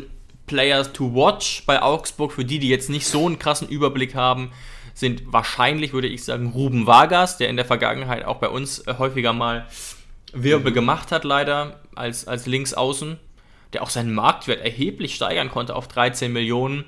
Players 0.49 0.93
to 0.93 1.15
watch 1.15 1.63
bei 1.65 1.81
Augsburg, 1.81 2.33
für 2.33 2.45
die, 2.45 2.59
die 2.59 2.69
jetzt 2.69 2.91
nicht 2.91 3.07
so 3.07 3.27
einen 3.27 3.39
krassen 3.39 3.69
Überblick 3.69 4.17
haben, 4.17 4.51
sind 4.95 5.33
wahrscheinlich, 5.33 5.93
würde 5.93 6.09
ich 6.09 6.25
sagen, 6.25 6.51
Ruben 6.51 6.87
Vargas, 6.89 7.39
der 7.39 7.49
in 7.49 7.57
der 7.57 7.65
Vergangenheit 7.65 8.25
auch 8.25 8.39
bei 8.39 8.49
uns 8.49 8.81
äh, 8.81 8.95
häufiger 8.99 9.33
mal 9.33 9.67
Wirbel 10.33 10.73
mhm. 10.73 10.75
gemacht 10.75 11.13
hat, 11.13 11.23
leider, 11.23 11.81
als, 11.95 12.27
als 12.27 12.47
Linksaußen, 12.47 13.19
der 13.73 13.83
auch 13.83 13.91
seinen 13.91 14.13
Marktwert 14.13 14.61
erheblich 14.61 15.15
steigern 15.15 15.51
konnte 15.51 15.77
auf 15.77 15.87
13 15.87 16.33
Millionen. 16.33 16.85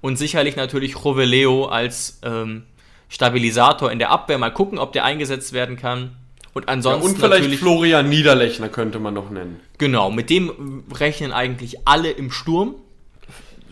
Und 0.00 0.16
sicherlich 0.16 0.56
natürlich 0.56 1.04
Roveleo 1.04 1.66
als 1.66 2.20
ähm, 2.22 2.64
Stabilisator 3.08 3.90
in 3.90 3.98
der 3.98 4.10
Abwehr. 4.10 4.38
Mal 4.38 4.50
gucken, 4.50 4.78
ob 4.78 4.92
der 4.92 5.04
eingesetzt 5.04 5.52
werden 5.52 5.76
kann. 5.76 6.16
Und 6.52 6.68
ansonsten. 6.68 7.06
Ja, 7.06 7.10
und 7.10 7.18
vielleicht 7.18 7.58
Florian 7.58 8.08
Niederlechner 8.08 8.68
könnte 8.68 9.00
man 9.00 9.14
noch 9.14 9.30
nennen. 9.30 9.60
Genau, 9.78 10.10
mit 10.10 10.30
dem 10.30 10.84
rechnen 10.92 11.32
eigentlich 11.32 11.86
alle 11.86 12.10
im 12.10 12.30
Sturm 12.30 12.76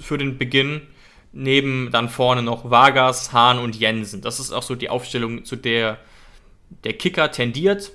für 0.02 0.18
den 0.18 0.38
Beginn. 0.38 0.82
Neben 1.32 1.90
dann 1.90 2.10
vorne 2.10 2.42
noch 2.42 2.70
Vargas, 2.70 3.32
Hahn 3.32 3.58
und 3.58 3.74
Jensen. 3.74 4.20
Das 4.20 4.38
ist 4.38 4.52
auch 4.52 4.62
so 4.62 4.74
die 4.74 4.90
Aufstellung, 4.90 5.44
zu 5.44 5.56
der 5.56 5.98
der 6.84 6.94
Kicker 6.94 7.30
tendiert. 7.30 7.92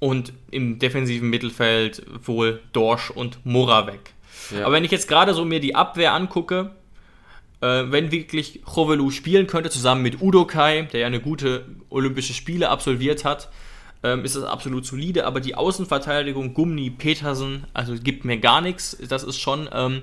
Und 0.00 0.32
im 0.52 0.78
defensiven 0.78 1.28
Mittelfeld 1.28 2.06
wohl 2.24 2.60
Dorsch 2.72 3.10
und 3.10 3.44
Moravec. 3.44 4.12
Ja. 4.52 4.64
Aber 4.64 4.74
wenn 4.74 4.84
ich 4.84 4.92
jetzt 4.92 5.08
gerade 5.08 5.34
so 5.34 5.44
mir 5.44 5.58
die 5.58 5.74
Abwehr 5.74 6.14
angucke, 6.14 6.70
äh, 7.60 7.84
wenn 7.86 8.12
wirklich 8.12 8.60
Chovelu 8.64 9.10
spielen 9.10 9.48
könnte, 9.48 9.70
zusammen 9.70 10.02
mit 10.02 10.22
Udo 10.22 10.44
Kai, 10.44 10.82
der 10.92 11.00
ja 11.00 11.06
eine 11.08 11.20
gute 11.20 11.64
Olympische 11.90 12.32
Spiele 12.32 12.68
absolviert 12.68 13.24
hat, 13.24 13.48
ähm, 14.04 14.24
ist 14.24 14.36
das 14.36 14.44
absolut 14.44 14.86
solide. 14.86 15.26
Aber 15.26 15.40
die 15.40 15.56
Außenverteidigung, 15.56 16.54
Gumni, 16.54 16.90
Petersen, 16.90 17.64
also 17.74 17.94
gibt 18.00 18.24
mir 18.24 18.38
gar 18.38 18.60
nichts. 18.60 18.96
Das 19.08 19.24
ist 19.24 19.38
schon, 19.38 19.68
ähm, 19.72 20.02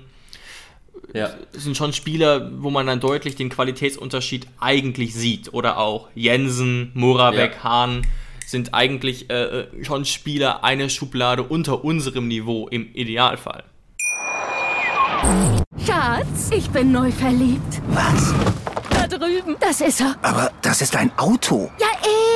ja. 1.14 1.30
sind 1.54 1.78
schon 1.78 1.94
Spieler, 1.94 2.52
wo 2.58 2.70
man 2.70 2.88
dann 2.88 3.00
deutlich 3.00 3.36
den 3.36 3.50
Qualitätsunterschied 3.50 4.48
eigentlich 4.60 5.14
sieht. 5.14 5.54
Oder 5.54 5.78
auch 5.78 6.10
Jensen, 6.16 6.92
Moravec, 6.94 7.54
ja. 7.56 7.64
Hahn 7.64 8.08
sind 8.46 8.74
eigentlich 8.74 9.30
äh, 9.30 9.62
äh, 9.62 9.84
schon 9.84 10.06
Spieler 10.06 10.64
eine 10.64 10.90
Schublade 10.90 11.44
unter 11.44 11.84
unserem 11.84 12.28
Niveau 12.28 12.68
im 12.68 12.94
Idealfall. 12.94 13.64
Schatz, 15.86 16.52
ich 16.52 16.70
bin 16.70 16.92
neu 16.92 17.12
verliebt. 17.12 17.82
Was? 17.88 18.34
Da 18.90 19.08
drüben. 19.08 19.56
Das 19.60 19.82
ist 19.82 20.02
er. 20.02 20.16
Aber 20.22 20.52
das 20.62 20.82
ist 20.82 20.96
ein 20.96 21.12
Auto. 21.18 21.72
Ja, 21.80 21.88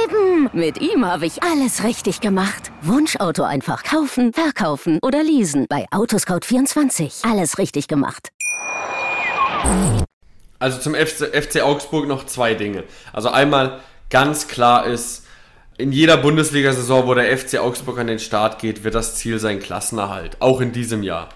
eben. 0.04 0.50
Mit 0.54 0.82
ihm 0.82 1.06
habe 1.06 1.26
ich 1.26 1.44
alles 1.44 1.84
richtig 1.84 2.22
gemacht. 2.22 2.72
Wunschauto 2.82 3.44
einfach 3.44 3.84
kaufen, 3.84 4.34
verkaufen 4.34 5.00
oder 5.02 5.24
leasen. 5.24 5.68
Bei 5.70 5.86
Autoscout24. 5.92 7.30
Alles 7.30 7.58
richtig 7.58 7.88
gemacht. 7.88 8.30
Also 10.60 10.80
zum 10.80 10.94
FC, 10.94 11.34
FC 11.34 11.62
Augsburg 11.62 12.08
noch 12.08 12.26
zwei 12.26 12.54
Dinge. 12.54 12.84
Also 13.14 13.30
einmal 13.30 13.80
ganz 14.10 14.48
klar 14.48 14.86
ist, 14.86 15.26
in 15.78 15.94
jeder 15.94 16.18
Bundesliga-Saison, 16.18 17.08
wo 17.08 17.14
der 17.14 17.38
FC 17.38 17.58
Augsburg 17.60 18.00
an 18.00 18.08
den 18.08 18.20
Start 18.20 18.60
geht, 18.60 18.84
wird 18.84 18.96
das 18.96 19.16
Ziel 19.16 19.40
sein 19.40 19.60
Klassenerhalt. 19.60 20.38
Auch 20.42 20.60
in 20.60 20.74
diesem 20.74 21.04
Jahr. 21.04 21.30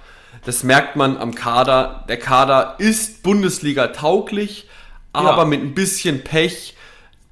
Das 0.45 0.63
merkt 0.63 0.97
man 0.97 1.15
am 1.15 1.33
Kader. 1.33 2.03
Der 2.09 2.17
Kader 2.17 2.75
ist 2.77 3.23
Bundesliga 3.23 3.87
tauglich, 3.87 4.67
aber 5.13 5.37
ja. 5.37 5.45
mit 5.45 5.61
ein 5.61 5.73
bisschen 5.73 6.25
Pech 6.25 6.72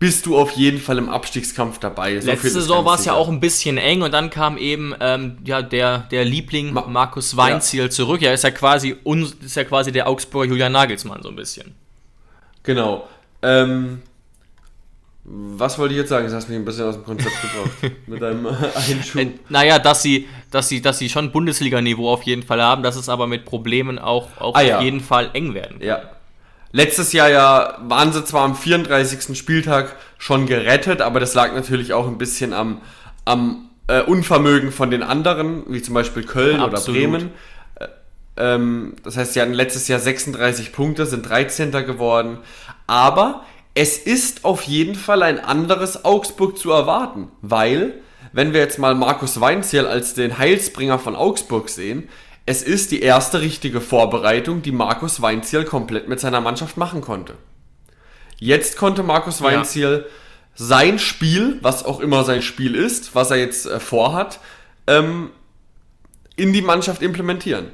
bist 0.02 0.26
du 0.26 0.36
auf 0.36 0.54
jeden 0.54 0.80
Fall 0.80 0.98
im 0.98 1.10
Abstiegskampf 1.10 1.78
dabei. 1.78 2.20
So 2.20 2.26
Letzte 2.26 2.50
Saison 2.50 2.84
war 2.86 2.96
es 2.96 3.06
ja 3.06 3.14
auch 3.14 3.30
ein 3.30 3.40
bisschen 3.40 3.78
eng 3.78 4.02
und 4.02 4.12
dann 4.12 4.32
kam 4.32 4.58
eben 4.58 4.96
ähm, 5.00 5.38
ja, 5.46 5.62
der, 5.62 6.00
der 6.10 6.26
Liebling 6.26 6.74
Ma 6.74 6.88
Markus 6.88 7.38
Weinziel 7.38 7.84
ja. 7.84 7.90
zurück. 7.92 8.20
Ja, 8.20 8.34
ist 8.34 8.44
ja 8.44 8.50
quasi 8.50 8.98
ist 9.44 9.56
ja 9.56 9.64
quasi 9.64 9.92
der 9.92 10.10
Augsburger 10.10 10.50
Julian 10.50 10.72
Nagelsmann 10.72 11.22
so 11.22 11.30
ein 11.30 11.36
bisschen. 11.36 11.76
Genau. 12.64 13.08
Ähm, 13.44 14.02
was 15.24 15.78
wollte 15.78 15.94
ich 15.94 16.00
jetzt 16.00 16.10
sagen? 16.10 16.26
Das 16.26 16.34
hast 16.34 16.50
mich 16.50 16.58
ein 16.58 16.66
bisschen 16.66 16.86
aus 16.86 16.96
dem 16.96 17.04
Konzept 17.04 17.36
gebracht. 17.44 17.96
mit 18.08 18.20
deinem 18.24 18.48
Einschub. 18.48 19.22
Äh, 19.22 19.34
naja, 19.50 19.78
dass 19.78 20.02
sie, 20.02 20.28
dass, 20.50 20.68
sie, 20.68 20.82
dass 20.82 20.98
sie 20.98 21.10
schon 21.10 21.32
Bundesliga-Niveau 21.32 22.10
auf 22.10 22.24
jeden 22.24 22.42
Fall 22.42 22.60
haben, 22.60 22.82
dass 22.82 22.96
es 22.96 23.08
aber 23.08 23.28
mit 23.28 23.46
Problemen 23.46 24.00
auch, 24.00 24.30
auch 24.40 24.56
ah, 24.56 24.78
auf 24.78 24.82
jeden 24.82 25.00
Fall 25.00 25.30
eng 25.34 25.54
werden 25.54 25.78
kann. 25.78 25.88
Ja. 25.88 26.02
Letztes 26.72 27.12
Jahr 27.12 27.30
ja 27.30 27.78
waren 27.82 28.14
sie 28.14 28.24
zwar 28.24 28.44
am 28.44 28.56
34. 28.56 29.38
Spieltag 29.38 29.96
schon 30.18 30.46
gerettet, 30.46 31.02
aber 31.02 31.20
das 31.20 31.34
lag 31.34 31.54
natürlich 31.54 31.94
auch 31.94 32.08
ein 32.08 32.18
bisschen 32.18 32.54
am, 32.54 32.82
am 33.26 33.70
äh, 33.88 34.02
Unvermögen 34.02 34.72
von 34.72 34.90
den 34.90 35.04
anderen, 35.04 35.64
wie 35.68 35.82
zum 35.82 35.94
Beispiel 35.94 36.24
Köln 36.24 36.62
Absolut. 36.62 36.74
oder 36.74 36.94
Bremen. 36.94 37.32
Äh, 37.76 37.88
ähm, 38.38 38.96
das 39.04 39.18
heißt, 39.18 39.34
sie 39.34 39.42
hatten 39.42 39.54
letztes 39.54 39.88
Jahr 39.88 40.00
36 40.00 40.72
Punkte, 40.72 41.06
sind 41.06 41.28
13. 41.28 41.72
geworden. 41.72 42.38
Aber 42.88 43.44
es 43.74 43.98
ist 43.98 44.46
auf 44.46 44.64
jeden 44.64 44.96
Fall 44.96 45.24
ein 45.24 45.40
anderes 45.40 46.06
Augsburg 46.06 46.58
zu 46.58 46.72
erwarten, 46.72 47.30
weil, 47.42 47.96
wenn 48.32 48.54
wir 48.54 48.62
jetzt 48.62 48.80
mal 48.80 48.96
Markus 48.96 49.42
Weinziel 49.42 49.86
als 49.86 50.14
den 50.14 50.38
Heilsbringer 50.38 51.00
von 51.00 51.16
Augsburg 51.16 51.70
sehen, 51.70 52.10
es 52.46 52.64
ist 52.64 52.92
die 52.92 53.02
erste 53.02 53.42
richtige 53.42 53.82
Vorbereitung, 53.82 54.62
die 54.62 54.72
Markus 54.72 55.22
Weinziel 55.22 55.64
komplett 55.64 56.08
mit 56.08 56.20
seiner 56.20 56.42
Mannschaft 56.42 56.78
machen 56.78 57.02
konnte. 57.02 57.36
Jetzt 58.38 58.78
konnte 58.78 59.04
Markus 59.04 59.42
Weinziel 59.42 60.06
ja. 60.06 60.12
sein 60.56 60.98
Spiel, 60.98 61.60
was 61.62 61.86
auch 61.86 62.00
immer 62.00 62.24
sein 62.24 62.42
Spiel 62.42 62.76
ist, 62.76 63.14
was 63.14 63.30
er 63.30 63.38
jetzt 63.38 63.68
äh, 63.68 63.80
vorhat, 63.80 64.40
ähm, 64.88 65.30
in 66.36 66.52
die 66.52 66.64
Mannschaft 66.64 67.04
implementieren. 67.04 67.68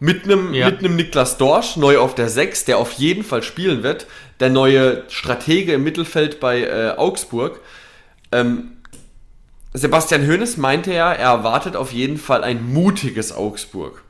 Mit 0.00 0.24
einem, 0.24 0.54
ja. 0.54 0.70
mit 0.70 0.80
einem 0.80 0.96
Niklas 0.96 1.38
Dorsch, 1.38 1.76
neu 1.76 1.98
auf 1.98 2.14
der 2.14 2.28
6, 2.28 2.64
der 2.64 2.78
auf 2.78 2.92
jeden 2.92 3.22
Fall 3.22 3.42
spielen 3.42 3.82
wird, 3.82 4.06
der 4.40 4.50
neue 4.50 5.04
Stratege 5.08 5.72
im 5.74 5.84
Mittelfeld 5.84 6.40
bei 6.40 6.62
äh, 6.62 6.94
Augsburg. 6.96 7.60
Ähm, 8.32 8.72
Sebastian 9.72 10.26
Hoeneß 10.26 10.56
meinte 10.56 10.92
ja, 10.92 11.12
er 11.12 11.30
erwartet 11.30 11.76
auf 11.76 11.92
jeden 11.92 12.16
Fall 12.16 12.42
ein 12.42 12.72
mutiges 12.72 13.32
Augsburg. 13.32 14.02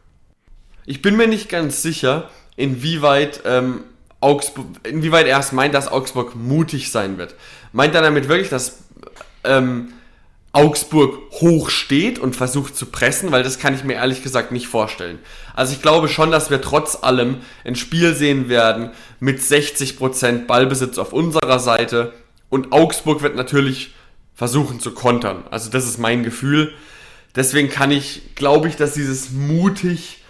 Ich 0.91 1.03
bin 1.03 1.17
mir 1.17 1.27
nicht 1.27 1.51
ganz 1.51 1.83
sicher, 1.83 2.31
inwieweit, 2.57 3.43
ähm, 3.45 3.85
Augsburg, 4.21 4.69
inwieweit 4.85 5.27
er 5.27 5.39
es 5.39 5.53
meint, 5.53 5.75
dass 5.75 5.87
Augsburg 5.87 6.35
mutig 6.35 6.91
sein 6.91 7.19
wird. 7.19 7.35
Meint 7.75 7.95
er 7.95 8.01
damit 8.01 8.27
wirklich, 8.31 8.49
dass 8.49 8.79
ähm, 9.45 9.93
Augsburg 10.53 11.31
hoch 11.43 11.69
steht 11.69 12.19
und 12.19 12.35
versucht 12.35 12.75
zu 12.75 12.87
pressen, 12.87 13.31
weil 13.33 13.43
das 13.43 13.59
kann 13.59 13.75
ich 13.75 13.85
mir 13.85 13.97
ehrlich 13.97 14.23
gesagt 14.23 14.51
nicht 14.51 14.67
vorstellen. 14.67 15.19
Also 15.55 15.75
ich 15.75 15.83
glaube 15.83 16.09
schon, 16.09 16.31
dass 16.31 16.49
wir 16.49 16.63
trotz 16.63 16.97
allem 17.03 17.43
ein 17.67 17.77
Spiel 17.77 18.15
sehen 18.15 18.49
werden 18.49 18.89
mit 19.21 19.41
60% 19.41 20.47
Ballbesitz 20.47 20.97
auf 20.97 21.13
unserer 21.13 21.59
Seite 21.59 22.15
und 22.49 22.73
Augsburg 22.73 23.21
wird 23.21 23.37
natürlich 23.37 23.95
versuchen 24.35 24.81
zu 24.81 24.93
kontern. 24.93 25.45
Also 25.51 25.69
das 25.69 25.85
ist 25.85 25.99
mein 25.99 26.23
Gefühl. 26.23 26.73
Deswegen 27.37 27.69
kann 27.69 27.91
ich, 27.91 28.35
glaube 28.37 28.69
ich, 28.69 28.77
dass 28.77 28.95
dieses 28.95 29.33
mutig 29.33 30.23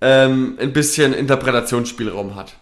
ähm, 0.00 0.56
ein 0.60 0.72
bisschen 0.72 1.12
Interpretationsspielraum 1.12 2.34
hat. 2.34 2.54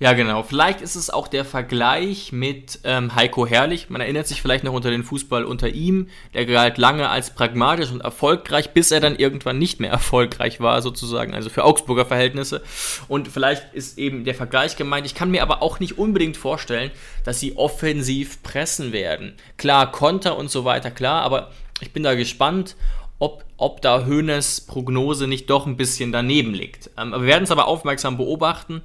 Ja, 0.00 0.12
genau. 0.12 0.44
Vielleicht 0.44 0.80
ist 0.80 0.94
es 0.94 1.10
auch 1.10 1.26
der 1.26 1.44
Vergleich 1.44 2.30
mit 2.30 2.78
ähm, 2.84 3.16
Heiko 3.16 3.48
Herrlich. 3.48 3.90
Man 3.90 4.00
erinnert 4.00 4.28
sich 4.28 4.40
vielleicht 4.40 4.62
noch 4.62 4.72
unter 4.72 4.92
den 4.92 5.02
Fußball 5.02 5.44
unter 5.44 5.70
ihm. 5.70 6.08
Der 6.34 6.46
galt 6.46 6.78
lange 6.78 7.08
als 7.08 7.34
pragmatisch 7.34 7.90
und 7.90 8.02
erfolgreich, 8.02 8.70
bis 8.70 8.92
er 8.92 9.00
dann 9.00 9.16
irgendwann 9.16 9.58
nicht 9.58 9.80
mehr 9.80 9.90
erfolgreich 9.98 10.60
war, 10.60 10.82
sozusagen. 10.82 11.34
Also 11.34 11.50
für 11.50 11.64
Augsburger 11.64 12.06
Verhältnisse. 12.06 12.62
Und 13.08 13.26
vielleicht 13.26 13.74
ist 13.74 13.98
eben 13.98 14.22
der 14.22 14.36
Vergleich 14.36 14.76
gemeint. 14.76 15.04
Ich 15.04 15.16
kann 15.16 15.32
mir 15.32 15.42
aber 15.42 15.62
auch 15.62 15.80
nicht 15.80 15.98
unbedingt 15.98 16.36
vorstellen, 16.36 16.92
dass 17.24 17.40
sie 17.40 17.56
offensiv 17.56 18.40
pressen 18.44 18.92
werden. 18.92 19.34
Klar, 19.56 19.90
Konter 19.90 20.38
und 20.38 20.48
so 20.48 20.64
weiter, 20.64 20.92
klar. 20.92 21.22
Aber 21.22 21.50
ich 21.80 21.92
bin 21.92 22.04
da 22.04 22.14
gespannt, 22.14 22.76
ob, 23.18 23.44
ob 23.56 23.82
da 23.82 24.04
Höhnes 24.04 24.60
Prognose 24.60 25.26
nicht 25.26 25.50
doch 25.50 25.66
ein 25.66 25.76
bisschen 25.76 26.12
daneben 26.12 26.54
liegt. 26.54 26.90
Ähm, 26.96 27.12
wir 27.12 27.22
werden 27.22 27.44
es 27.44 27.50
aber 27.50 27.66
aufmerksam 27.66 28.16
beobachten 28.16 28.82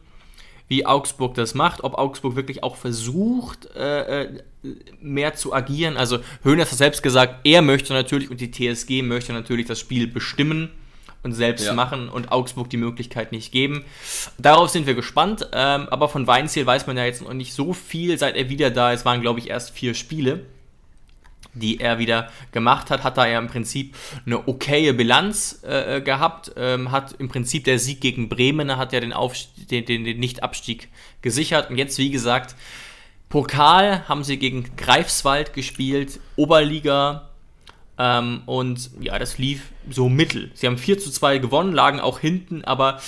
wie 0.68 0.86
Augsburg 0.86 1.36
das 1.36 1.54
macht, 1.54 1.84
ob 1.84 1.96
Augsburg 1.96 2.36
wirklich 2.36 2.64
auch 2.64 2.76
versucht, 2.76 3.70
äh, 3.76 4.24
äh 4.24 4.42
mehr 5.02 5.34
zu 5.34 5.54
agieren. 5.54 5.98
Also 5.98 6.20
Höhner 6.42 6.62
hat 6.62 6.70
selbst 6.70 7.04
gesagt, 7.04 7.46
er 7.46 7.62
möchte 7.62 7.92
natürlich 7.92 8.32
und 8.32 8.40
die 8.40 8.50
TSG 8.50 9.02
möchte 9.02 9.34
natürlich 9.34 9.66
das 9.66 9.78
Spiel 9.78 10.08
bestimmen 10.08 10.70
und 11.22 11.34
selbst 11.34 11.66
ja. 11.66 11.74
machen 11.74 12.08
und 12.08 12.32
Augsburg 12.32 12.70
die 12.70 12.78
Möglichkeit 12.78 13.34
nicht 13.34 13.52
geben. 13.52 13.84
Darauf 14.38 14.70
sind 14.70 14.88
wir 14.88 14.94
gespannt, 14.94 15.50
ähm, 15.52 15.90
aber 15.90 16.08
von 16.08 16.28
Weinziel 16.28 16.66
weiß 16.66 16.88
man 16.88 16.96
ja 16.96 17.04
jetzt 17.04 17.22
noch 17.22 17.34
nicht 17.34 17.54
so 17.54 17.74
viel, 17.74 18.18
seit 18.18 18.38
er 18.38 18.48
wieder 18.48 18.72
da 18.72 18.94
ist, 18.94 19.04
waren 19.04 19.20
glaube 19.20 19.40
ich 19.42 19.50
erst 19.50 19.72
vier 19.72 19.94
Spiele 19.94 20.46
die 21.54 21.80
er 21.80 22.00
wieder 22.00 22.30
gemacht 22.52 22.90
hat, 22.90 23.04
hat 23.04 23.18
er 23.18 23.28
ja 23.28 23.40
im 23.40 23.48
Prinzip 23.48 23.96
eine 24.26 24.48
okaye 24.48 24.94
Bilanz 24.94 25.62
äh, 25.64 26.02
gehabt, 26.02 26.52
ähm, 26.58 26.92
hat 26.92 27.14
im 27.20 27.30
Prinzip 27.30 27.64
der 27.66 27.80
Sieg 27.80 28.02
gegen 28.02 28.30
Bremen, 28.30 28.76
hat 28.78 28.94
ja 28.94 29.00
den, 29.00 29.14
den, 29.70 29.86
den, 29.86 30.04
den 30.04 30.20
Nichtabstieg 30.20 30.90
gesichert 31.22 31.70
und 31.70 31.78
jetzt, 31.78 31.98
wie 31.98 32.10
gesagt, 32.10 32.56
Pokal 33.30 34.08
haben 34.08 34.24
sie 34.24 34.38
gegen 34.38 34.76
Greifswald 34.78 35.54
gespielt, 35.54 36.20
Oberliga 36.36 37.30
ähm, 37.98 38.42
und 38.46 38.90
ja, 39.00 39.20
das 39.20 39.38
lief 39.38 39.72
so 39.90 40.10
mittel. 40.10 40.52
Sie 40.54 40.68
haben 40.68 40.78
4 40.78 41.00
zu 41.00 41.12
2 41.12 41.38
gewonnen, 41.38 41.74
lagen 41.74 42.00
auch 42.00 42.20
hinten, 42.20 42.64
aber 42.64 43.00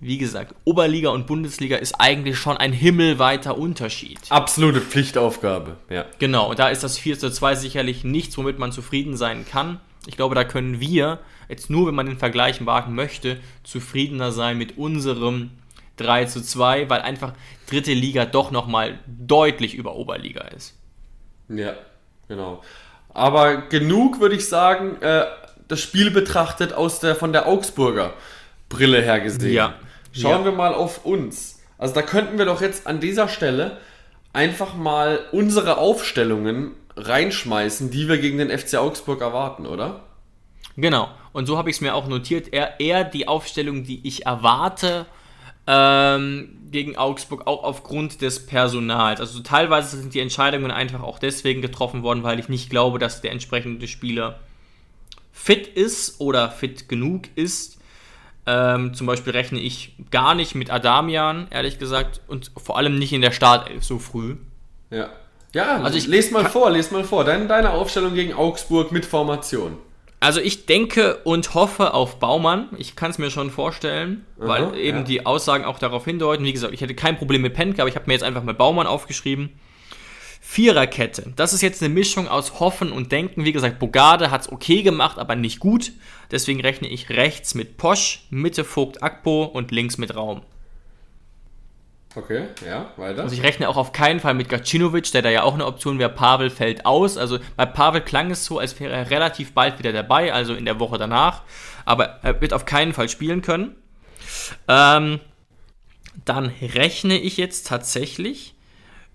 wie 0.00 0.18
gesagt, 0.18 0.54
Oberliga 0.64 1.10
und 1.10 1.26
Bundesliga 1.26 1.76
ist 1.76 1.94
eigentlich 1.98 2.38
schon 2.38 2.56
ein 2.56 2.72
himmelweiter 2.72 3.56
Unterschied. 3.56 4.18
Absolute 4.28 4.80
Pflichtaufgabe, 4.80 5.76
ja. 5.88 6.04
Genau, 6.18 6.50
und 6.50 6.58
da 6.58 6.68
ist 6.68 6.84
das 6.84 6.98
4 6.98 7.18
zu 7.18 7.30
2 7.30 7.54
sicherlich 7.54 8.04
nichts, 8.04 8.36
womit 8.36 8.58
man 8.58 8.72
zufrieden 8.72 9.16
sein 9.16 9.46
kann. 9.50 9.80
Ich 10.06 10.16
glaube, 10.16 10.34
da 10.34 10.44
können 10.44 10.80
wir, 10.80 11.18
jetzt 11.48 11.70
nur 11.70 11.86
wenn 11.86 11.94
man 11.94 12.06
den 12.06 12.18
Vergleich 12.18 12.64
wagen 12.66 12.94
möchte, 12.94 13.38
zufriedener 13.64 14.32
sein 14.32 14.58
mit 14.58 14.76
unserem 14.76 15.50
3 15.96 16.26
zu 16.26 16.42
2, 16.42 16.90
weil 16.90 17.00
einfach 17.00 17.32
dritte 17.68 17.94
Liga 17.94 18.26
doch 18.26 18.50
nochmal 18.50 18.98
deutlich 19.06 19.74
über 19.74 19.96
Oberliga 19.96 20.42
ist. 20.42 20.74
Ja, 21.48 21.74
genau. 22.28 22.62
Aber 23.08 23.62
genug, 23.62 24.20
würde 24.20 24.34
ich 24.34 24.46
sagen, 24.46 25.00
äh, 25.00 25.24
das 25.68 25.80
Spiel 25.80 26.10
betrachtet 26.10 26.74
aus 26.74 27.00
der, 27.00 27.16
von 27.16 27.32
der 27.32 27.48
Augsburger 27.48 28.12
Brille 28.68 29.00
her 29.00 29.20
gesehen. 29.20 29.52
Ja. 29.52 29.74
Schauen 30.20 30.40
ja. 30.40 30.44
wir 30.46 30.52
mal 30.52 30.74
auf 30.74 31.04
uns. 31.04 31.60
Also 31.78 31.94
da 31.94 32.02
könnten 32.02 32.38
wir 32.38 32.46
doch 32.46 32.60
jetzt 32.60 32.86
an 32.86 33.00
dieser 33.00 33.28
Stelle 33.28 33.78
einfach 34.32 34.74
mal 34.74 35.20
unsere 35.32 35.78
Aufstellungen 35.78 36.72
reinschmeißen, 36.96 37.90
die 37.90 38.08
wir 38.08 38.18
gegen 38.18 38.38
den 38.38 38.56
FC 38.56 38.76
Augsburg 38.76 39.20
erwarten, 39.20 39.66
oder? 39.66 40.04
Genau. 40.76 41.08
Und 41.32 41.46
so 41.46 41.58
habe 41.58 41.70
ich 41.70 41.76
es 41.76 41.80
mir 41.80 41.94
auch 41.94 42.06
notiert. 42.06 42.52
Eher, 42.52 42.80
eher 42.80 43.04
die 43.04 43.28
Aufstellung, 43.28 43.84
die 43.84 44.06
ich 44.06 44.26
erwarte 44.26 45.06
ähm, 45.66 46.58
gegen 46.70 46.96
Augsburg, 46.96 47.46
auch 47.46 47.64
aufgrund 47.64 48.22
des 48.22 48.46
Personals. 48.46 49.20
Also 49.20 49.40
teilweise 49.40 49.96
sind 49.98 50.14
die 50.14 50.20
Entscheidungen 50.20 50.70
einfach 50.70 51.02
auch 51.02 51.18
deswegen 51.18 51.62
getroffen 51.62 52.02
worden, 52.02 52.22
weil 52.22 52.38
ich 52.38 52.48
nicht 52.48 52.70
glaube, 52.70 52.98
dass 52.98 53.20
der 53.20 53.32
entsprechende 53.32 53.88
Spieler 53.88 54.38
fit 55.32 55.66
ist 55.66 56.20
oder 56.20 56.50
fit 56.50 56.88
genug 56.88 57.24
ist 57.34 57.78
ähm, 58.46 58.94
zum 58.94 59.06
Beispiel 59.06 59.32
rechne 59.32 59.58
ich 59.58 59.94
gar 60.10 60.34
nicht 60.34 60.54
mit 60.54 60.70
Adamian, 60.70 61.48
ehrlich 61.50 61.78
gesagt, 61.78 62.20
und 62.28 62.52
vor 62.56 62.78
allem 62.78 62.98
nicht 62.98 63.12
in 63.12 63.20
der 63.20 63.32
Startelf 63.32 63.84
so 63.84 63.98
früh. 63.98 64.36
Ja. 64.90 65.10
Ja, 65.54 65.80
also 65.82 65.96
ich 65.96 66.06
lese 66.06 66.34
mal 66.34 66.44
vor, 66.44 66.70
lese 66.70 66.92
mal 66.92 67.02
vor. 67.02 67.24
Deine, 67.24 67.46
deine 67.46 67.70
Aufstellung 67.70 68.14
gegen 68.14 68.34
Augsburg 68.34 68.92
mit 68.92 69.06
Formation. 69.06 69.78
Also 70.20 70.40
ich 70.40 70.66
denke 70.66 71.16
und 71.24 71.54
hoffe 71.54 71.94
auf 71.94 72.18
Baumann. 72.18 72.68
Ich 72.76 72.94
kann 72.94 73.10
es 73.10 73.18
mir 73.18 73.30
schon 73.30 73.50
vorstellen, 73.50 74.26
Aha, 74.38 74.48
weil 74.48 74.76
eben 74.76 74.98
ja. 74.98 75.04
die 75.04 75.26
Aussagen 75.26 75.64
auch 75.64 75.78
darauf 75.78 76.04
hindeuten. 76.04 76.44
Wie 76.44 76.52
gesagt, 76.52 76.74
ich 76.74 76.80
hätte 76.82 76.94
kein 76.94 77.16
Problem 77.16 77.42
mit 77.42 77.54
Penke, 77.54 77.80
aber 77.80 77.88
ich 77.88 77.96
habe 77.96 78.06
mir 78.06 78.12
jetzt 78.12 78.22
einfach 78.22 78.42
mal 78.42 78.54
Baumann 78.54 78.86
aufgeschrieben. 78.86 79.58
Viererkette. 80.56 81.34
Das 81.36 81.52
ist 81.52 81.60
jetzt 81.60 81.82
eine 81.82 81.92
Mischung 81.92 82.28
aus 82.28 82.60
Hoffen 82.60 82.90
und 82.90 83.12
Denken. 83.12 83.44
Wie 83.44 83.52
gesagt, 83.52 83.78
Bogarde 83.78 84.30
hat 84.30 84.40
es 84.40 84.50
okay 84.50 84.82
gemacht, 84.82 85.18
aber 85.18 85.36
nicht 85.36 85.60
gut. 85.60 85.92
Deswegen 86.30 86.62
rechne 86.62 86.88
ich 86.88 87.10
rechts 87.10 87.54
mit 87.54 87.76
Posch, 87.76 88.24
Mitte 88.30 88.64
Vogt 88.64 89.02
Akpo 89.02 89.44
und 89.44 89.70
links 89.70 89.98
mit 89.98 90.16
Raum. 90.16 90.40
Okay, 92.14 92.46
ja, 92.66 92.90
weiter. 92.96 93.24
Also 93.24 93.34
ich 93.34 93.42
rechne 93.42 93.68
auch 93.68 93.76
auf 93.76 93.92
keinen 93.92 94.18
Fall 94.18 94.32
mit 94.32 94.48
Gacinovic, 94.48 95.12
der 95.12 95.20
da 95.20 95.28
ja 95.28 95.42
auch 95.42 95.52
eine 95.52 95.66
Option 95.66 95.98
wäre. 95.98 96.08
Pavel 96.08 96.48
fällt 96.48 96.86
aus. 96.86 97.18
Also 97.18 97.38
bei 97.58 97.66
Pavel 97.66 98.00
klang 98.00 98.30
es 98.30 98.46
so, 98.46 98.58
als 98.58 98.80
wäre 98.80 98.94
er 98.94 99.10
relativ 99.10 99.52
bald 99.52 99.78
wieder 99.78 99.92
dabei, 99.92 100.32
also 100.32 100.54
in 100.54 100.64
der 100.64 100.80
Woche 100.80 100.96
danach. 100.96 101.42
Aber 101.84 102.20
er 102.22 102.40
wird 102.40 102.54
auf 102.54 102.64
keinen 102.64 102.94
Fall 102.94 103.10
spielen 103.10 103.42
können. 103.42 103.76
Ähm, 104.68 105.20
dann 106.24 106.50
rechne 106.62 107.18
ich 107.18 107.36
jetzt 107.36 107.66
tatsächlich 107.66 108.55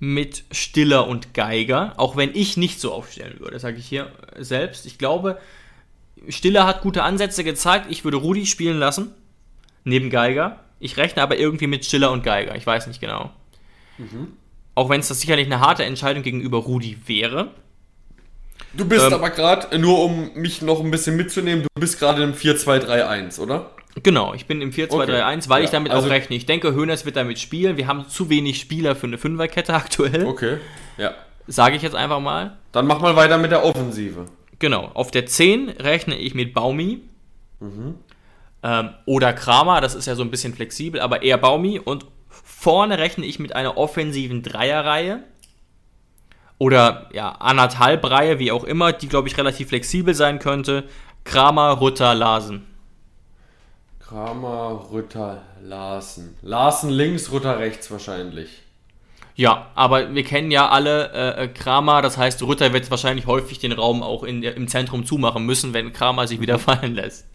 mit 0.01 0.45
Stiller 0.49 1.07
und 1.07 1.35
Geiger, 1.35 1.93
auch 1.97 2.17
wenn 2.17 2.31
ich 2.33 2.57
nicht 2.57 2.81
so 2.81 2.91
aufstellen 2.91 3.39
würde, 3.39 3.59
sage 3.59 3.77
ich 3.77 3.85
hier 3.85 4.11
selbst. 4.35 4.87
Ich 4.87 4.97
glaube, 4.97 5.39
Stiller 6.27 6.65
hat 6.65 6.81
gute 6.81 7.03
Ansätze 7.03 7.43
gezeigt. 7.43 7.85
Ich 7.87 8.03
würde 8.03 8.17
Rudi 8.17 8.47
spielen 8.47 8.79
lassen, 8.79 9.13
neben 9.83 10.09
Geiger. 10.09 10.59
Ich 10.79 10.97
rechne 10.97 11.21
aber 11.21 11.37
irgendwie 11.37 11.67
mit 11.67 11.85
Stiller 11.85 12.09
und 12.11 12.23
Geiger. 12.23 12.55
Ich 12.55 12.65
weiß 12.65 12.87
nicht 12.87 12.99
genau. 12.99 13.29
Mhm. 13.99 14.33
Auch 14.73 14.89
wenn 14.89 15.01
es 15.01 15.07
das 15.07 15.21
sicherlich 15.21 15.45
eine 15.45 15.59
harte 15.59 15.85
Entscheidung 15.85 16.23
gegenüber 16.23 16.57
Rudi 16.57 16.97
wäre. 17.05 17.51
Du 18.73 18.85
bist 18.85 19.05
ähm, 19.05 19.13
aber 19.13 19.29
gerade, 19.29 19.77
nur 19.77 20.03
um 20.03 20.33
mich 20.33 20.63
noch 20.63 20.79
ein 20.79 20.89
bisschen 20.89 21.15
mitzunehmen, 21.15 21.63
du 21.75 21.79
bist 21.79 21.99
gerade 21.99 22.23
im 22.23 22.33
4-2-3-1, 22.33 23.39
oder? 23.39 23.69
Genau, 24.03 24.33
ich 24.33 24.45
bin 24.45 24.61
im 24.61 24.71
4-2-3-1, 24.71 24.89
okay. 24.89 25.49
weil 25.49 25.61
ja, 25.61 25.65
ich 25.65 25.69
damit 25.71 25.91
also 25.91 26.07
auch 26.07 26.11
rechne. 26.11 26.35
Ich 26.35 26.45
denke, 26.45 26.73
Höhners 26.73 27.05
wird 27.05 27.17
damit 27.17 27.39
spielen. 27.39 27.77
Wir 27.77 27.87
haben 27.87 28.07
zu 28.07 28.29
wenig 28.29 28.59
Spieler 28.59 28.95
für 28.95 29.07
eine 29.07 29.17
Fünferkette 29.17 29.73
aktuell. 29.73 30.25
Okay, 30.25 30.57
ja. 30.97 31.13
Sage 31.47 31.75
ich 31.75 31.81
jetzt 31.81 31.95
einfach 31.95 32.19
mal. 32.19 32.57
Dann 32.71 32.87
mach 32.87 33.01
mal 33.01 33.15
weiter 33.15 33.37
mit 33.37 33.51
der 33.51 33.65
Offensive. 33.65 34.27
Genau, 34.59 34.91
auf 34.93 35.11
der 35.11 35.25
10 35.25 35.69
rechne 35.69 36.15
ich 36.15 36.35
mit 36.35 36.53
Baumi. 36.53 37.01
Mhm. 37.59 37.95
Ähm, 38.63 38.89
oder 39.05 39.33
Kramer, 39.33 39.81
das 39.81 39.95
ist 39.95 40.05
ja 40.05 40.15
so 40.15 40.23
ein 40.23 40.31
bisschen 40.31 40.53
flexibel, 40.53 41.01
aber 41.01 41.23
eher 41.23 41.37
Baumi. 41.37 41.79
Und 41.79 42.05
vorne 42.29 42.97
rechne 42.97 43.25
ich 43.25 43.39
mit 43.39 43.55
einer 43.55 43.77
offensiven 43.77 44.43
Dreierreihe. 44.43 45.23
Oder 46.59 47.09
ja, 47.11 47.31
anderthalb 47.31 48.07
Reihe, 48.07 48.37
wie 48.37 48.51
auch 48.51 48.63
immer, 48.63 48.93
die, 48.93 49.07
glaube 49.07 49.27
ich, 49.27 49.37
relativ 49.37 49.69
flexibel 49.69 50.13
sein 50.13 50.37
könnte. 50.37 50.83
Kramer, 51.23 51.71
Rutter, 51.71 52.13
Larsen. 52.13 52.67
Kramer, 54.11 54.87
Rütter, 54.91 55.41
Larsen. 55.63 56.35
Larsen 56.41 56.89
links, 56.89 57.31
Rütter 57.31 57.59
rechts 57.59 57.89
wahrscheinlich. 57.91 58.61
Ja, 59.35 59.67
aber 59.73 60.13
wir 60.13 60.25
kennen 60.25 60.51
ja 60.51 60.67
alle 60.67 61.13
äh, 61.13 61.45
äh 61.45 61.47
Kramer, 61.47 62.01
das 62.01 62.17
heißt, 62.17 62.43
Rütter 62.43 62.73
wird 62.73 62.91
wahrscheinlich 62.91 63.25
häufig 63.25 63.59
den 63.59 63.71
Raum 63.71 64.03
auch 64.03 64.23
in, 64.23 64.43
im 64.43 64.67
Zentrum 64.67 65.05
zumachen 65.05 65.45
müssen, 65.45 65.73
wenn 65.73 65.93
Kramer 65.93 66.27
sich 66.27 66.41
wieder 66.41 66.59
fallen 66.59 66.93
lässt. 66.93 67.25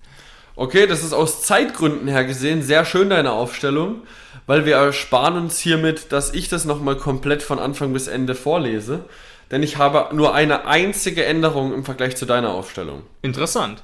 Okay, 0.55 0.87
das 0.87 1.03
ist 1.03 1.14
aus 1.14 1.41
Zeitgründen 1.41 2.09
her 2.09 2.27
gesehen 2.27 2.61
sehr 2.61 2.85
schön 2.85 3.09
deine 3.09 3.33
Aufstellung, 3.33 4.03
weil 4.45 4.66
wir 4.66 4.77
ersparen 4.77 5.39
uns 5.39 5.59
hiermit, 5.59 6.12
dass 6.12 6.35
ich 6.35 6.51
das 6.51 6.66
nochmal 6.66 6.97
komplett 6.97 7.43
von 7.43 7.59
Anfang 7.59 7.95
bis 7.95 8.07
Ende 8.07 8.35
vorlese. 8.35 9.07
Denn 9.51 9.62
ich 9.62 9.79
habe 9.79 10.14
nur 10.14 10.35
eine 10.35 10.66
einzige 10.66 11.24
Änderung 11.24 11.72
im 11.72 11.87
Vergleich 11.87 12.16
zu 12.16 12.27
deiner 12.27 12.51
Aufstellung. 12.51 13.01
Interessant. 13.22 13.83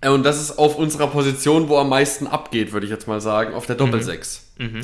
Äh, 0.00 0.10
und 0.10 0.24
das 0.24 0.40
ist 0.40 0.58
auf 0.58 0.76
unserer 0.76 1.08
Position, 1.08 1.68
wo 1.68 1.78
am 1.78 1.88
meisten 1.88 2.26
abgeht, 2.26 2.72
würde 2.72 2.86
ich 2.86 2.92
jetzt 2.92 3.08
mal 3.08 3.20
sagen, 3.20 3.54
auf 3.54 3.66
der 3.66 3.76
Doppelsechs. 3.76 4.52
Mhm. 4.58 4.66
Mhm. 4.66 4.80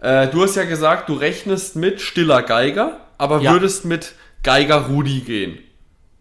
Äh, 0.00 0.28
du 0.28 0.42
hast 0.42 0.56
ja 0.56 0.64
gesagt, 0.64 1.08
du 1.08 1.14
rechnest 1.14 1.76
mit 1.76 2.00
stiller 2.00 2.42
Geiger, 2.42 3.00
aber 3.18 3.40
ja. 3.40 3.52
würdest 3.52 3.84
mit 3.84 4.14
Geiger 4.42 4.86
Rudi 4.86 5.20
gehen. 5.20 5.58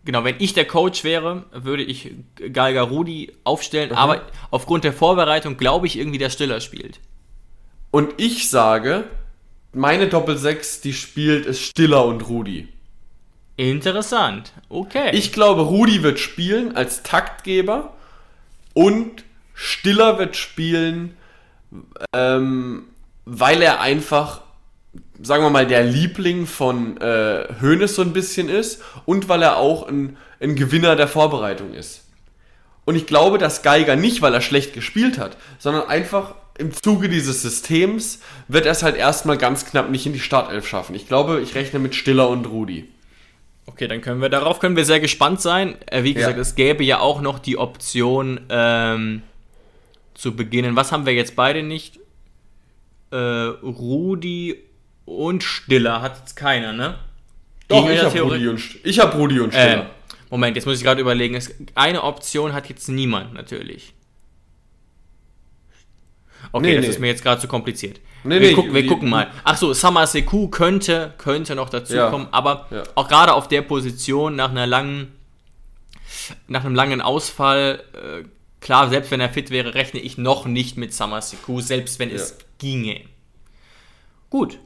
Genau, 0.04 0.24
wenn 0.24 0.36
ich 0.40 0.54
der 0.54 0.66
Coach 0.66 1.04
wäre, 1.04 1.44
würde 1.52 1.84
ich 1.84 2.12
Geiger 2.54 2.84
Rudi 2.84 3.34
aufstellen, 3.44 3.90
mhm. 3.90 3.98
aber 3.98 4.22
aufgrund 4.52 4.84
der 4.84 4.94
Vorbereitung 4.94 5.58
glaube 5.58 5.86
ich 5.86 5.98
irgendwie, 6.00 6.18
dass 6.18 6.34
Stiller 6.34 6.62
spielt. 6.62 7.00
Und 7.92 8.14
ich 8.18 8.50
sage, 8.50 9.06
meine 9.74 10.08
Doppelsechs, 10.08 10.82
die 10.82 10.94
spielt, 10.94 11.46
ist 11.46 11.62
Stiller 11.62 12.06
und 12.06 12.28
Rudi. 12.28 12.68
Interessant, 13.58 14.54
okay. 14.70 15.10
Ich 15.14 15.34
glaube, 15.34 15.64
Rudi 15.64 16.04
wird 16.04 16.20
spielen 16.20 16.76
als 16.76 17.04
Taktgeber 17.04 17.97
und 18.78 19.24
Stiller 19.56 20.20
wird 20.20 20.36
spielen, 20.36 21.18
ähm, 22.14 22.84
weil 23.26 23.64
er 23.64 23.82
einfach, 23.82 24.42
sagen 25.20 25.44
wir 25.44 25.50
mal, 25.50 25.66
der 25.66 25.84
Liebling 25.84 26.46
von 26.46 26.98
äh, 26.98 27.48
Hoeneß 27.60 27.96
so 27.96 28.04
ein 28.04 28.14
bisschen 28.14 28.50
ist 28.50 28.84
und 29.08 29.30
weil 29.30 29.42
er 29.42 29.58
auch 29.58 29.88
ein, 29.88 30.16
ein 30.40 30.56
Gewinner 30.56 30.96
der 30.96 31.08
Vorbereitung 31.08 31.74
ist. 31.74 32.04
Und 32.86 32.96
ich 32.96 33.08
glaube, 33.08 33.40
dass 33.40 33.64
Geiger 33.64 33.96
nicht, 33.96 34.22
weil 34.22 34.36
er 34.36 34.42
schlecht 34.42 34.76
gespielt 34.76 35.18
hat, 35.18 35.38
sondern 35.58 35.88
einfach 35.88 36.36
im 36.60 36.72
Zuge 36.72 37.10
dieses 37.10 37.42
Systems 37.42 38.20
wird 38.48 38.68
er 38.68 38.74
es 38.74 38.84
halt 38.84 38.96
erstmal 38.96 39.40
ganz 39.40 39.66
knapp 39.66 39.90
nicht 39.90 40.06
in 40.06 40.14
die 40.14 40.20
Startelf 40.20 40.68
schaffen. 40.68 40.96
Ich 40.96 41.08
glaube, 41.08 41.42
ich 41.42 41.56
rechne 41.56 41.80
mit 41.80 41.96
Stiller 41.96 42.30
und 42.30 42.46
Rudi. 42.46 42.88
Okay, 43.68 43.88
dann 43.88 44.02
können 44.02 44.22
wir 44.22 44.30
darauf 44.30 44.60
können 44.60 44.76
wir 44.76 44.86
sehr 44.86 45.00
gespannt 45.00 45.42
sein. 45.42 45.76
Äh, 45.86 46.04
wie 46.04 46.14
gesagt, 46.14 46.38
ja. 46.38 46.42
es 46.42 46.56
gäbe 46.56 46.84
ja 46.84 47.00
auch 47.00 47.22
noch 47.22 47.38
die 47.38 47.58
Option 47.58 48.40
ähm, 48.50 49.22
zu 50.14 50.36
beginnen. 50.36 50.76
Was 50.76 50.92
haben 50.92 51.06
wir 51.06 51.14
jetzt 51.14 51.36
beide 51.36 51.62
nicht? 51.62 52.00
Äh, 53.12 53.18
Rudi 53.18 54.56
und 55.06 55.44
Stiller 55.44 56.02
hat 56.02 56.18
jetzt 56.20 56.36
keiner, 56.36 56.74
ne? 56.74 56.96
Doch, 57.68 57.90
ich 57.90 58.02
habe 58.02 58.20
Rudi, 58.22 58.48
und, 58.48 58.62
ich 58.84 59.00
hab 59.00 59.16
Rudi 59.16 59.40
und 59.40 59.54
Stiller. 59.54 59.84
Äh, 59.84 59.86
Moment, 60.30 60.56
jetzt 60.56 60.66
muss 60.66 60.78
ich 60.78 60.84
gerade 60.84 61.02
überlegen. 61.02 61.36
Es, 61.36 61.54
eine 61.76 62.04
Option 62.04 62.54
hat 62.54 62.70
jetzt 62.70 62.88
niemand 62.90 63.34
natürlich. 63.34 63.94
Okay, 66.52 66.68
nee, 66.68 66.76
das 66.76 66.86
nee. 66.86 66.92
ist 66.92 67.00
mir 67.00 67.08
jetzt 67.08 67.24
gerade 67.24 67.42
zu 67.42 67.48
kompliziert. 67.48 68.00
Nee, 68.24 68.40
wir, 68.40 68.54
gucken, 68.54 68.74
wir 68.74 68.86
gucken 68.88 69.10
mal. 69.10 69.32
Achso, 69.44 69.74
Summer 69.74 70.08
Seku 70.08 70.48
könnte, 70.50 71.14
könnte 71.18 71.56
noch 71.56 71.70
dazukommen, 71.70 72.28
ja. 72.28 72.34
aber 72.34 72.68
ja. 72.72 72.84
auch 72.96 73.08
gerade 73.08 73.34
auf 73.34 73.48
der 73.48 73.62
Position 73.62 74.36
nach 74.36 74.50
einer 74.50 74.68
langen, 74.68 75.14
nach 76.48 76.66
einem 76.66 76.76
langen 76.76 77.02
Ausfall, 77.02 77.84
äh, 77.94 78.24
klar, 78.60 78.90
selbst 78.90 79.12
wenn 79.12 79.22
er 79.22 79.30
fit 79.30 79.50
wäre, 79.50 79.76
rechne 79.76 80.00
ich 80.00 80.18
noch 80.18 80.46
nicht 80.46 80.78
mit 80.78 80.94
Summer 80.94 81.22
Seku, 81.22 81.62
selbst 81.62 82.00
wenn 82.00 82.10
ja. 82.10 82.16
es 82.16 82.38
ginge. 82.58 83.02
Gut. 84.30 84.60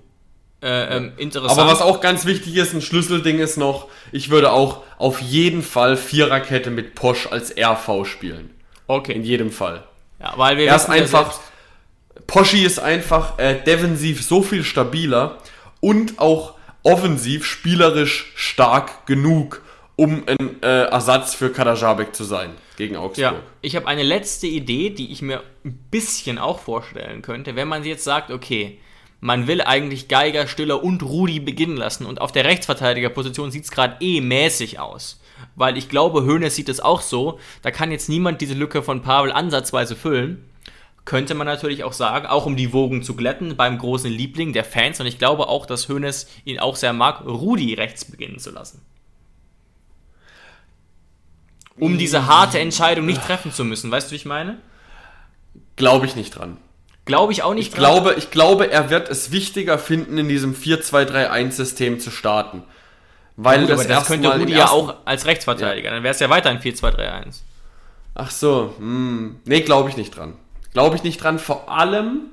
Äh, 0.61 0.97
ähm, 0.97 1.13
interessant. 1.17 1.59
Aber 1.59 1.72
was 1.72 1.82
auch 1.82 2.01
ganz 2.01 2.26
wichtig 2.26 2.55
ist, 2.55 2.74
ein 2.74 2.82
Schlüsselding 2.82 3.39
ist 3.39 3.57
noch, 3.57 3.88
ich 4.11 4.30
würde 4.30 4.51
auch 4.51 4.84
auf 4.97 5.19
jeden 5.19 5.63
Fall 5.63 5.97
Viererkette 5.97 6.69
mit 6.69 6.93
Posch 6.93 7.28
als 7.28 7.55
RV 7.57 8.05
spielen. 8.05 8.51
Okay. 8.86 9.13
In 9.13 9.24
jedem 9.24 9.51
Fall. 9.51 9.84
Ja, 10.19 10.34
weil 10.38 10.57
wir 10.57 10.67
er 10.67 10.76
ist 10.76 10.89
einfach. 10.89 11.39
Poschi 12.28 12.63
ist 12.63 12.80
einfach 12.80 13.38
äh, 13.39 13.55
defensiv 13.63 14.24
so 14.24 14.41
viel 14.41 14.63
stabiler 14.63 15.38
und 15.80 16.19
auch 16.19 16.55
offensiv 16.84 17.45
spielerisch 17.45 18.32
stark 18.36 19.05
genug, 19.05 19.61
um 19.95 20.24
ein 20.26 20.61
äh, 20.63 20.84
Ersatz 20.86 21.36
für 21.36 21.51
Kadajabek 21.51 22.15
zu 22.15 22.24
sein 22.24 22.51
gegen 22.78 22.95
Augsburg. 22.95 23.34
Ja, 23.34 23.36
ich 23.61 23.76
habe 23.76 23.88
eine 23.88 24.03
letzte 24.03 24.47
Idee, 24.47 24.89
die 24.89 25.11
ich 25.11 25.22
mir 25.22 25.43
ein 25.63 25.78
bisschen 25.91 26.39
auch 26.39 26.59
vorstellen 26.59 27.22
könnte, 27.22 27.55
wenn 27.55 27.67
man 27.67 27.84
jetzt 27.84 28.03
sagt, 28.03 28.32
okay, 28.32 28.80
man 29.19 29.45
will 29.45 29.61
eigentlich 29.61 30.07
Geiger, 30.07 30.47
Stiller 30.47 30.84
und 30.84 31.03
Rudi 31.03 31.39
beginnen 31.39 31.78
lassen 31.78 32.07
und 32.07 32.19
auf 32.19 32.32
der 32.32 32.45
Rechtsverteidigerposition 32.45 33.51
sieht 33.51 33.65
es 33.65 33.72
gerade 33.72 33.97
eh 33.99 34.19
mäßig 34.19 34.80
aus. 34.80 35.19
Weil 35.55 35.78
ich 35.78 35.89
glaube, 35.89 36.24
Hoeneß 36.24 36.55
sieht 36.55 36.69
es 36.69 36.80
auch 36.80 37.01
so, 37.01 37.39
da 37.61 37.72
kann 37.72 37.91
jetzt 37.91 38.09
niemand 38.09 38.41
diese 38.41 38.53
Lücke 38.53 38.82
von 38.82 39.01
Pavel 39.01 39.32
ansatzweise 39.32 39.95
füllen. 39.95 40.49
Könnte 41.04 41.34
man 41.34 41.47
natürlich 41.47 41.84
auch 41.84 41.93
sagen, 41.93 42.28
auch 42.28 42.45
um 42.45 42.56
die 42.56 42.74
Wogen 42.74 43.02
zu 43.02 43.16
glätten, 43.16 43.56
beim 43.56 43.78
großen 43.78 44.12
Liebling 44.12 44.54
der 44.54 44.64
Fans. 44.64 44.99
Und 44.99 45.08
ich 45.08 45.18
glaube 45.18 45.47
auch, 45.47 45.66
dass 45.66 45.89
Hoeneß 45.89 46.28
ihn 46.45 46.60
auch 46.60 46.76
sehr 46.76 46.93
mag, 46.93 47.26
Rudi 47.26 47.74
rechts 47.74 48.06
beginnen 48.06 48.38
zu 48.39 48.52
lassen. 48.52 48.82
Um 51.78 51.97
diese 51.97 52.28
harte 52.28 52.60
Entscheidung 52.60 53.08
nicht 53.08 53.24
treffen 53.24 53.52
zu 53.52 53.64
müssen. 53.64 53.89
Weißt 53.89 54.10
du, 54.10 54.12
wie 54.12 54.18
ich 54.18 54.26
meine? 54.26 54.60
Glaube 55.76 56.06
ich 56.06 56.16
nicht 56.16 56.38
dran. 56.38 56.58
Glaube 57.06 57.34
ich 57.34 57.41
auch 57.41 57.56
nicht. 57.56 57.70
Ich 57.70 57.74
glaube, 57.74 58.14
ich 58.18 58.30
glaube, 58.30 58.70
er 58.70 58.91
wird 58.91 59.10
es 59.10 59.32
wichtiger 59.32 59.80
finden, 59.80 60.20
in 60.20 60.28
diesem 60.28 60.54
4-2-3-1-System 60.54 61.99
zu 61.99 62.12
starten. 62.12 62.64
Weil 63.38 63.62
gut, 63.62 63.72
das, 63.72 63.88
das 63.88 64.06
könnte 64.06 64.32
Rudi 64.32 64.54
ja 64.54 64.70
auch 64.70 64.97
als 65.06 65.26
Rechtsverteidiger. 65.26 65.89
Ja. 65.89 65.95
Dann 65.95 66.04
wäre 66.04 66.14
es 66.14 66.20
ja 66.20 66.30
weiter 66.30 66.52
ein 66.52 66.60
4-2-3-1. 66.60 67.39
Ach 68.14 68.30
so, 68.30 68.76
hm. 68.78 69.39
nee, 69.45 69.62
glaube 69.62 69.89
ich 69.89 69.97
nicht 69.97 70.16
dran. 70.16 70.36
Glaube 70.74 70.95
ich 70.95 71.03
nicht 71.03 71.22
dran, 71.22 71.39
vor 71.39 71.69
allem, 71.69 72.28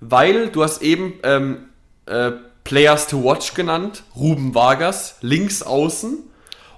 weil 0.00 0.48
du 0.48 0.62
hast 0.62 0.82
eben 0.82 1.14
ähm, 1.22 1.68
äh, 2.06 2.32
Players 2.64 3.08
to 3.08 3.22
Watch 3.24 3.54
genannt, 3.54 4.04
Ruben 4.16 4.54
Vargas, 4.54 5.16
links 5.20 5.62
außen. 5.62 6.18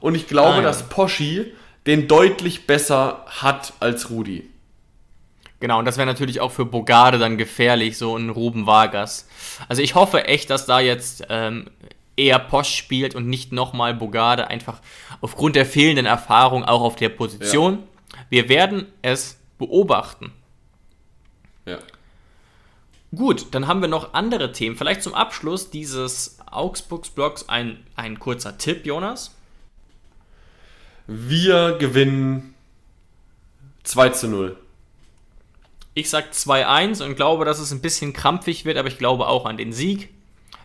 Und 0.01 0.15
ich 0.15 0.27
glaube, 0.27 0.55
ah, 0.55 0.57
ja. 0.57 0.63
dass 0.63 0.89
Poschi 0.89 1.53
den 1.87 2.09
deutlich 2.09 2.67
besser 2.67 3.25
hat 3.27 3.75
als 3.81 4.11
Rudi. 4.11 4.51
Genau, 5.61 5.79
und 5.79 5.85
das 5.85 5.97
wäre 5.97 6.07
natürlich 6.07 6.41
auch 6.41 6.53
für 6.53 6.67
Bogarde 6.67 7.19
dann 7.19 7.39
gefährlich, 7.39 7.97
so 7.97 8.17
ein 8.17 8.31
Ruben 8.31 8.67
Vargas. 8.67 9.29
Also 9.69 9.83
ich 9.83 9.95
hoffe 9.95 10.27
echt, 10.27 10.51
dass 10.51 10.67
da 10.67 10.81
jetzt 10.81 11.25
ähm, 11.31 11.71
eher 12.17 12.39
Posch 12.39 12.75
spielt 12.75 13.15
und 13.15 13.29
nicht 13.29 13.53
nochmal 13.53 13.95
Bogarde, 13.95 14.49
einfach 14.49 14.81
aufgrund 15.21 15.57
der 15.57 15.67
fehlenden 15.67 16.07
Erfahrung 16.07 16.65
auch 16.65 16.83
auf 16.83 16.97
der 16.97 17.09
Position. 17.09 17.75
Ja. 17.75 18.19
Wir 18.29 18.49
werden 18.49 18.87
es 19.03 19.39
beobachten. 19.59 20.33
Ja. 21.67 21.79
Gut, 23.15 23.47
dann 23.53 23.67
haben 23.67 23.81
wir 23.81 23.89
noch 23.89 24.15
andere 24.15 24.53
Themen. 24.53 24.77
Vielleicht 24.77 25.03
zum 25.03 25.15
Abschluss 25.15 25.71
dieses 25.71 26.39
Augsburgs-Blogs 26.51 27.49
ein, 27.49 27.85
ein 27.97 28.19
kurzer 28.19 28.59
Tipp, 28.59 28.87
Jonas. 28.87 29.35
Wir 31.07 31.77
gewinnen 31.79 32.55
2 33.85 34.09
zu 34.11 34.29
0. 34.29 34.57
Ich 35.93 36.11
sag 36.11 36.33
2-1 36.33 37.05
und 37.05 37.15
glaube, 37.15 37.45
dass 37.45 37.61
es 37.61 37.71
ein 37.71 37.83
bisschen 37.83 38.13
krampfig 38.13 38.65
wird, 38.65 38.79
aber 38.79 38.89
ich 38.89 38.99
glaube 38.99 39.29
auch 39.29 39.47
an 39.47 39.57
den 39.57 39.73
Sieg. 39.73 40.09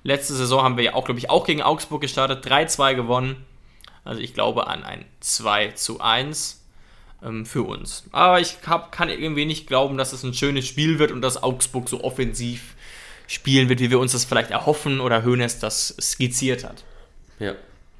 Letzte 0.03 0.33
Saison 0.33 0.63
haben 0.63 0.77
wir 0.77 0.83
ja 0.85 0.93
auch, 0.95 1.05
glaube 1.05 1.19
ich, 1.19 1.29
auch 1.29 1.45
gegen 1.45 1.61
Augsburg 1.61 2.01
gestartet, 2.01 2.45
3-2 2.45 2.95
gewonnen. 2.95 3.45
Also 4.03 4.21
ich 4.21 4.33
glaube 4.33 4.67
an 4.67 4.83
ein 4.83 5.05
2 5.19 5.71
zu 5.71 5.99
1 5.99 6.59
ähm, 7.24 7.45
für 7.45 7.63
uns. 7.63 8.03
Aber 8.11 8.39
ich 8.39 8.57
hab, 8.65 8.91
kann 8.91 9.09
irgendwie 9.09 9.45
nicht 9.45 9.67
glauben, 9.67 9.97
dass 9.97 10.13
es 10.13 10.24
ein 10.24 10.34
schönes 10.34 10.67
Spiel 10.67 10.99
wird 10.99 11.11
und 11.11 11.22
dass 11.22 11.41
Augsburg 11.41 11.89
so 11.89 12.03
offensiv 12.03 12.76
spielen 13.28 13.70
wird, 13.70 13.80
wie 13.80 13.91
wir 13.91 13.99
uns 13.99 14.13
das 14.13 14.26
vielleicht 14.26 14.51
erhoffen 14.51 14.99
oder 14.99 15.24
Hoeneß 15.24 15.59
das 15.59 15.95
skizziert 15.99 16.63
hat. 16.63 16.84
Ja. 17.39 17.53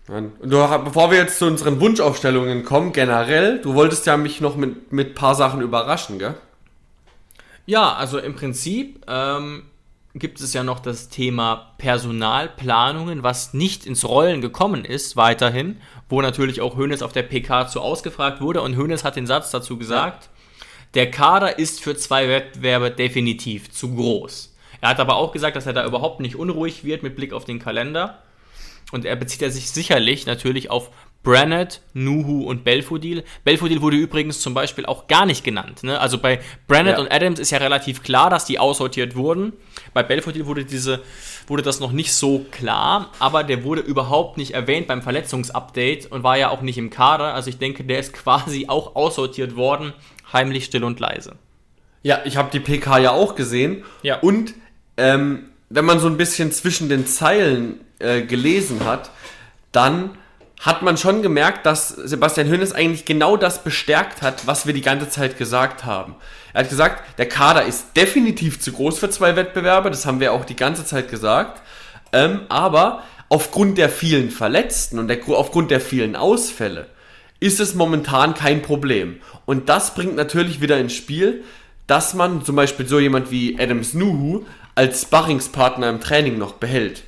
Und 0.08 0.40
bevor 0.40 1.12
wir 1.12 1.20
jetzt 1.20 1.38
zu 1.38 1.46
unseren 1.46 1.80
Wunschaufstellungen 1.80 2.64
kommen, 2.66 2.94
generell, 2.94 3.60
du 3.62 3.76
wolltest 3.76 4.08
ja 4.08 4.18
mich 4.18 4.42
noch 4.42 4.56
mit, 4.56 4.92
mit 4.92 5.10
ein 5.10 5.16
paar 5.16 5.36
Sachen 5.36 5.62
überraschen, 5.62 6.18
gell? 6.18 6.34
Ja, 7.68 7.94
also 7.94 8.18
im 8.18 8.34
Prinzip 8.34 9.06
ähm, 9.08 9.69
gibt 10.16 10.42
es 10.42 10.54
ja 10.54 10.64
noch 10.64 10.80
das 10.80 11.10
Thema 11.10 11.74
Personalplanungen, 11.78 13.22
was 13.22 13.54
nicht 13.54 13.86
ins 13.86 14.08
Rollen 14.08 14.42
gekommen 14.42 14.84
ist, 14.84 15.16
weiterhin, 15.18 15.80
wo 16.10 16.22
natürlich 16.22 16.62
auch 16.62 16.78
Hoeneß 16.78 17.04
auf 17.04 17.14
der 17.14 17.24
PK 17.24 17.68
zu 17.68 17.82
ausgefragt 17.82 18.42
wurde 18.42 18.62
und 18.62 18.76
Hoeneß 18.76 19.04
hat 19.04 19.16
den 19.16 19.28
Satz 19.28 19.52
dazu 19.52 19.78
gesagt, 19.78 20.26
ja. 20.26 20.66
der 20.96 21.12
Kader 21.12 21.60
ist 21.60 21.82
für 21.82 21.96
zwei 21.96 22.28
Wettbewerbe 22.28 22.90
definitiv 22.90 23.72
zu 23.72 23.94
groß. 23.94 24.56
Er 24.82 24.90
hat 24.90 25.00
aber 25.00 25.16
auch 25.16 25.32
gesagt, 25.32 25.56
dass 25.56 25.68
er 25.68 25.74
da 25.74 25.86
überhaupt 25.86 26.22
nicht 26.22 26.36
unruhig 26.36 26.84
wird 26.84 27.04
mit 27.04 27.16
Blick 27.16 27.34
auf 27.34 27.46
den 27.46 27.60
Kalender. 27.60 28.24
Und 28.92 29.06
er 29.06 29.16
bezieht 29.16 29.42
er 29.42 29.52
sich 29.52 29.70
sicherlich 29.70 30.26
natürlich 30.26 30.72
auf 30.72 30.90
Brannett, 31.22 31.82
Nuhu 31.94 32.44
und 32.44 32.64
Belfodil. 32.64 33.24
Belfodil 33.44 33.82
wurde 33.82 33.98
übrigens 33.98 34.40
zum 34.40 34.54
Beispiel 34.54 34.86
auch 34.86 35.08
gar 35.08 35.26
nicht 35.26 35.44
genannt. 35.44 35.84
Ne? 35.84 36.00
Also 36.00 36.18
bei 36.18 36.40
Brannett 36.68 36.98
ja. 36.98 37.00
und 37.00 37.12
Adams 37.12 37.40
ist 37.40 37.52
ja 37.52 37.58
relativ 37.58 38.04
klar, 38.04 38.30
dass 38.30 38.46
die 38.46 38.58
aussortiert 38.58 39.16
wurden. 39.16 39.54
Bei 39.94 40.02
Belfodil 40.02 40.46
wurde, 40.46 40.64
diese, 40.64 41.02
wurde 41.48 41.62
das 41.62 41.82
noch 41.82 41.92
nicht 41.92 42.14
so 42.14 42.46
klar, 42.52 43.12
aber 43.20 43.44
der 43.44 43.64
wurde 43.66 43.82
überhaupt 43.82 44.38
nicht 44.38 44.54
erwähnt 44.54 44.88
beim 44.88 45.02
Verletzungsupdate 45.02 46.10
und 46.10 46.24
war 46.24 46.38
ja 46.38 46.50
auch 46.50 46.62
nicht 46.62 46.78
im 46.78 46.90
Kader. 46.90 47.34
Also 47.34 47.50
ich 47.50 47.58
denke, 47.58 47.84
der 47.84 48.00
ist 48.00 48.14
quasi 48.14 48.68
auch 48.70 48.96
aussortiert 48.96 49.58
worden, 49.58 49.94
heimlich, 50.32 50.66
still 50.66 50.86
und 50.86 51.00
leise. 51.00 51.36
Ja, 52.02 52.22
ich 52.24 52.38
habe 52.38 52.50
die 52.52 52.62
PK 52.62 52.98
ja 53.00 53.12
auch 53.12 53.36
gesehen. 53.36 53.84
Ja. 54.04 54.20
Und 54.20 54.54
ähm, 54.96 55.50
wenn 55.70 55.84
man 55.84 56.00
so 56.00 56.08
ein 56.08 56.16
bisschen 56.16 56.54
zwischen 56.54 56.88
den 56.88 57.06
Zeilen 57.06 57.82
äh, 58.00 58.22
gelesen 58.22 58.86
hat, 58.86 59.12
dann 59.74 60.12
hat 60.60 60.82
man 60.82 60.98
schon 60.98 61.22
gemerkt, 61.22 61.66
dass 61.66 61.88
Sebastian 61.88 62.50
Hoeneß 62.50 62.74
eigentlich 62.74 63.06
genau 63.06 63.38
das 63.38 63.64
bestärkt 63.64 64.22
hat, 64.22 64.46
was 64.46 64.68
wir 64.68 64.74
die 64.74 64.82
ganze 64.82 65.10
Zeit 65.10 65.38
gesagt 65.38 65.86
haben. 65.86 66.16
Er 66.54 66.62
hat 66.62 66.70
gesagt, 66.70 67.18
der 67.18 67.30
Kader 67.30 67.64
ist 67.64 67.96
definitiv 67.96 68.60
zu 68.60 68.74
groß 68.74 69.00
für 69.00 69.10
zwei 69.10 69.38
Wettbewerbe, 69.38 69.90
das 69.90 70.06
haben 70.06 70.20
wir 70.20 70.34
auch 70.34 70.44
die 70.44 70.58
ganze 70.58 70.84
Zeit 70.84 71.10
gesagt, 71.10 71.62
ähm, 72.12 72.42
aber 72.50 73.04
aufgrund 73.30 73.78
der 73.78 73.90
vielen 73.90 74.32
Verletzten 74.32 75.00
und 75.00 75.08
der, 75.08 75.20
aufgrund 75.30 75.72
der 75.72 75.80
vielen 75.80 76.16
Ausfälle 76.18 76.88
ist 77.40 77.62
es 77.62 77.74
momentan 77.74 78.34
kein 78.34 78.62
Problem. 78.62 79.22
Und 79.46 79.70
das 79.70 79.94
bringt 79.96 80.16
natürlich 80.18 80.60
wieder 80.60 80.78
ins 80.78 80.94
Spiel, 80.94 81.46
dass 81.88 82.14
man 82.14 82.44
zum 82.44 82.58
Beispiel 82.58 82.86
so 82.86 83.00
jemand 83.00 83.32
wie 83.32 83.58
Adams 83.58 83.94
Nuhu 83.94 84.44
als 84.76 85.04
Sparringspartner 85.04 85.90
im 85.90 86.02
Training 86.02 86.38
noch 86.38 86.54
behält. 86.54 87.04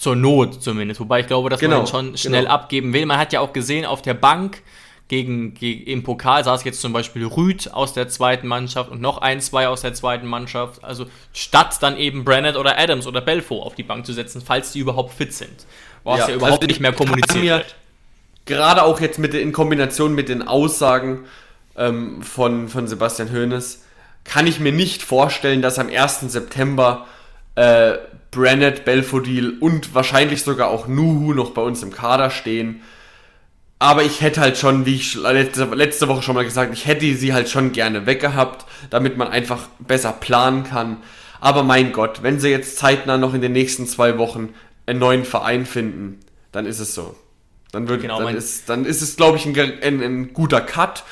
Zur 0.00 0.16
Not 0.16 0.62
zumindest. 0.62 0.98
Wobei 0.98 1.20
ich 1.20 1.26
glaube, 1.26 1.50
dass 1.50 1.60
genau, 1.60 1.78
man 1.78 1.86
schon 1.86 2.16
schnell 2.16 2.44
genau. 2.44 2.54
abgeben 2.54 2.94
will. 2.94 3.04
Man 3.04 3.18
hat 3.18 3.34
ja 3.34 3.40
auch 3.40 3.52
gesehen, 3.52 3.84
auf 3.84 4.00
der 4.00 4.14
Bank 4.14 4.62
gegen, 5.08 5.52
gegen, 5.52 5.84
im 5.84 6.02
Pokal 6.02 6.42
saß 6.42 6.64
jetzt 6.64 6.80
zum 6.80 6.94
Beispiel 6.94 7.26
Rüd 7.26 7.74
aus 7.74 7.92
der 7.92 8.08
zweiten 8.08 8.46
Mannschaft 8.46 8.90
und 8.90 9.02
noch 9.02 9.18
ein, 9.18 9.42
zwei 9.42 9.68
aus 9.68 9.82
der 9.82 9.92
zweiten 9.92 10.26
Mannschaft. 10.26 10.82
Also 10.82 11.04
statt 11.34 11.76
dann 11.82 11.98
eben 11.98 12.24
Brennett 12.24 12.56
oder 12.56 12.78
Adams 12.78 13.06
oder 13.06 13.20
Belfo 13.20 13.60
auf 13.60 13.74
die 13.74 13.82
Bank 13.82 14.06
zu 14.06 14.14
setzen, 14.14 14.40
falls 14.40 14.72
die 14.72 14.78
überhaupt 14.78 15.12
fit 15.12 15.34
sind. 15.34 15.66
Was 16.02 16.20
ja, 16.20 16.28
ja 16.28 16.34
überhaupt 16.36 16.62
also 16.62 16.66
nicht 16.66 16.80
mehr 16.80 16.92
kommuniziert. 16.92 17.74
Gerade 18.46 18.84
auch 18.84 19.00
jetzt 19.00 19.18
mit, 19.18 19.34
in 19.34 19.52
Kombination 19.52 20.14
mit 20.14 20.30
den 20.30 20.40
Aussagen 20.48 21.26
ähm, 21.76 22.22
von, 22.22 22.68
von 22.68 22.88
Sebastian 22.88 23.30
Hoeneß, 23.32 23.84
kann 24.24 24.46
ich 24.46 24.60
mir 24.60 24.72
nicht 24.72 25.02
vorstellen, 25.02 25.60
dass 25.60 25.78
am 25.78 25.88
1. 25.88 26.20
September 26.20 27.06
äh, 27.54 27.98
Brennett, 28.30 28.84
Belfodil 28.84 29.58
und 29.58 29.94
wahrscheinlich 29.94 30.42
sogar 30.42 30.68
auch 30.68 30.86
Nuhu 30.86 31.34
noch 31.34 31.50
bei 31.50 31.62
uns 31.62 31.82
im 31.82 31.92
Kader 31.92 32.30
stehen. 32.30 32.82
Aber 33.78 34.02
ich 34.02 34.20
hätte 34.20 34.40
halt 34.40 34.58
schon, 34.58 34.84
wie 34.84 34.96
ich 34.96 35.14
letzte, 35.14 35.64
letzte 35.64 36.06
Woche 36.06 36.22
schon 36.22 36.34
mal 36.34 36.44
gesagt, 36.44 36.72
ich 36.72 36.86
hätte 36.86 37.14
sie 37.14 37.32
halt 37.32 37.48
schon 37.48 37.72
gerne 37.72 38.06
weggehabt, 38.06 38.66
damit 38.90 39.16
man 39.16 39.28
einfach 39.28 39.68
besser 39.78 40.12
planen 40.12 40.64
kann. 40.64 40.98
Aber 41.40 41.62
mein 41.62 41.92
Gott, 41.92 42.22
wenn 42.22 42.38
sie 42.38 42.50
jetzt 42.50 42.76
zeitnah 42.76 43.16
noch 43.16 43.32
in 43.32 43.40
den 43.40 43.52
nächsten 43.52 43.86
zwei 43.86 44.18
Wochen 44.18 44.54
einen 44.86 44.98
neuen 44.98 45.24
Verein 45.24 45.64
finden, 45.64 46.20
dann 46.52 46.66
ist 46.66 46.78
es 46.78 46.94
so. 46.94 47.16
Dann, 47.72 47.88
wird, 47.88 48.02
genau, 48.02 48.20
dann, 48.22 48.36
ist, 48.36 48.68
dann 48.68 48.84
ist 48.84 49.00
es, 49.00 49.16
glaube 49.16 49.38
ich, 49.38 49.46
ein, 49.46 49.56
ein, 49.56 50.02
ein, 50.02 50.32
guter 50.34 50.60
Cut 50.60 51.04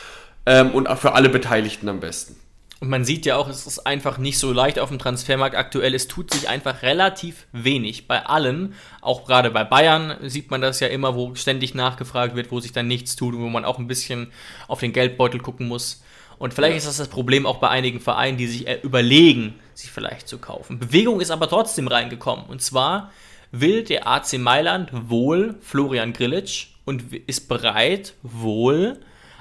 ähm, 0.45 0.73
und 0.73 0.89
auch 0.89 0.99
für 0.99 1.13
alle 1.13 1.29
Beteiligten 1.29 1.89
am 1.89 2.01
besten. 2.01 2.37
Und 2.81 2.91
man 2.91 3.05
sieht 3.05 3.27
ja 3.27 3.37
auch, 3.37 3.49
es 3.49 3.67
ist 3.67 3.87
einfach 3.87 4.19
nicht 4.19 4.39
so 4.39 4.53
leicht 4.53 4.79
auf 4.79 4.91
dem 4.91 5.01
Transfermarkt 5.01 5.57
aktuell. 5.57 5.95
Es 5.95 6.07
tut 6.07 6.33
sich 6.33 6.49
einfach 6.49 6.83
relativ 6.83 7.47
wenig 7.53 8.07
bei 8.07 8.25
allen. 8.25 8.75
Auch 9.01 9.25
gerade 9.25 9.51
bei 9.51 9.65
Bayern 9.65 10.17
sieht 10.23 10.51
man 10.51 10.61
das 10.61 10.79
ja 10.79 10.87
immer, 10.87 11.17
wo 11.17 11.35
ständig 11.35 11.75
nachgefragt 11.75 12.37
wird, 12.37 12.53
wo 12.53 12.61
sich 12.61 12.73
dann 12.73 12.87
nichts 12.87 13.17
tut, 13.17 13.35
wo 13.35 13.49
man 13.49 13.65
auch 13.65 13.79
ein 13.79 13.89
bisschen 13.89 14.31
auf 14.69 14.79
den 14.79 14.93
Geldbeutel 14.93 15.41
gucken 15.41 15.67
muss. 15.67 16.05
Und 16.39 16.55
vielleicht 16.55 16.73
ja. 16.73 16.79
ist 16.79 16.87
das 16.87 16.99
das 16.99 17.09
Problem 17.09 17.47
auch 17.47 17.59
bei 17.59 17.69
einigen 17.69 17.99
Vereinen, 17.99 18.39
die 18.39 18.47
sich 18.47 18.69
äh, 18.69 18.79
überlegen, 18.83 19.55
sich 19.75 19.91
vielleicht 19.91 20.29
zu 20.29 20.39
kaufen. 20.39 20.79
Bewegung 20.79 21.21
ist 21.21 21.33
aber 21.33 21.49
trotzdem 21.49 21.89
reingekommen. 21.89 22.47
Und 22.47 22.63
zwar 22.63 23.11
will 23.51 23.83
der 23.83 24.07
AC 24.07 24.39
Mailand 24.39 24.91
wohl 24.93 25.57
Florian 25.61 26.13
Grillitsch 26.13 26.69
und 26.85 27.13
ist 27.13 27.49
bereit, 27.49 28.15
wohl 28.23 29.01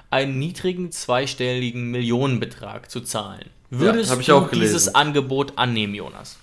einen 0.09 0.39
niedrigen 0.39 0.91
zweistelligen 0.91 1.91
Millionenbetrag 1.91 2.89
zu 2.89 3.01
zahlen. 3.01 3.49
Würdest 3.69 4.09
ja, 4.27 4.39
du 4.39 4.47
dieses 4.55 4.95
Angebot 4.95 5.53
annehmen, 5.57 5.93
Jonas? 5.93 6.37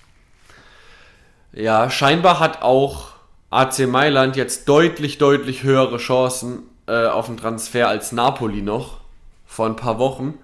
Ja, 1.53 1.89
scheinbar 1.89 2.39
hat 2.39 2.61
auch 2.61 3.13
AC 3.49 3.87
Mailand 3.87 4.35
jetzt 4.35 4.67
deutlich, 4.69 5.17
deutlich 5.17 5.63
höhere 5.63 5.97
Chancen 5.97 6.63
äh, 6.87 7.05
auf 7.07 7.27
den 7.27 7.37
Transfer 7.37 7.87
als 7.87 8.11
Napoli 8.11 8.61
noch 8.61 8.99
vor 9.45 9.65
ein 9.65 9.75
paar 9.75 9.97
Wochen. 9.97 10.35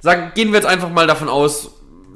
Sagen, 0.00 0.32
gehen 0.34 0.48
wir 0.48 0.56
jetzt 0.56 0.66
einfach 0.66 0.90
mal 0.90 1.06
davon 1.06 1.28
aus, 1.28 1.70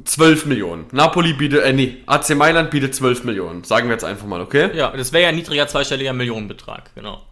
12 0.04 0.46
Millionen. 0.46 0.86
Napoli 0.92 1.34
bietet, 1.34 1.62
äh, 1.64 1.72
nee, 1.72 1.98
AC 2.06 2.30
Mailand 2.30 2.70
bietet 2.70 2.94
12 2.94 3.24
Millionen. 3.24 3.64
Sagen 3.64 3.88
wir 3.88 3.92
jetzt 3.92 4.04
einfach 4.04 4.26
mal, 4.26 4.40
okay? 4.40 4.70
Ja, 4.74 4.90
das 4.90 5.12
wäre 5.12 5.24
ja 5.24 5.28
ein 5.28 5.36
niedriger 5.36 5.68
zweistelliger 5.68 6.14
Millionenbetrag, 6.14 6.94
genau. 6.94 7.22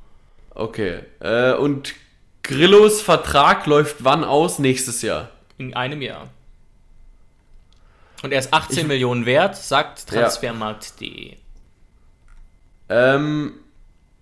Okay. 0.56 1.00
Äh, 1.20 1.52
und 1.52 1.94
Grillos 2.42 3.02
Vertrag 3.02 3.66
läuft 3.66 4.04
wann 4.04 4.24
aus? 4.24 4.58
Nächstes 4.58 5.02
Jahr. 5.02 5.30
In 5.58 5.74
einem 5.74 6.00
Jahr. 6.00 6.30
Und 8.22 8.32
er 8.32 8.38
ist 8.38 8.52
18 8.52 8.78
ich, 8.78 8.86
Millionen 8.86 9.26
wert, 9.26 9.56
sagt 9.56 10.08
transfermarkt.de. 10.08 11.36
Ähm, 12.88 13.52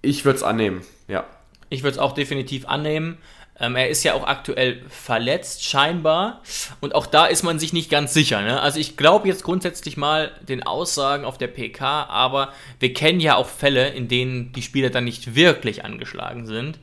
ich 0.03 0.25
würde 0.25 0.39
es 0.39 0.43
annehmen, 0.43 0.83
ja. 1.07 1.25
Ich 1.71 1.83
würde 1.83 1.93
es 1.93 1.99
auch 1.99 2.13
definitiv 2.13 2.67
annehmen. 2.67 3.19
Ähm, 3.59 3.77
er 3.77 3.89
ist 3.89 4.03
ja 4.03 4.15
auch 4.15 4.27
aktuell 4.27 4.83
verletzt, 4.89 5.65
scheinbar. 5.65 6.43
Und 6.81 6.95
auch 6.95 7.07
da 7.07 7.27
ist 7.27 7.45
man 7.45 7.59
sich 7.59 7.73
nicht 7.73 7.91
ganz 7.91 8.13
sicher. 8.13 8.43
Ne? 8.43 8.61
Also 8.61 8.81
ich 8.81 8.97
glaube 8.97 9.29
jetzt 9.29 9.45
grundsätzlich 9.45 9.97
mal 9.97 10.33
den 10.43 10.65
Aussagen 10.65 11.25
auf 11.25 11.39
der 11.39 11.47
PK, 11.47 12.05
aber 12.05 12.53
wir 12.81 12.93
kennen 12.93 13.21
ja 13.21 13.37
auch 13.37 13.49
Fälle, 13.49 13.91
in 13.91 14.09
denen 14.09 14.53
die 14.53 14.63
Spieler 14.63 14.91
dann 14.91 15.05
nicht 15.05 15.37
wirklich 15.37 15.85
angeschlagen 15.85 16.47
sind. 16.47 16.79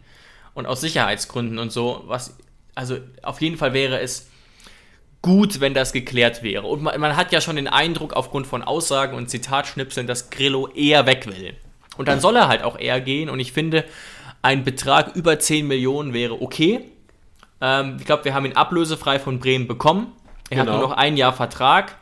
Und 0.53 0.65
aus 0.65 0.81
Sicherheitsgründen 0.81 1.59
und 1.59 1.71
so, 1.71 2.03
was, 2.07 2.37
also 2.75 2.97
auf 3.21 3.41
jeden 3.41 3.57
Fall 3.57 3.73
wäre 3.73 3.99
es 3.99 4.29
gut, 5.21 5.59
wenn 5.59 5.73
das 5.73 5.93
geklärt 5.93 6.41
wäre. 6.43 6.67
Und 6.67 6.83
man, 6.83 6.99
man 6.99 7.15
hat 7.15 7.31
ja 7.31 7.41
schon 7.41 7.55
den 7.55 7.67
Eindruck 7.67 8.13
aufgrund 8.13 8.47
von 8.47 8.63
Aussagen 8.63 9.15
und 9.15 9.29
Zitatschnipseln, 9.29 10.07
dass 10.07 10.29
Grillo 10.29 10.67
eher 10.69 11.05
weg 11.05 11.27
will. 11.27 11.53
Und 11.97 12.07
dann 12.07 12.19
soll 12.19 12.35
er 12.35 12.47
halt 12.47 12.63
auch 12.63 12.79
eher 12.79 13.01
gehen. 13.01 13.29
Und 13.29 13.39
ich 13.39 13.51
finde, 13.51 13.83
ein 14.41 14.63
Betrag 14.63 15.15
über 15.15 15.39
10 15.39 15.67
Millionen 15.67 16.13
wäre 16.13 16.41
okay. 16.41 16.85
Ähm, 17.59 17.97
ich 17.99 18.05
glaube, 18.05 18.25
wir 18.25 18.33
haben 18.33 18.45
ihn 18.45 18.55
ablösefrei 18.55 19.19
von 19.19 19.39
Bremen 19.39 19.67
bekommen. 19.67 20.11
Er 20.49 20.57
genau. 20.57 20.73
hat 20.73 20.79
nur 20.79 20.89
noch 20.89 20.97
ein 20.97 21.17
Jahr 21.17 21.33
Vertrag. 21.33 21.97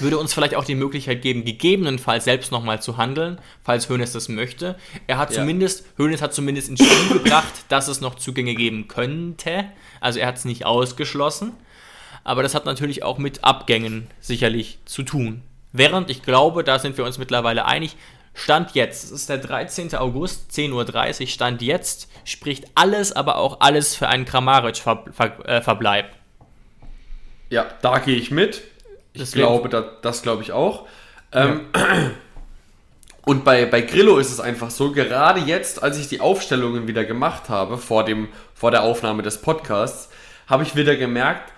Würde 0.00 0.18
uns 0.18 0.34
vielleicht 0.34 0.54
auch 0.54 0.64
die 0.64 0.74
Möglichkeit 0.74 1.22
geben, 1.22 1.44
gegebenenfalls 1.44 2.24
selbst 2.24 2.52
nochmal 2.52 2.82
zu 2.82 2.98
handeln, 2.98 3.40
falls 3.62 3.88
Hoeneß 3.88 4.12
das 4.12 4.28
möchte. 4.28 4.76
Er 5.06 5.16
hat 5.16 5.30
ja. 5.30 5.36
zumindest, 5.36 5.86
Hoeneß 5.96 6.20
hat 6.20 6.34
zumindest 6.34 6.68
ins 6.68 6.84
Spiel 6.84 7.18
gebracht, 7.18 7.64
dass 7.68 7.88
es 7.88 8.02
noch 8.02 8.16
Zugänge 8.16 8.54
geben 8.54 8.86
könnte. 8.88 9.64
Also 10.00 10.18
er 10.18 10.26
hat 10.26 10.36
es 10.36 10.44
nicht 10.44 10.66
ausgeschlossen. 10.66 11.52
Aber 12.22 12.42
das 12.42 12.54
hat 12.54 12.66
natürlich 12.66 13.02
auch 13.02 13.16
mit 13.16 13.44
Abgängen 13.44 14.08
sicherlich 14.20 14.78
zu 14.84 15.02
tun. 15.02 15.42
Während 15.72 16.10
ich 16.10 16.22
glaube, 16.22 16.64
da 16.64 16.78
sind 16.78 16.98
wir 16.98 17.04
uns 17.04 17.18
mittlerweile 17.18 17.64
einig, 17.64 17.96
Stand 18.38 18.74
jetzt, 18.74 19.06
es 19.06 19.10
ist 19.10 19.28
der 19.28 19.38
13. 19.38 19.96
August, 19.96 20.52
10.30 20.52 21.20
Uhr, 21.20 21.26
Stand 21.26 21.60
jetzt, 21.60 22.08
spricht 22.24 22.66
alles, 22.76 23.12
aber 23.12 23.36
auch 23.36 23.58
alles 23.60 23.96
für 23.96 24.08
einen 24.08 24.24
Kramaric-Verbleib. 24.24 26.04
Äh, 26.06 27.54
ja, 27.54 27.66
da 27.82 27.98
gehe 27.98 28.14
ich 28.14 28.30
mit. 28.30 28.62
Ich 29.12 29.22
Deswegen. 29.22 29.44
glaube, 29.44 29.68
das, 29.68 29.84
das 30.02 30.22
glaube 30.22 30.42
ich 30.42 30.52
auch. 30.52 30.86
Ähm, 31.32 31.66
ja. 31.74 32.10
Und 33.24 33.44
bei, 33.44 33.66
bei 33.66 33.82
Grillo 33.82 34.18
ist 34.18 34.30
es 34.30 34.38
einfach 34.38 34.70
so, 34.70 34.92
gerade 34.92 35.40
jetzt, 35.40 35.82
als 35.82 35.98
ich 35.98 36.08
die 36.08 36.20
Aufstellungen 36.20 36.86
wieder 36.86 37.04
gemacht 37.04 37.48
habe, 37.48 37.76
vor, 37.76 38.04
dem, 38.04 38.28
vor 38.54 38.70
der 38.70 38.84
Aufnahme 38.84 39.22
des 39.22 39.42
Podcasts, 39.42 40.10
habe 40.46 40.62
ich 40.62 40.76
wieder 40.76 40.94
gemerkt, 40.94 41.52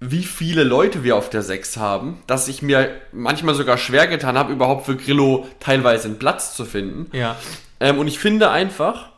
wie 0.00 0.24
viele 0.24 0.64
Leute 0.64 1.02
wir 1.04 1.16
auf 1.16 1.30
der 1.30 1.42
6 1.42 1.76
haben, 1.76 2.22
dass 2.26 2.48
ich 2.48 2.62
mir 2.62 2.90
manchmal 3.12 3.54
sogar 3.54 3.78
schwer 3.78 4.06
getan 4.06 4.36
habe, 4.36 4.52
überhaupt 4.52 4.86
für 4.86 4.96
Grillo 4.96 5.46
teilweise 5.60 6.08
einen 6.08 6.18
Platz 6.18 6.54
zu 6.54 6.64
finden. 6.64 7.10
Ja. 7.16 7.36
Ähm, 7.80 7.98
und 7.98 8.08
ich 8.08 8.18
finde 8.18 8.50
einfach, 8.50 9.10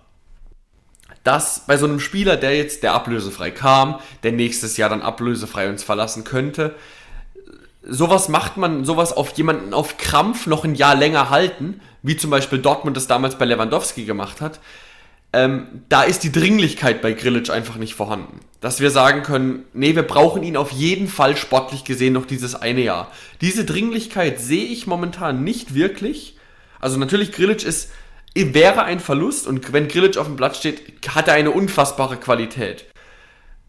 dass 1.25 1.65
bei 1.67 1.77
so 1.77 1.87
einem 1.87 1.99
Spieler, 1.99 2.37
der 2.37 2.57
jetzt 2.57 2.83
der 2.83 2.95
ablösefrei 2.95 3.51
kam, 3.51 3.99
der 4.23 4.33
nächstes 4.33 4.77
Jahr 4.77 4.89
dann 4.89 5.03
ablösefrei 5.03 5.69
uns 5.69 5.83
verlassen 5.83 6.23
könnte, 6.23 6.75
sowas 7.83 8.29
macht 8.29 8.57
man, 8.57 8.85
sowas 8.85 9.13
auf 9.13 9.33
jemanden 9.37 9.75
auf 9.75 9.97
Krampf 9.97 10.47
noch 10.47 10.65
ein 10.65 10.75
Jahr 10.75 10.95
länger 10.95 11.31
halten, 11.31 11.81
wie 12.03 12.17
zum 12.17 12.31
Beispiel 12.31 12.61
Dortmund 12.61 12.97
das 12.97 13.07
damals 13.07 13.37
bei 13.37 13.45
Lewandowski 13.45 14.05
gemacht 14.05 14.41
hat, 14.41 14.61
ähm, 15.37 15.83
da 15.91 16.03
ist 16.03 16.25
die 16.25 16.33
Dringlichkeit 16.33 17.03
bei 17.03 17.13
Grillitsch 17.13 17.51
einfach 17.51 17.77
nicht 17.77 17.95
vorhanden. 17.95 18.41
Dass 18.61 18.81
wir 18.81 18.91
sagen 18.91 19.23
können, 19.23 19.65
nee, 19.75 19.95
wir 19.95 20.03
brauchen 20.03 20.43
ihn 20.43 20.57
auf 20.57 20.73
jeden 20.73 21.09
Fall 21.09 21.37
sportlich 21.37 21.85
gesehen 21.85 22.15
noch 22.15 22.25
dieses 22.25 22.55
eine 22.55 22.81
Jahr. 22.81 23.13
Diese 23.43 23.67
Dringlichkeit 23.67 24.41
sehe 24.41 24.65
ich 24.65 24.87
momentan 24.87 25.45
nicht 25.45 25.75
wirklich. 25.75 26.39
Also 26.81 26.99
natürlich, 26.99 27.33
Grillitsch 27.33 27.67
ist, 27.67 27.91
wäre 28.35 28.85
ein 28.85 28.99
Verlust 28.99 29.47
und 29.47 29.75
wenn 29.75 29.89
Grillitsch 29.89 30.17
auf 30.17 30.27
dem 30.27 30.37
Blatt 30.37 30.57
steht, 30.57 30.81
hat 31.15 31.29
er 31.29 31.35
eine 31.35 31.51
unfassbare 31.51 32.17
Qualität. 32.17 32.87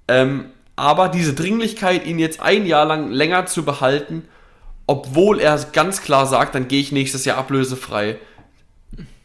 Ähm, 0.07 0.45
aber 0.77 1.09
diese 1.09 1.33
Dringlichkeit, 1.33 2.05
ihn 2.05 2.17
jetzt 2.17 2.39
ein 2.39 2.65
Jahr 2.65 2.85
lang 2.85 3.11
länger 3.11 3.45
zu 3.45 3.65
behalten, 3.65 4.25
obwohl 4.85 5.41
er 5.41 5.59
ganz 5.73 6.01
klar 6.01 6.27
sagt, 6.27 6.55
dann 6.55 6.69
gehe 6.69 6.79
ich 6.79 6.93
nächstes 6.93 7.25
Jahr 7.25 7.37
ablösefrei, 7.37 8.19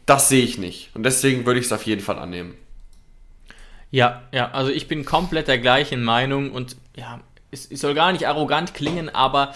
das 0.05 0.29
sehe 0.29 0.43
ich 0.43 0.57
nicht. 0.57 0.91
Und 0.93 1.03
deswegen 1.03 1.45
würde 1.45 1.59
ich 1.59 1.67
es 1.67 1.71
auf 1.71 1.85
jeden 1.85 2.01
Fall 2.01 2.19
annehmen. 2.19 2.55
Ja, 3.91 4.23
ja, 4.31 4.51
also 4.51 4.71
ich 4.71 4.87
bin 4.87 5.05
komplett 5.05 5.47
der 5.47 5.59
gleichen 5.59 6.03
Meinung 6.03 6.51
und 6.51 6.75
ja, 6.95 7.21
es, 7.51 7.69
es 7.69 7.81
soll 7.81 7.93
gar 7.93 8.11
nicht 8.11 8.27
arrogant 8.27 8.73
klingen, 8.73 9.09
aber 9.09 9.53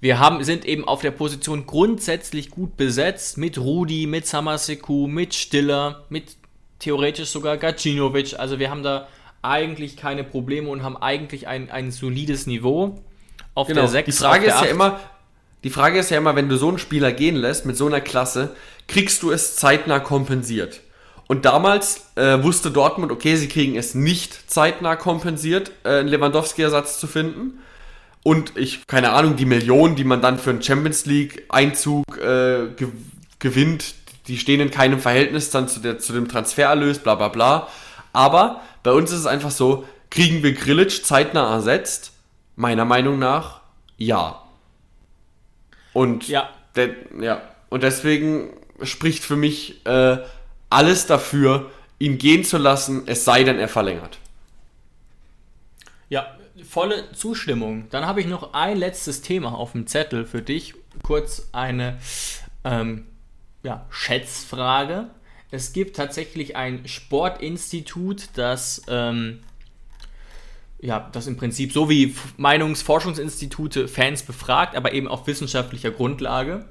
wir 0.00 0.18
haben, 0.18 0.44
sind 0.44 0.64
eben 0.64 0.86
auf 0.86 1.00
der 1.00 1.10
Position 1.10 1.66
grundsätzlich 1.66 2.50
gut 2.50 2.76
besetzt 2.76 3.38
mit 3.38 3.58
Rudi, 3.58 4.06
mit 4.06 4.26
Samaseku, 4.26 5.06
mit 5.06 5.34
Stiller, 5.34 6.04
mit 6.08 6.36
theoretisch 6.78 7.28
sogar 7.28 7.56
Gacinovic. 7.56 8.38
Also 8.38 8.58
wir 8.58 8.70
haben 8.70 8.82
da 8.82 9.08
eigentlich 9.42 9.96
keine 9.96 10.24
Probleme 10.24 10.68
und 10.68 10.82
haben 10.82 10.96
eigentlich 10.96 11.48
ein, 11.48 11.70
ein 11.70 11.90
solides 11.90 12.46
Niveau 12.46 13.02
auf 13.54 13.68
genau. 13.68 13.82
der 13.82 13.88
6. 13.88 14.06
Die 14.06 14.12
Frage 14.12 14.46
ist 14.46 14.54
8. 14.54 14.64
ja 14.64 14.70
immer, 14.70 15.00
die 15.64 15.70
Frage 15.70 15.98
ist 15.98 16.10
ja 16.10 16.18
immer, 16.18 16.34
wenn 16.36 16.48
du 16.48 16.56
so 16.56 16.68
einen 16.68 16.78
Spieler 16.78 17.12
gehen 17.12 17.36
lässt 17.36 17.66
mit 17.66 17.76
so 17.76 17.86
einer 17.86 18.00
Klasse, 18.00 18.54
kriegst 18.90 19.22
du 19.22 19.30
es 19.30 19.54
zeitnah 19.54 20.00
kompensiert. 20.00 20.80
Und 21.28 21.44
damals 21.44 22.08
äh, 22.16 22.42
wusste 22.42 22.72
Dortmund, 22.72 23.12
okay, 23.12 23.36
sie 23.36 23.46
kriegen 23.46 23.76
es 23.76 23.94
nicht 23.94 24.50
zeitnah 24.50 24.96
kompensiert, 24.96 25.70
äh, 25.84 26.00
einen 26.00 26.08
Lewandowski-Ersatz 26.08 26.98
zu 26.98 27.06
finden. 27.06 27.60
Und 28.24 28.56
ich, 28.56 28.84
keine 28.88 29.12
Ahnung, 29.12 29.36
die 29.36 29.44
Millionen, 29.44 29.94
die 29.94 30.02
man 30.02 30.20
dann 30.20 30.40
für 30.40 30.50
einen 30.50 30.60
Champions 30.60 31.06
League-Einzug 31.06 32.04
äh, 32.18 32.66
ge 32.76 32.88
gewinnt, 33.38 33.94
die 34.26 34.36
stehen 34.36 34.60
in 34.60 34.70
keinem 34.70 34.98
Verhältnis 34.98 35.50
dann 35.50 35.68
zu, 35.68 35.80
der, 35.80 35.98
zu 35.98 36.12
dem 36.12 36.28
Transfererlös, 36.28 36.98
bla 36.98 37.14
bla 37.14 37.28
bla. 37.28 37.68
Aber 38.12 38.60
bei 38.82 38.90
uns 38.90 39.12
ist 39.12 39.20
es 39.20 39.26
einfach 39.26 39.52
so, 39.52 39.86
kriegen 40.10 40.42
wir 40.42 40.52
Grillitsch 40.52 41.04
zeitnah 41.04 41.54
ersetzt? 41.54 42.12
Meiner 42.56 42.84
Meinung 42.84 43.18
nach, 43.20 43.60
ja. 43.96 44.42
Und 45.92 46.28
ja, 46.28 46.50
ja. 47.18 47.40
Und 47.70 47.82
deswegen 47.84 48.50
spricht 48.82 49.24
für 49.24 49.36
mich 49.36 49.84
äh, 49.86 50.18
alles 50.68 51.06
dafür, 51.06 51.70
ihn 51.98 52.18
gehen 52.18 52.44
zu 52.44 52.58
lassen, 52.58 53.02
es 53.06 53.24
sei 53.24 53.44
denn, 53.44 53.58
er 53.58 53.68
verlängert. 53.68 54.18
Ja, 56.08 56.36
volle 56.68 57.12
Zustimmung. 57.12 57.86
Dann 57.90 58.06
habe 58.06 58.20
ich 58.20 58.26
noch 58.26 58.54
ein 58.54 58.76
letztes 58.76 59.22
Thema 59.22 59.54
auf 59.54 59.72
dem 59.72 59.86
Zettel 59.86 60.24
für 60.24 60.42
dich. 60.42 60.74
Kurz 61.02 61.48
eine 61.52 61.98
ähm, 62.64 63.06
ja, 63.62 63.86
Schätzfrage. 63.90 65.10
Es 65.50 65.72
gibt 65.72 65.96
tatsächlich 65.96 66.56
ein 66.56 66.86
Sportinstitut, 66.86 68.28
das 68.34 68.82
ähm, 68.88 69.40
ja, 70.82 71.08
das 71.12 71.26
im 71.26 71.36
Prinzip 71.36 71.72
so 71.72 71.90
wie 71.90 72.14
Meinungsforschungsinstitute 72.36 73.88
Fans 73.88 74.22
befragt, 74.22 74.76
aber 74.76 74.92
eben 74.92 75.08
auf 75.08 75.26
wissenschaftlicher 75.26 75.90
Grundlage. 75.90 76.64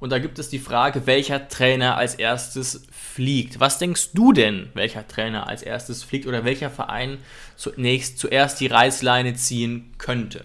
Und 0.00 0.10
da 0.10 0.18
gibt 0.18 0.38
es 0.38 0.48
die 0.48 0.60
Frage, 0.60 1.06
welcher 1.06 1.48
Trainer 1.48 1.96
als 1.96 2.14
erstes 2.14 2.82
fliegt. 2.92 3.58
Was 3.58 3.78
denkst 3.78 4.10
du 4.14 4.32
denn, 4.32 4.70
welcher 4.74 5.06
Trainer 5.08 5.48
als 5.48 5.62
erstes 5.62 6.04
fliegt 6.04 6.26
oder 6.26 6.44
welcher 6.44 6.70
Verein 6.70 7.18
zunächst 7.56 8.18
zuerst 8.18 8.60
die 8.60 8.68
Reißleine 8.68 9.34
ziehen 9.34 9.92
könnte? 9.98 10.44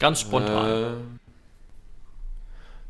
Ganz 0.00 0.20
spontan. 0.20 0.68
Äh, 0.68 0.94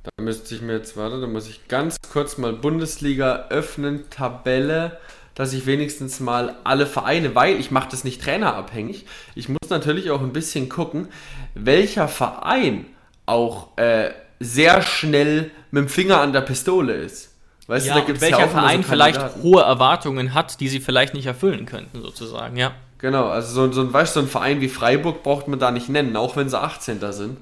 da 0.04 0.22
müsste 0.22 0.54
ich 0.54 0.62
mir 0.62 0.72
jetzt, 0.72 0.96
warte, 0.96 1.20
da 1.20 1.26
muss 1.26 1.48
ich 1.48 1.68
ganz 1.68 1.96
kurz 2.10 2.38
mal 2.38 2.54
Bundesliga 2.54 3.48
öffnen, 3.50 4.08
Tabelle, 4.08 4.98
dass 5.34 5.52
ich 5.52 5.66
wenigstens 5.66 6.20
mal 6.20 6.56
alle 6.64 6.86
Vereine, 6.86 7.34
weil 7.34 7.60
ich 7.60 7.70
mache 7.70 7.90
das 7.90 8.02
nicht 8.02 8.22
trainerabhängig. 8.22 9.06
Ich 9.34 9.48
muss 9.48 9.68
natürlich 9.68 10.10
auch 10.10 10.20
ein 10.20 10.32
bisschen 10.32 10.68
gucken, 10.68 11.08
welcher 11.54 12.08
Verein 12.08 12.86
auch 13.26 13.76
äh, 13.76 14.10
sehr 14.42 14.82
schnell 14.82 15.50
mit 15.70 15.84
dem 15.84 15.88
Finger 15.88 16.20
an 16.20 16.32
der 16.32 16.42
Pistole 16.42 16.94
ist. 16.94 17.30
Weißt 17.66 17.86
ja, 17.86 17.94
du, 17.94 18.00
da 18.00 18.06
gibt's 18.06 18.22
welcher 18.22 18.40
ja 18.40 18.48
Verein 18.48 18.82
so 18.82 18.88
vielleicht 18.88 19.20
hohe 19.42 19.62
Erwartungen 19.62 20.34
hat, 20.34 20.60
die 20.60 20.68
sie 20.68 20.80
vielleicht 20.80 21.14
nicht 21.14 21.26
erfüllen 21.26 21.64
könnten, 21.64 22.02
sozusagen, 22.02 22.56
ja. 22.56 22.72
Genau, 22.98 23.28
also 23.28 23.52
so, 23.52 23.72
so, 23.72 23.80
ein, 23.80 23.92
weißt, 23.92 24.14
so 24.14 24.20
ein 24.20 24.28
Verein 24.28 24.60
wie 24.60 24.68
Freiburg 24.68 25.22
braucht 25.22 25.48
man 25.48 25.58
da 25.58 25.70
nicht 25.70 25.88
nennen, 25.88 26.16
auch 26.16 26.36
wenn 26.36 26.48
sie 26.48 26.60
18. 26.60 27.00
sind. 27.12 27.38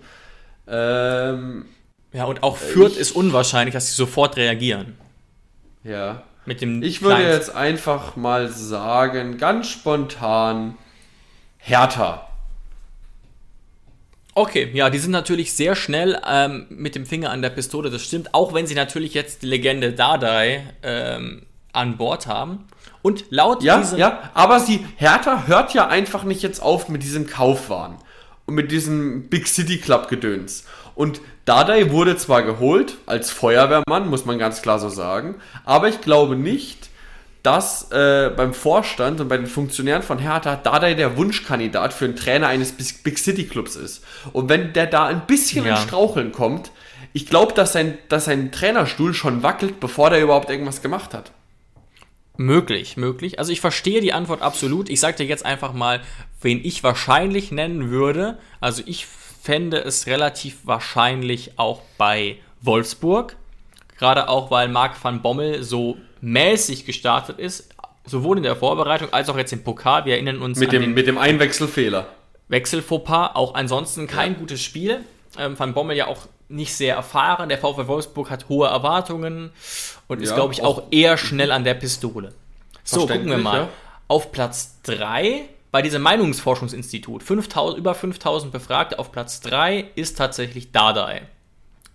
Ähm, 0.67 1.67
ja, 2.13 2.25
und 2.25 2.43
auch 2.43 2.57
Fürth 2.57 2.97
ist 2.97 3.13
unwahrscheinlich, 3.13 3.75
dass 3.75 3.89
sie 3.89 3.95
sofort 3.95 4.37
reagieren. 4.37 4.97
Ja. 5.85 6.23
Mit 6.47 6.63
dem 6.63 6.83
ich 6.83 7.03
würde 7.03 7.17
Kleinst. 7.17 7.49
jetzt 7.49 7.57
einfach 7.57 8.17
mal 8.17 8.49
sagen, 8.49 9.37
ganz 9.37 9.69
spontan, 9.69 10.77
Hertha. 11.59 12.30
Okay, 14.35 14.71
ja, 14.73 14.91
die 14.91 14.99
sind 14.99 15.11
natürlich 15.11 15.53
sehr 15.53 15.75
schnell 15.75 16.21
ähm, 16.27 16.67
mit 16.71 16.95
dem 16.95 17.05
Finger 17.05 17.31
an 17.31 17.43
der 17.43 17.51
Pistole, 17.51 17.91
das 17.91 18.03
stimmt, 18.03 18.33
auch 18.33 18.55
wenn 18.55 18.67
sie 18.67 18.75
natürlich 18.75 19.13
jetzt 19.15 19.43
die 19.43 19.47
Legende 19.47 19.93
Dardai 19.93 20.63
ähm, 20.83 21.43
an 21.73 21.97
Bord 21.97 22.27
haben. 22.27 22.67
Und 23.03 23.25
laut 23.31 23.63
Ja, 23.63 23.83
ja, 23.97 24.31
aber 24.35 24.61
sie, 24.61 24.87
Hertha 24.97 25.45
hört 25.47 25.75
ja 25.75 25.89
einfach 25.89 26.25
nicht 26.25 26.43
jetzt 26.43 26.61
auf 26.63 26.89
mit 26.89 27.03
diesem 27.03 27.27
Kaufwahn 27.27 27.97
und 28.47 28.55
mit 28.55 28.71
diesem 28.71 29.29
Big 29.29 29.49
City 29.49 29.79
Club 29.79 30.09
Gedöns. 30.09 30.65
Und 30.95 31.21
Dardai 31.45 31.91
wurde 31.91 32.17
zwar 32.17 32.43
geholt 32.43 32.99
als 33.07 33.31
Feuerwehrmann, 33.31 34.09
muss 34.09 34.27
man 34.27 34.39
ganz 34.39 34.61
klar 34.61 34.79
so 34.79 34.91
sagen, 34.91 35.37
aber 35.65 35.89
ich 35.89 36.03
glaube 36.03 36.37
nicht, 36.37 36.90
dass 37.43 37.91
äh, 37.91 38.31
beim 38.37 38.53
Vorstand 38.53 39.21
und 39.21 39.29
bei 39.29 39.37
den 39.37 39.47
Funktionären 39.47 40.03
von 40.03 40.19
Hertha 40.19 40.57
Dardai 40.57 40.95
der 40.95 41.17
Wunschkandidat 41.17 41.93
für 41.93 42.05
einen 42.05 42.17
Trainer 42.17 42.49
eines 42.49 42.73
Big 42.73 43.19
City 43.19 43.45
Clubs 43.47 43.77
ist. 43.77 44.05
Und 44.33 44.49
wenn 44.49 44.73
der 44.73 44.87
da 44.87 45.07
ein 45.07 45.27
bisschen 45.27 45.65
ja. 45.65 45.77
in 45.77 45.83
Straucheln 45.89 46.33
kommt, 46.33 46.71
ich 47.13 47.27
glaube, 47.27 47.55
dass 47.55 47.73
sein, 47.73 47.99
dass 48.09 48.27
sein 48.27 48.53
Trainerstuhl 48.53 49.15
schon 49.15 49.43
wackelt, 49.43 49.81
bevor 49.81 50.11
der 50.11 50.23
überhaupt 50.23 50.51
irgendwas 50.51 50.83
gemacht 50.83 51.15
hat. 51.15 51.33
Möglich, 52.37 52.97
möglich. 52.97 53.39
Also 53.39 53.53
ich 53.53 53.61
verstehe 53.61 54.01
die 54.01 54.13
Antwort 54.13 54.43
absolut. 54.43 54.89
Ich 54.89 55.01
sage 55.01 55.19
dir 55.19 55.27
jetzt 55.27 55.45
einfach 55.45 55.73
mal, 55.73 56.01
wen 56.41 56.65
ich 56.65 56.83
wahrscheinlich 56.83 57.53
nennen 57.53 57.91
würde. 57.91 58.39
Also 58.61 58.83
ich 58.87 59.07
fände 59.07 59.79
es 59.79 60.07
relativ 60.07 60.59
wahrscheinlich 60.65 61.59
auch 61.59 61.83
bei 61.99 62.37
Wolfsburg. 62.61 63.37
Gerade 63.99 64.29
auch, 64.29 64.51
weil 64.51 64.69
Marc 64.69 65.03
van 65.03 65.21
Bommel 65.21 65.63
so 65.63 65.99
mäßig 66.21 66.85
gestartet 66.85 67.39
ist, 67.39 67.71
sowohl 68.05 68.39
in 68.39 68.43
der 68.43 68.57
Vorbereitung 68.57 69.13
als 69.13 69.29
auch 69.29 69.37
jetzt 69.37 69.53
im 69.53 69.63
Pokal. 69.63 70.05
Wir 70.05 70.15
erinnern 70.15 70.43
uns 70.43 70.59
mit 70.59 70.73
dem, 70.73 70.83
den 70.83 70.95
mit 70.95 71.07
dem 71.07 71.19
Einwechselfehler. 71.19 72.07
Wechselfauxpas, 72.49 73.31
auch 73.35 73.55
ansonsten 73.55 74.07
kein 74.07 74.33
ja. 74.33 74.39
gutes 74.39 74.63
Spiel. 74.63 75.05
Ähm, 75.39 75.59
Van 75.59 75.75
Bommel 75.75 75.97
ja 75.97 76.09
auch 76.09 76.27
nicht 76.49 76.75
sehr 76.75 76.97
erfahren. 76.97 77.49
Der 77.49 77.59
VfL 77.59 77.87
Wolfsburg 77.87 78.31
hat 78.31 78.49
hohe 78.49 78.67
Erwartungen 78.69 79.53
und 80.09 80.21
ist, 80.21 80.35
glaube 80.35 80.53
ich, 80.53 80.63
auch, 80.63 80.79
auch 80.79 80.83
eher 80.91 81.17
schnell 81.17 81.53
an 81.53 81.63
der 81.63 81.75
Pistole. 81.75 82.35
So, 82.83 83.07
gucken 83.07 83.29
wir 83.29 83.39
mal. 83.39 83.59
Ja. 83.59 83.69
Auf 84.09 84.33
Platz 84.33 84.81
3 84.83 85.49
bei 85.71 85.83
diesem 85.83 86.03
Meinungsforschungsinstitut, 86.03 87.23
5000, 87.23 87.79
über 87.79 87.95
5000 87.95 88.53
Befragte, 88.53 88.99
auf 88.99 89.13
Platz 89.13 89.41
3 89.41 89.87
ist 89.95 90.19
tatsächlich 90.19 90.73
Dardai 90.73 91.23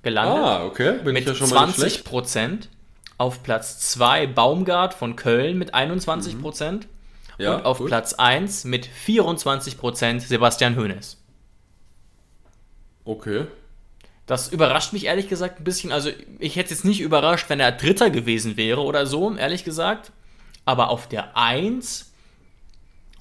gelandet. 0.01 0.37
Ah, 0.37 0.65
okay. 0.65 0.99
Bin 1.03 1.13
mit 1.13 1.23
ich 1.23 1.27
ja 1.27 1.35
schon 1.35 1.47
20 1.47 2.05
Prozent. 2.05 2.69
Auf 3.17 3.43
Platz 3.43 3.79
2 3.91 4.27
Baumgart 4.27 4.93
von 4.93 5.15
Köln 5.15 5.57
mit 5.57 5.73
21 5.73 6.39
Prozent. 6.41 6.85
Mhm. 6.85 6.89
Ja, 7.37 7.55
und 7.55 7.65
auf 7.65 7.79
gut. 7.79 7.87
Platz 7.87 8.13
1 8.13 8.65
mit 8.65 8.85
24 8.85 9.77
Prozent 9.77 10.21
Sebastian 10.21 10.77
Hoeneß. 10.77 11.17
Okay. 13.03 13.45
Das 14.25 14.47
überrascht 14.47 14.93
mich 14.93 15.05
ehrlich 15.05 15.29
gesagt 15.29 15.59
ein 15.59 15.63
bisschen. 15.63 15.91
Also, 15.91 16.09
ich 16.39 16.55
hätte 16.55 16.73
es 16.73 16.79
jetzt 16.79 16.85
nicht 16.85 17.01
überrascht, 17.01 17.49
wenn 17.49 17.59
er 17.59 17.71
Dritter 17.71 18.09
gewesen 18.09 18.57
wäre 18.57 18.81
oder 18.81 19.05
so, 19.05 19.35
ehrlich 19.35 19.63
gesagt. 19.63 20.11
Aber 20.65 20.89
auf 20.89 21.07
der 21.07 21.37
1 21.37 22.11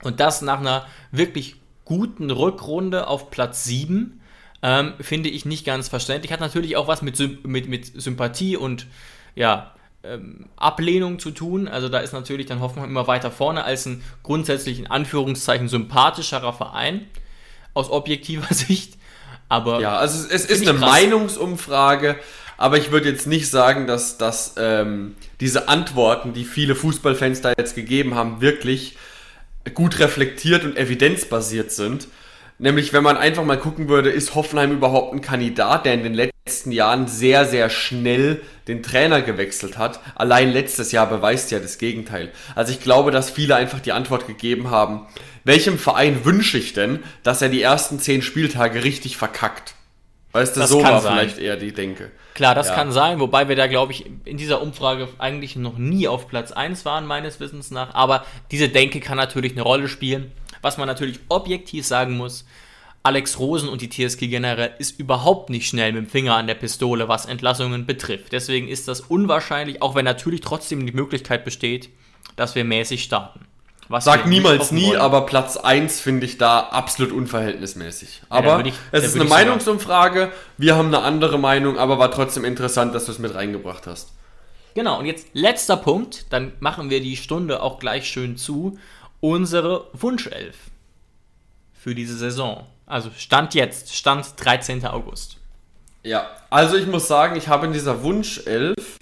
und 0.03 0.21
das 0.21 0.43
nach 0.43 0.61
einer 0.61 0.87
wirklich 1.11 1.57
guten 1.85 2.31
Rückrunde 2.31 3.07
auf 3.07 3.31
Platz 3.31 3.65
7 3.65 4.21
ähm, 4.63 4.95
finde 5.01 5.29
ich 5.29 5.45
nicht 5.45 5.65
ganz 5.67 5.89
verständlich. 5.89 6.33
Hat 6.33 6.41
natürlich 6.41 6.77
auch 6.77 6.89
was 6.89 7.03
mit, 7.03 7.19
mit, 7.47 7.69
mit 7.69 8.01
Sympathie 8.01 8.57
und 8.57 8.87
ja, 9.35 9.75
ähm, 10.05 10.47
Ablehnung 10.57 11.19
zu 11.19 11.31
tun. 11.31 11.69
Also 11.69 11.89
da 11.89 11.99
ist 11.99 12.13
natürlich 12.13 12.47
dann 12.47 12.61
Hoffenheim 12.61 12.91
immer 12.91 13.07
weiter 13.07 13.31
vorne 13.31 13.65
als 13.65 13.87
ein 13.87 14.03
grundsätzlich 14.23 14.79
in 14.79 14.87
Anführungszeichen 14.87 15.69
sympathischerer 15.69 16.53
Verein 16.53 17.07
aus 17.73 17.91
objektiver 17.91 18.47
Sicht. 18.55 18.99
Aber 19.49 19.81
ja, 19.81 19.97
also 19.97 20.19
es, 20.19 20.45
es 20.45 20.47
ist 20.47 20.69
eine 20.69 20.79
krass. 20.79 20.91
Meinungsumfrage, 20.91 22.17
aber 22.57 22.79
ich 22.79 22.91
würde 22.91 23.09
jetzt 23.11 23.27
nicht 23.27 23.51
sagen, 23.51 23.87
dass, 23.87 24.17
dass 24.17 24.55
ähm, 24.59 25.17
diese 25.41 25.69
Antworten, 25.69 26.33
die 26.33 26.45
viele 26.45 26.75
Fußballfans 26.75 27.41
da 27.41 27.53
jetzt 27.57 27.75
gegeben 27.75 28.15
haben, 28.15 28.41
wirklich 28.41 28.97
gut 29.75 29.99
reflektiert 29.99 30.65
und 30.65 30.77
evidenzbasiert 30.77 31.73
sind. 31.73 32.09
Nämlich, 32.59 32.93
wenn 32.93 33.03
man 33.03 33.17
einfach 33.17 33.45
mal 33.45 33.59
gucken 33.59 33.89
würde, 33.89 34.11
ist 34.11 34.35
Hoffenheim 34.35 34.73
überhaupt 34.73 35.13
ein 35.13 35.21
Kandidat, 35.21 35.87
der 35.87 35.95
in 35.95 36.03
den 36.03 36.15
letzten 36.15 36.34
Jahren 36.67 37.09
sehr, 37.09 37.47
sehr 37.47 37.71
schnell 37.71 38.43
den 38.69 38.83
Trainer 38.83 39.23
gewechselt 39.23 39.79
hat. 39.79 40.01
Allein 40.15 40.53
letztes 40.53 40.93
Jahr 40.93 41.09
beweist 41.09 41.51
ja 41.51 41.59
das 41.59 41.79
Gegenteil. 41.79 42.33
Also 42.55 42.71
ich 42.71 42.81
glaube, 42.81 43.11
dass 43.11 43.31
viele 43.31 43.57
einfach 43.57 43.81
die 43.81 43.93
Antwort 43.93 44.27
gegeben 44.27 44.71
haben, 44.71 45.07
welchem 45.45 45.79
Verein 45.79 46.27
wünsche 46.27 46.59
ich 46.59 46.75
denn, 46.75 47.03
dass 47.23 47.41
er 47.41 47.49
die 47.49 47.63
ersten 47.63 47.99
zehn 47.99 48.21
Spieltage 48.21 48.85
richtig 48.85 49.17
verkackt? 49.17 49.75
Weißt 50.33 50.57
du, 50.57 50.61
das 50.61 50.69
so 50.69 50.83
war 50.83 51.01
sein. 51.01 51.19
vielleicht 51.19 51.39
eher 51.39 51.57
die 51.57 51.73
Denke. 51.73 52.11
Klar, 52.35 52.55
das 52.55 52.69
ja. 52.69 52.75
kann 52.75 52.93
sein, 52.93 53.21
wobei 53.21 53.49
wir 53.49 53.57
da, 53.57 53.67
glaube 53.67 53.93
ich, 53.93 54.05
in 54.25 54.37
dieser 54.37 54.61
Umfrage 54.61 55.09
eigentlich 55.19 55.57
noch 55.57 55.79
nie 55.79 56.09
auf 56.09 56.29
Platz 56.29 56.53
1 56.53 56.85
waren, 56.85 57.07
meines 57.07 57.41
Wissens 57.41 57.71
nach. 57.71 57.95
Aber 57.95 58.27
diese 58.51 58.69
Denke 58.69 59.01
kann 59.01 59.17
natürlich 59.17 59.53
eine 59.53 59.63
Rolle 59.63 59.89
spielen. 59.89 60.33
Was 60.61 60.77
man 60.77 60.89
natürlich 60.89 61.21
objektiv 61.29 61.87
sagen 61.87 62.17
muss, 62.17 62.45
Alex 63.07 63.39
Rosen 63.39 63.69
und 63.69 63.83
die 63.83 63.91
TSG 63.91 64.29
generell 64.29 64.73
ist 64.79 64.99
überhaupt 64.99 65.51
nicht 65.51 65.69
schnell 65.69 65.93
mit 65.93 66.07
dem 66.07 66.09
Finger 66.09 66.37
an 66.37 66.47
der 66.47 66.55
Pistole, 66.55 67.07
was 67.07 67.27
Entlassungen 67.27 67.85
betrifft. 67.85 68.33
Deswegen 68.33 68.67
ist 68.67 68.89
das 68.89 69.03
unwahrscheinlich, 69.03 69.83
auch 69.83 69.95
wenn 69.95 70.07
natürlich 70.07 70.41
trotzdem 70.41 70.87
die 70.87 70.93
Möglichkeit 70.93 71.45
besteht, 71.45 71.91
dass 72.37 72.55
wir 72.55 72.65
mäßig 72.65 73.03
starten. 73.03 73.41
Was 73.91 74.07
Sag 74.07 74.27
niemals 74.27 74.73
nie, 74.73 74.89
wollen. 74.89 75.01
aber 75.03 75.27
Platz 75.27 75.59
1 75.59 76.01
finde 76.01 76.25
ich 76.25 76.39
da 76.39 76.61
absolut 76.61 77.13
unverhältnismäßig. 77.13 78.23
Aber 78.31 78.61
ja, 78.61 78.65
ich, 78.65 78.75
es 78.91 79.05
ist 79.05 79.17
eine 79.17 79.25
Meinungsumfrage, 79.25 80.33
wir 80.57 80.75
haben 80.75 80.89
eine 80.89 81.01
andere 81.01 81.39
Meinung, 81.39 81.77
aber 81.77 81.99
war 81.99 82.11
trotzdem 82.11 82.47
interessant, 82.47 82.95
dass 82.95 83.05
du 83.05 83.13
es 83.13 83.19
mit 83.19 83.35
reingebracht 83.35 83.87
hast. 83.87 84.15
Genau, 84.73 84.99
und 84.99 85.05
jetzt 85.05 85.27
letzter 85.35 85.77
Punkt, 85.77 86.25
dann 86.31 86.53
machen 86.61 86.89
wir 86.89 87.01
die 87.01 87.19
Stunde 87.19 87.63
auch 87.63 87.79
gleich 87.79 88.09
schön 88.09 88.39
zu. 88.39 88.79
Unsere 89.21 89.89
Wunschelf 89.93 90.57
für 91.75 91.95
diese 91.95 92.17
Saison. 92.17 92.67
Also 92.87 93.11
Stand 93.17 93.55
jetzt, 93.55 93.95
Stand 93.95 94.27
13. 94.37 94.85
August. 94.87 95.39
Ja, 96.03 96.29
also 96.51 96.77
ich 96.77 96.87
muss 96.87 97.09
sagen, 97.09 97.37
ich 97.37 97.49
habe 97.49 97.67
in 97.67 97.73
dieser 97.73 98.03
Wunschelf 98.03 98.99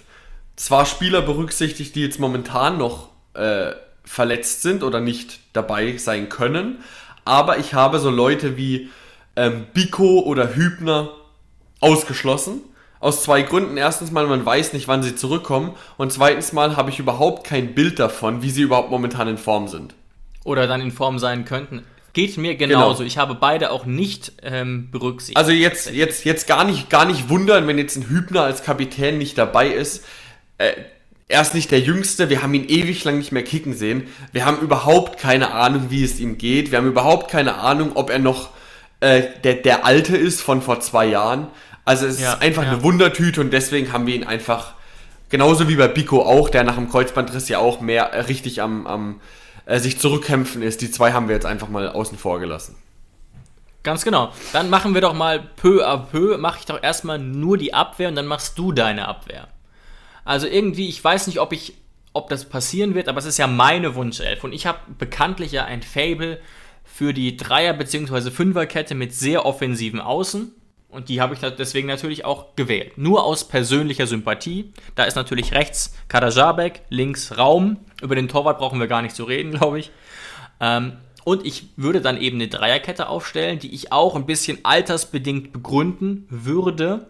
zwar 0.55 0.85
Spieler 0.85 1.21
berücksichtigt, 1.21 1.95
die 1.95 2.01
jetzt 2.01 2.19
momentan 2.19 2.77
noch 2.77 3.09
äh, 3.33 3.73
verletzt 4.05 4.61
sind 4.61 4.83
oder 4.83 4.99
nicht 4.99 5.39
dabei 5.53 5.97
sein 5.97 6.29
können. 6.29 6.83
Aber 7.25 7.57
ich 7.57 7.73
habe 7.73 7.99
so 7.99 8.09
Leute 8.09 8.57
wie 8.57 8.89
ähm, 9.35 9.65
Biko 9.73 10.21
oder 10.21 10.55
Hübner 10.55 11.09
ausgeschlossen. 11.79 12.61
Aus 12.99 13.21
zwei 13.21 13.41
Gründen. 13.41 13.75
Erstens 13.75 14.11
mal, 14.11 14.25
man 14.27 14.45
weiß 14.45 14.71
nicht, 14.71 14.87
wann 14.87 15.03
sie 15.03 15.15
zurückkommen. 15.15 15.75
Und 15.97 16.13
zweitens 16.13 16.53
mal 16.53 16.77
habe 16.77 16.89
ich 16.89 16.99
überhaupt 16.99 17.45
kein 17.45 17.75
Bild 17.75 17.99
davon, 17.99 18.41
wie 18.41 18.49
sie 18.49 18.61
überhaupt 18.61 18.91
momentan 18.91 19.27
in 19.27 19.37
Form 19.37 19.67
sind. 19.67 19.93
Oder 20.45 20.67
dann 20.67 20.79
in 20.79 20.91
Form 20.91 21.19
sein 21.19 21.43
könnten. 21.43 21.83
Geht 22.13 22.37
mir 22.37 22.55
genauso. 22.55 22.99
Genau. 22.99 23.07
Ich 23.07 23.17
habe 23.17 23.35
beide 23.35 23.71
auch 23.71 23.85
nicht 23.85 24.33
ähm, 24.43 24.89
berücksichtigt. 24.91 25.37
Also 25.37 25.51
jetzt, 25.51 25.91
jetzt, 25.91 26.25
jetzt 26.25 26.47
gar 26.47 26.63
nicht, 26.63 26.89
gar 26.91 27.05
nicht 27.05 27.27
wundern, 27.27 27.67
wenn 27.67 27.79
jetzt 27.79 27.95
ein 27.95 28.07
Hübner 28.07 28.43
als 28.43 28.63
Kapitän 28.63 29.17
nicht 29.17 29.35
dabei 29.37 29.67
ist. 29.67 30.05
Äh, 30.59 30.73
er 31.27 31.41
ist 31.41 31.55
nicht 31.55 31.71
der 31.71 31.79
Jüngste, 31.79 32.29
wir 32.29 32.43
haben 32.43 32.53
ihn 32.53 32.69
ewig 32.69 33.03
lang 33.03 33.17
nicht 33.17 33.31
mehr 33.31 33.43
kicken 33.43 33.73
sehen. 33.73 34.03
Wir 34.31 34.45
haben 34.45 34.59
überhaupt 34.59 35.17
keine 35.19 35.51
Ahnung, 35.51 35.87
wie 35.89 36.03
es 36.03 36.19
ihm 36.19 36.37
geht. 36.37 36.71
Wir 36.71 36.77
haben 36.77 36.87
überhaupt 36.87 37.31
keine 37.31 37.55
Ahnung, 37.55 37.93
ob 37.95 38.11
er 38.11 38.19
noch 38.19 38.49
äh, 38.99 39.23
der, 39.43 39.55
der 39.55 39.85
Alte 39.85 40.15
ist 40.15 40.41
von 40.41 40.61
vor 40.61 40.79
zwei 40.81 41.07
Jahren. 41.07 41.47
Also 41.85 42.05
es 42.05 42.21
ja, 42.21 42.33
ist 42.33 42.41
einfach 42.43 42.63
ja. 42.63 42.73
eine 42.73 42.83
Wundertüte 42.83 43.41
und 43.41 43.51
deswegen 43.51 43.91
haben 43.91 44.05
wir 44.05 44.13
ihn 44.15 44.23
einfach, 44.23 44.75
genauso 45.29 45.67
wie 45.67 45.75
bei 45.75 45.87
Biko 45.87 46.21
auch, 46.21 46.49
der 46.49 46.63
nach 46.63 46.75
dem 46.75 46.89
Kreuzbandriss 46.89 47.49
ja 47.49 47.57
auch 47.57 47.81
mehr 47.81 48.13
äh, 48.13 48.21
richtig 48.21 48.61
am, 48.61 48.85
am 48.85 49.19
äh, 49.65 49.79
sich 49.79 49.99
zurückkämpfen 49.99 50.61
ist. 50.61 50.81
Die 50.81 50.91
zwei 50.91 51.13
haben 51.13 51.27
wir 51.27 51.35
jetzt 51.35 51.45
einfach 51.45 51.69
mal 51.69 51.89
außen 51.89 52.17
vor 52.17 52.39
gelassen. 52.39 52.75
Ganz 53.83 54.05
genau. 54.05 54.31
Dann 54.53 54.69
machen 54.69 54.93
wir 54.93 55.01
doch 55.01 55.13
mal 55.13 55.39
peu 55.39 55.85
à 55.85 55.97
peu, 55.97 56.37
mache 56.37 56.59
ich 56.59 56.65
doch 56.65 56.81
erstmal 56.81 57.19
nur 57.19 57.57
die 57.57 57.73
Abwehr 57.73 58.07
und 58.07 58.15
dann 58.15 58.27
machst 58.27 58.57
du 58.57 58.71
deine 58.71 59.07
Abwehr. 59.07 59.49
Also 60.23 60.47
irgendwie, 60.47 60.87
ich 60.87 61.03
weiß 61.03 61.27
nicht, 61.27 61.39
ob 61.41 61.51
ich, 61.51 61.73
ob 62.13 62.29
das 62.29 62.45
passieren 62.45 62.95
wird, 62.95 63.09
aber 63.09 63.19
es 63.19 63.25
ist 63.25 63.37
ja 63.37 63.47
meine 63.47 63.95
Wunschelf 63.95 64.45
und 64.45 64.53
ich 64.53 64.65
habe 64.65 64.79
bekanntlich 64.97 65.51
ja 65.51 65.65
ein 65.65 65.81
Fable 65.83 66.39
für 66.85 67.13
die 67.13 67.35
Dreier- 67.35 67.73
bzw. 67.73 68.31
Fünferkette 68.31 68.95
mit 68.95 69.13
sehr 69.13 69.45
offensiven 69.45 69.99
Außen. 69.99 70.53
Und 70.93 71.09
die 71.09 71.19
habe 71.19 71.33
ich 71.33 71.39
deswegen 71.39 71.87
natürlich 71.87 72.23
auch 72.23 72.55
gewählt. 72.55 72.97
Nur 72.97 73.23
aus 73.23 73.47
persönlicher 73.47 74.05
Sympathie. 74.07 74.71
Da 74.95 75.03
ist 75.05 75.15
natürlich 75.15 75.53
rechts 75.53 75.95
Kadajabek, 76.07 76.81
links 76.89 77.37
Raum. 77.37 77.77
Über 78.01 78.15
den 78.15 78.27
Torwart 78.27 78.59
brauchen 78.59 78.79
wir 78.79 78.87
gar 78.87 79.01
nicht 79.01 79.15
zu 79.15 79.23
reden, 79.23 79.51
glaube 79.57 79.79
ich. 79.79 79.91
Ähm, 80.59 80.93
und 81.23 81.45
ich 81.45 81.69
würde 81.77 82.01
dann 82.01 82.19
eben 82.21 82.37
eine 82.37 82.47
Dreierkette 82.47 83.07
aufstellen, 83.07 83.59
die 83.59 83.73
ich 83.73 83.91
auch 83.91 84.15
ein 84.15 84.25
bisschen 84.25 84.59
altersbedingt 84.63 85.51
begründen 85.51 86.27
würde. 86.29 87.07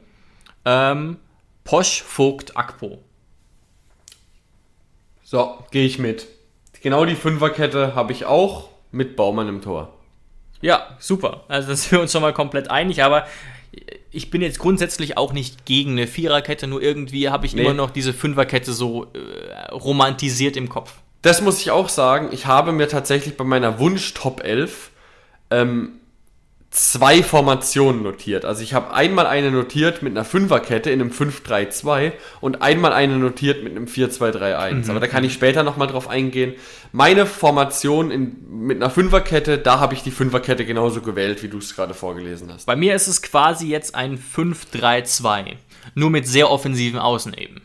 Ähm, 0.66 1.18
Posch, 1.64 2.02
Vogt, 2.04 2.56
Akpo. 2.56 3.00
So, 5.24 5.58
gehe 5.72 5.86
ich 5.86 6.00
mit. 6.00 6.28
Genau 6.82 7.06
die 7.06 7.16
Fünferkette 7.16 7.96
habe 7.96 8.12
ich 8.12 8.26
auch 8.26 8.70
mit 8.92 9.16
Baumann 9.16 9.48
im 9.48 9.62
Tor. 9.62 9.94
Ja, 10.62 10.96
super. 11.00 11.44
Also 11.48 11.70
da 11.70 11.76
sind 11.76 11.92
wir 11.92 12.02
uns 12.02 12.12
schon 12.12 12.22
mal 12.22 12.34
komplett 12.34 12.70
einig, 12.70 13.04
aber 13.04 13.26
ich 14.12 14.30
bin 14.30 14.42
jetzt 14.42 14.60
grundsätzlich 14.60 15.18
auch 15.18 15.34
nicht 15.34 15.66
gegen 15.66 15.92
eine 15.92 16.08
Viererkette, 16.08 16.68
nur 16.68 16.82
irgendwie 16.82 17.30
habe 17.30 17.46
ich 17.46 17.56
nee. 17.56 17.62
immer 17.62 17.74
noch 17.74 17.90
diese 17.90 18.14
Fünferkette 18.14 18.74
so 18.74 19.06
äh, 19.14 19.72
romantisiert 19.72 20.56
im 20.56 20.70
Kopf. 20.70 20.94
Das 21.22 21.42
muss 21.42 21.62
ich 21.62 21.72
auch 21.72 21.90
sagen. 21.90 22.30
Ich 22.32 22.46
habe 22.46 22.72
mir 22.74 22.88
tatsächlich 22.88 23.38
bei 23.38 23.44
meiner 23.44 23.80
Wunsch 23.80 24.14
Top 24.14 24.44
11 24.44 24.92
ähm, 25.52 25.94
zwei 26.74 27.22
Formationen 27.22 28.02
notiert. 28.02 28.46
Also 28.46 28.64
ich 28.64 28.74
habe 28.74 28.94
einmal 28.94 29.28
eine 29.28 29.52
notiert 29.52 30.02
mit 30.02 30.12
einer 30.12 30.26
Fünferkette 30.26 30.90
in 30.90 31.02
einem 31.02 31.12
5-3-2 31.12 32.14
und 32.42 32.64
einmal 32.64 32.94
eine 32.94 33.18
notiert 33.18 33.64
mit 33.64 33.76
einem 33.76 33.86
4-2-3-1. 33.86 34.74
Mhm. 34.74 34.90
Aber 34.90 35.00
da 35.00 35.06
kann 35.06 35.24
ich 35.24 35.34
später 35.34 35.62
nochmal 35.62 35.88
drauf 35.88 36.10
eingehen. 36.10 36.56
Meine 36.92 37.28
Formation 37.28 38.10
in, 38.10 38.38
mit 38.50 38.78
einer 38.78 38.90
Fünferkette, 38.90 39.60
da 39.60 39.80
habe 39.80 39.94
ich 39.94 40.02
die 40.02 40.10
Fünferkette 40.10 40.66
genauso 40.66 41.02
gewählt, 41.02 41.44
wie 41.44 41.48
du 41.48 41.60
es 41.60 41.76
gerade 41.76 41.94
vorgelesen 41.94 42.52
hast. 42.52 42.66
Bei 42.66 42.76
mir 42.76 42.96
ist 42.96 43.08
es 43.08 43.22
quasi 43.22 43.68
jetzt 43.68 43.94
ein 43.94 44.18
5-3-2. 44.18 45.54
Nur 45.94 46.10
mit 46.10 46.28
sehr 46.28 46.50
offensiven 46.50 47.00
Außen 47.00 47.36
eben. 47.36 47.62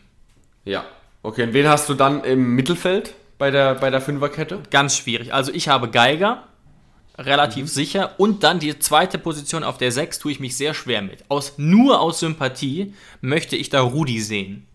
Ja. 0.65 0.85
Okay, 1.23 1.43
und 1.43 1.53
wen 1.53 1.67
hast 1.67 1.89
du 1.89 1.95
dann 1.95 2.23
im 2.23 2.53
Mittelfeld 2.53 3.15
bei 3.39 3.49
der, 3.49 3.73
bei 3.73 3.89
der 3.89 4.01
Fünferkette? 4.01 4.59
Ganz 4.69 4.97
schwierig. 4.97 5.33
Also 5.33 5.51
ich 5.51 5.67
habe 5.67 5.89
Geiger, 5.89 6.43
relativ 7.19 7.63
mhm. 7.63 7.67
sicher. 7.67 8.11
Und 8.17 8.43
dann 8.43 8.59
die 8.59 8.79
zweite 8.79 9.17
Position 9.17 9.63
auf 9.63 9.77
der 9.77 9.91
6 9.91 10.19
tue 10.19 10.31
ich 10.31 10.39
mich 10.39 10.57
sehr 10.57 10.73
schwer 10.73 11.01
mit. 11.01 11.23
Aus, 11.29 11.53
nur 11.57 11.99
aus 11.99 12.19
Sympathie 12.19 12.93
möchte 13.21 13.55
ich 13.55 13.69
da 13.69 13.81
Rudi 13.81 14.21
sehen. 14.21 14.65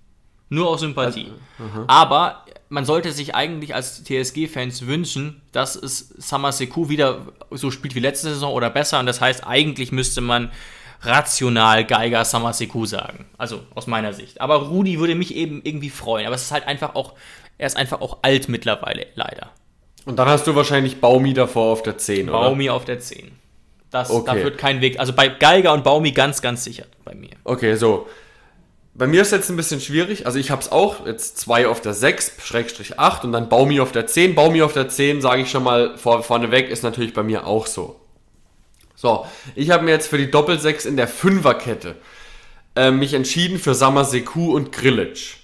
Nur 0.51 0.69
aus 0.69 0.81
Sympathie. 0.81 1.33
Also, 1.59 1.85
Aber 1.89 2.45
man 2.69 2.85
sollte 2.85 3.13
sich 3.13 3.35
eigentlich 3.35 3.75
als 3.75 4.05
TSG-Fans 4.05 4.87
wünschen, 4.87 5.41
dass 5.53 5.75
es 5.75 6.15
Samaseku 6.19 6.89
wieder 6.89 7.27
so 7.51 7.71
spielt 7.71 7.95
wie 7.95 8.01
letzte 8.01 8.29
Saison 8.29 8.53
oder 8.53 8.71
besser. 8.71 9.01
Und 9.01 9.07
das 9.07 9.21
heißt, 9.21 9.47
eigentlich 9.47 9.91
müsste 9.91 10.21
man 10.21 10.53
rational 11.03 11.85
Geiger 11.85 12.25
Samaseku 12.25 12.87
sagen. 12.87 13.27
Also 13.39 13.63
aus 13.75 13.87
meiner 13.87 14.13
Sicht. 14.13 14.41
Aber 14.41 14.57
Rudi 14.57 14.99
würde 14.99 15.15
mich 15.15 15.35
eben 15.35 15.61
irgendwie 15.65 15.91
freuen. 15.91 16.27
Aber 16.27 16.35
es 16.35 16.43
ist 16.43 16.53
halt 16.53 16.67
einfach 16.67 16.95
auch, 16.95 17.15
er 17.59 17.67
ist 17.67 17.77
einfach 17.77 18.01
auch 18.01 18.19
alt 18.23 18.49
mittlerweile, 18.49 19.07
leider. 19.15 19.51
Und 20.05 20.17
dann 20.17 20.29
hast 20.29 20.47
du 20.47 20.55
wahrscheinlich 20.55 21.01
Baumi 21.01 21.35
davor 21.35 21.73
auf 21.73 21.83
der 21.83 21.99
10, 21.99 22.29
oder? 22.29 22.41
Baumi 22.41 22.71
auf 22.71 22.85
der 22.85 23.01
10. 23.01 23.33
Das, 23.91 24.11
okay. 24.11 24.25
Da 24.27 24.35
führt 24.35 24.59
kein 24.59 24.81
Weg. 24.81 24.99
Also 24.99 25.13
bei 25.13 25.29
Geiger 25.29 25.73
und 25.73 25.85
Baumi 25.85 26.13
ganz, 26.13 26.43
ganz 26.43 26.65
sicher 26.65 26.85
bei 27.05 27.15
mir. 27.15 27.31
Okay, 27.45 27.77
so. 27.77 28.09
Bei 28.93 29.07
mir 29.07 29.23
ist 29.23 29.33
jetzt 29.33 29.51
ein 29.51 29.57
bisschen 29.57 29.81
schwierig. 29.81 30.27
Also 30.27 30.39
ich 30.39 30.51
habe 30.51 30.63
es 30.63 30.71
auch, 30.71 31.07
jetzt 31.07 31.39
2 31.39 31.69
auf 31.69 31.81
der 31.81 31.95
6, 31.95 32.37
Schrägstrich 32.45 32.99
8 32.99 33.25
und 33.25 33.33
dann 33.33 33.49
Baumi 33.49 33.81
auf 33.81 33.93
der 33.93 34.07
10. 34.07 34.35
Baumi 34.35 34.63
auf 34.63 34.73
der 34.73 34.89
10, 34.89 35.21
sage 35.21 35.43
ich 35.43 35.51
schon 35.51 35.65
mal 35.65 35.97
vor, 35.97 36.23
vorneweg, 36.23 36.69
ist 36.69 36.83
natürlich 36.83 37.15
bei 37.15 37.23
mir 37.23 37.47
auch 37.47 37.67
so. 37.67 38.01
So, 38.95 39.27
ich 39.55 39.71
habe 39.71 39.85
mir 39.85 39.91
jetzt 39.91 40.09
für 40.09 40.19
die 40.19 40.31
Doppel-6 40.31 40.87
in 40.87 40.97
der 40.97 41.09
Fünferkette 41.09 41.97
äh, 42.77 42.91
mich 42.91 43.15
entschieden 43.15 43.59
für 43.59 43.75
Samaseku 43.75 44.55
und 44.55 44.73
Grillitsch. 44.73 45.37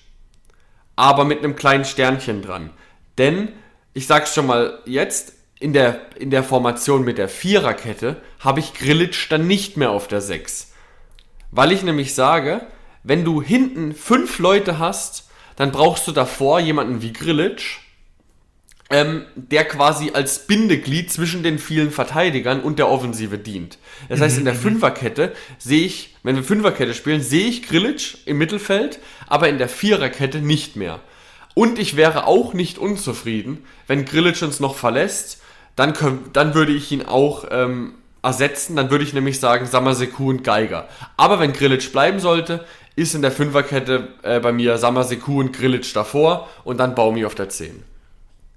Aber 0.96 1.24
mit 1.24 1.38
einem 1.38 1.56
kleinen 1.56 1.84
Sternchen 1.84 2.42
dran. 2.42 2.70
Denn 3.18 3.48
ich 3.94 4.06
sag's 4.06 4.34
schon 4.34 4.46
mal 4.46 4.78
jetzt, 4.84 5.34
in 5.58 5.72
der, 5.74 6.00
in 6.16 6.30
der 6.30 6.42
Formation 6.42 7.04
mit 7.04 7.18
der 7.18 7.28
Viererkette 7.28 8.22
habe 8.40 8.60
ich 8.60 8.74
Grillitsch 8.74 9.30
dann 9.30 9.46
nicht 9.46 9.76
mehr 9.76 9.90
auf 9.90 10.08
der 10.08 10.22
6. 10.22 10.72
Weil 11.50 11.72
ich 11.72 11.82
nämlich 11.82 12.14
sage, 12.14 12.62
wenn 13.02 13.24
du 13.24 13.42
hinten 13.42 13.94
fünf 13.94 14.38
Leute 14.38 14.78
hast, 14.78 15.28
dann 15.56 15.72
brauchst 15.72 16.06
du 16.06 16.12
davor 16.12 16.60
jemanden 16.60 17.02
wie 17.02 17.12
Grillitsch, 17.12 17.80
ähm, 18.88 19.26
der 19.36 19.64
quasi 19.66 20.10
als 20.14 20.46
Bindeglied 20.46 21.12
zwischen 21.12 21.42
den 21.42 21.58
vielen 21.58 21.90
Verteidigern 21.90 22.60
und 22.60 22.78
der 22.78 22.88
Offensive 22.88 23.38
dient. 23.38 23.78
Das 24.08 24.20
heißt, 24.20 24.38
in 24.38 24.44
der 24.44 24.54
mhm, 24.54 24.60
mhm. 24.60 24.64
Fünferkette 24.64 25.32
sehe 25.58 25.84
ich, 25.84 26.16
wenn 26.22 26.36
wir 26.36 26.42
Fünferkette 26.42 26.94
spielen, 26.94 27.22
sehe 27.22 27.46
ich 27.46 27.68
Grillitsch 27.68 28.16
im 28.24 28.38
Mittelfeld, 28.38 28.98
aber 29.26 29.48
in 29.48 29.58
der 29.58 29.68
Viererkette 29.68 30.40
nicht 30.40 30.76
mehr. 30.76 31.00
Und 31.54 31.78
ich 31.78 31.96
wäre 31.96 32.26
auch 32.26 32.54
nicht 32.54 32.78
unzufrieden, 32.78 33.64
wenn 33.86 34.04
Grillitsch 34.04 34.42
uns 34.42 34.60
noch 34.60 34.76
verlässt, 34.76 35.40
dann, 35.76 35.92
können, 35.94 36.30
dann 36.32 36.54
würde 36.54 36.72
ich 36.72 36.92
ihn 36.92 37.02
auch 37.02 37.44
ähm, 37.50 37.94
ersetzen. 38.22 38.76
Dann 38.76 38.90
würde 38.90 39.04
ich 39.04 39.12
nämlich 39.12 39.40
sagen 39.40 39.66
Samaseku 39.66 40.28
und 40.28 40.44
Geiger. 40.44 40.88
Aber 41.16 41.40
wenn 41.40 41.52
Grillitsch 41.52 41.90
bleiben 41.90 42.20
sollte, 42.20 42.64
ist 42.96 43.14
in 43.14 43.22
der 43.22 43.32
Fünferkette 43.32 44.08
äh, 44.22 44.40
bei 44.40 44.52
mir 44.52 44.78
Samaseku 44.78 45.40
und 45.40 45.52
Grillitsch 45.52 45.94
davor 45.94 46.48
und 46.64 46.78
dann 46.78 46.94
Baumi 46.94 47.24
auf 47.24 47.34
der 47.34 47.48
10. 47.48 47.82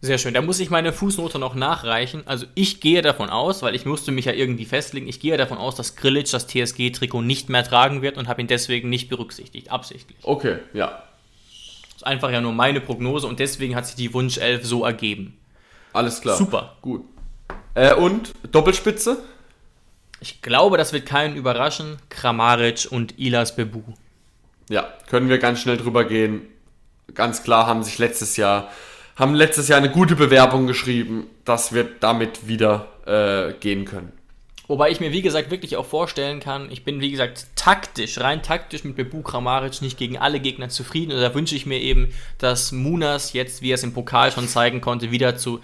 Sehr 0.01 0.17
schön. 0.17 0.33
Da 0.33 0.41
muss 0.41 0.59
ich 0.59 0.69
meine 0.69 0.91
Fußnote 0.91 1.39
noch 1.39 1.55
nachreichen. 1.55 2.23
Also 2.25 2.45
ich 2.55 2.81
gehe 2.81 3.01
davon 3.01 3.29
aus, 3.29 3.61
weil 3.61 3.73
ich 3.73 3.85
musste 3.85 4.11
mich 4.11 4.25
ja 4.25 4.33
irgendwie 4.33 4.65
festlegen, 4.65 5.07
ich 5.07 5.21
gehe 5.21 5.37
davon 5.37 5.57
aus, 5.57 5.75
dass 5.75 5.95
Grillitsch 5.95 6.33
das 6.33 6.47
TSG-Trikot 6.47 7.21
nicht 7.21 7.47
mehr 7.47 7.63
tragen 7.63 8.01
wird 8.01 8.17
und 8.17 8.27
habe 8.27 8.41
ihn 8.41 8.47
deswegen 8.47 8.89
nicht 8.89 9.07
berücksichtigt, 9.07 9.71
absichtlich. 9.71 10.17
Okay, 10.23 10.57
ja 10.73 11.03
ist 11.95 12.05
einfach 12.05 12.31
ja 12.31 12.41
nur 12.41 12.53
meine 12.53 12.81
Prognose 12.81 13.27
und 13.27 13.39
deswegen 13.39 13.75
hat 13.75 13.85
sich 13.85 13.95
die 13.95 14.13
Wunschelf 14.13 14.65
so 14.65 14.83
ergeben. 14.83 15.37
Alles 15.93 16.21
klar. 16.21 16.37
Super. 16.37 16.75
Gut. 16.81 17.03
Äh, 17.75 17.93
und 17.93 18.33
Doppelspitze? 18.51 19.17
Ich 20.19 20.41
glaube, 20.41 20.77
das 20.77 20.93
wird 20.93 21.05
keinen 21.05 21.35
überraschen. 21.35 21.97
Kramaric 22.09 22.87
und 22.89 23.19
Ilas 23.19 23.55
Bebu. 23.55 23.81
Ja, 24.69 24.93
können 25.09 25.29
wir 25.29 25.37
ganz 25.37 25.59
schnell 25.59 25.77
drüber 25.77 26.05
gehen. 26.05 26.47
Ganz 27.13 27.43
klar 27.43 27.67
haben 27.67 27.83
sich 27.83 27.97
letztes 27.97 28.37
Jahr, 28.37 28.69
haben 29.15 29.35
letztes 29.35 29.67
Jahr 29.67 29.79
eine 29.79 29.91
gute 29.91 30.15
Bewerbung 30.15 30.65
geschrieben. 30.65 31.27
Das 31.45 31.73
wird 31.73 32.01
damit 32.01 32.47
wieder 32.47 32.87
äh, 33.05 33.53
gehen 33.59 33.85
können. 33.85 34.13
Wobei 34.73 34.89
ich 34.89 34.99
mir, 34.99 35.11
wie 35.11 35.21
gesagt, 35.21 35.51
wirklich 35.51 35.77
auch 35.77 35.85
vorstellen 35.85 36.39
kann, 36.39 36.71
ich 36.71 36.83
bin, 36.83 36.99
wie 36.99 37.11
gesagt, 37.11 37.45
taktisch, 37.55 38.19
rein 38.19 38.41
taktisch 38.41 38.83
mit 38.83 38.95
Bebu 38.95 39.21
Kramaric 39.21 39.83
nicht 39.83 39.99
gegen 39.99 40.17
alle 40.17 40.39
Gegner 40.39 40.67
zufrieden. 40.69 41.11
Und 41.11 41.21
da 41.21 41.35
wünsche 41.35 41.53
ich 41.55 41.67
mir 41.67 41.79
eben, 41.79 42.11
dass 42.39 42.71
Munas 42.71 43.33
jetzt, 43.33 43.61
wie 43.61 43.69
er 43.69 43.75
es 43.75 43.83
im 43.83 43.93
Pokal 43.93 44.31
schon 44.31 44.47
zeigen 44.47 44.81
konnte, 44.81 45.11
wieder 45.11 45.37
zu 45.37 45.59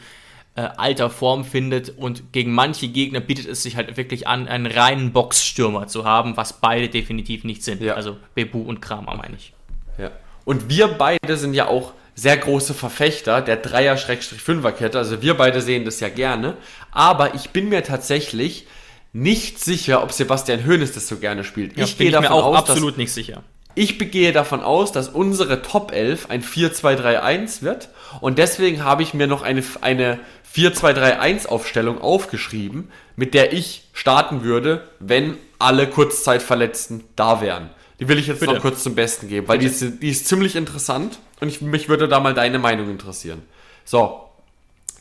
äh, 0.54 0.62
alter 0.78 1.10
Form 1.10 1.44
findet. 1.44 1.90
Und 1.98 2.34
gegen 2.34 2.54
manche 2.54 2.88
Gegner 2.88 3.20
bietet 3.20 3.48
es 3.48 3.64
sich 3.64 3.78
halt 3.78 3.98
wirklich 3.98 4.28
an, 4.28 4.48
einen 4.48 4.68
reinen 4.68 5.12
Boxstürmer 5.12 5.88
zu 5.88 6.06
haben, 6.06 6.38
was 6.38 6.62
beide 6.62 6.88
definitiv 6.88 7.44
nicht 7.44 7.64
sind. 7.64 7.82
Ja. 7.82 7.96
Also 7.96 8.16
Bebu 8.36 8.62
und 8.62 8.80
Kramer, 8.80 9.16
meine 9.16 9.38
ich. 9.38 9.54
Ja. 9.98 10.12
Und 10.46 10.70
wir 10.70 10.88
beide 10.88 11.36
sind 11.36 11.56
ja 11.56 11.68
auch 11.68 11.94
sehr 12.14 12.38
große 12.38 12.76
Verfechter 12.76 13.42
der 13.42 13.58
Dreier-Fünfer-Kette. 13.58 15.00
Also 15.00 15.24
wir 15.24 15.34
beide 15.34 15.62
sehen 15.62 15.84
das 15.84 16.00
ja 16.00 16.10
gerne. 16.10 16.58
Aber 16.92 17.34
ich 17.34 17.50
bin 17.50 17.70
mir 17.70 17.82
tatsächlich 17.82 18.68
nicht 19.14 19.60
sicher, 19.60 20.04
ob 20.04 20.12
Sebastian 20.12 20.66
Hoeneß 20.66 20.94
das 20.94 21.08
so 21.08 21.18
gerne 21.18 21.44
spielt. 21.44 21.78
Ja, 21.78 21.86
ich 21.86 21.98
gehe 21.98 22.12
davon 22.12 22.32
auch 22.32 22.46
aus, 22.46 22.58
absolut 22.58 22.98
nicht 22.98 23.12
sicher. 23.12 23.44
Ich 23.76 23.98
gehe 23.98 24.34
davon 24.34 24.62
aus, 24.62 24.92
dass 24.92 25.08
unsere 25.10 25.62
Top 25.62 25.92
11 25.92 26.30
ein 26.30 26.44
4-2-3-1 26.44 27.62
wird 27.62 27.90
und 28.20 28.38
deswegen 28.38 28.84
habe 28.84 29.04
ich 29.04 29.14
mir 29.14 29.28
noch 29.28 29.42
eine, 29.42 29.64
eine 29.82 30.20
4-2-3-1 30.54 31.48
Aufstellung 31.48 32.02
aufgeschrieben, 32.02 32.92
mit 33.16 33.34
der 33.34 33.54
ich 33.54 33.88
starten 33.94 34.44
würde, 34.44 34.88
wenn 35.00 35.38
alle 35.60 35.88
Kurzzeitverletzten 35.88 37.04
da 37.16 37.42
wären. 37.42 37.70
Die 38.00 38.08
will 38.08 38.18
ich 38.18 38.28
jetzt 38.28 38.40
Bitte. 38.40 38.54
noch 38.54 38.62
kurz 38.62 38.82
zum 38.82 38.96
Besten 38.96 39.28
geben, 39.28 39.48
weil 39.48 39.60
die 39.60 39.66
ist, 39.66 40.02
die 40.02 40.10
ist, 40.10 40.28
ziemlich 40.28 40.56
interessant 40.56 41.20
und 41.42 41.50
ich, 41.50 41.62
mich 41.62 41.90
würde 41.90 42.08
da 42.08 42.20
mal 42.20 42.34
deine 42.34 42.60
Meinung 42.60 42.90
interessieren. 42.90 43.42
So, 43.84 44.24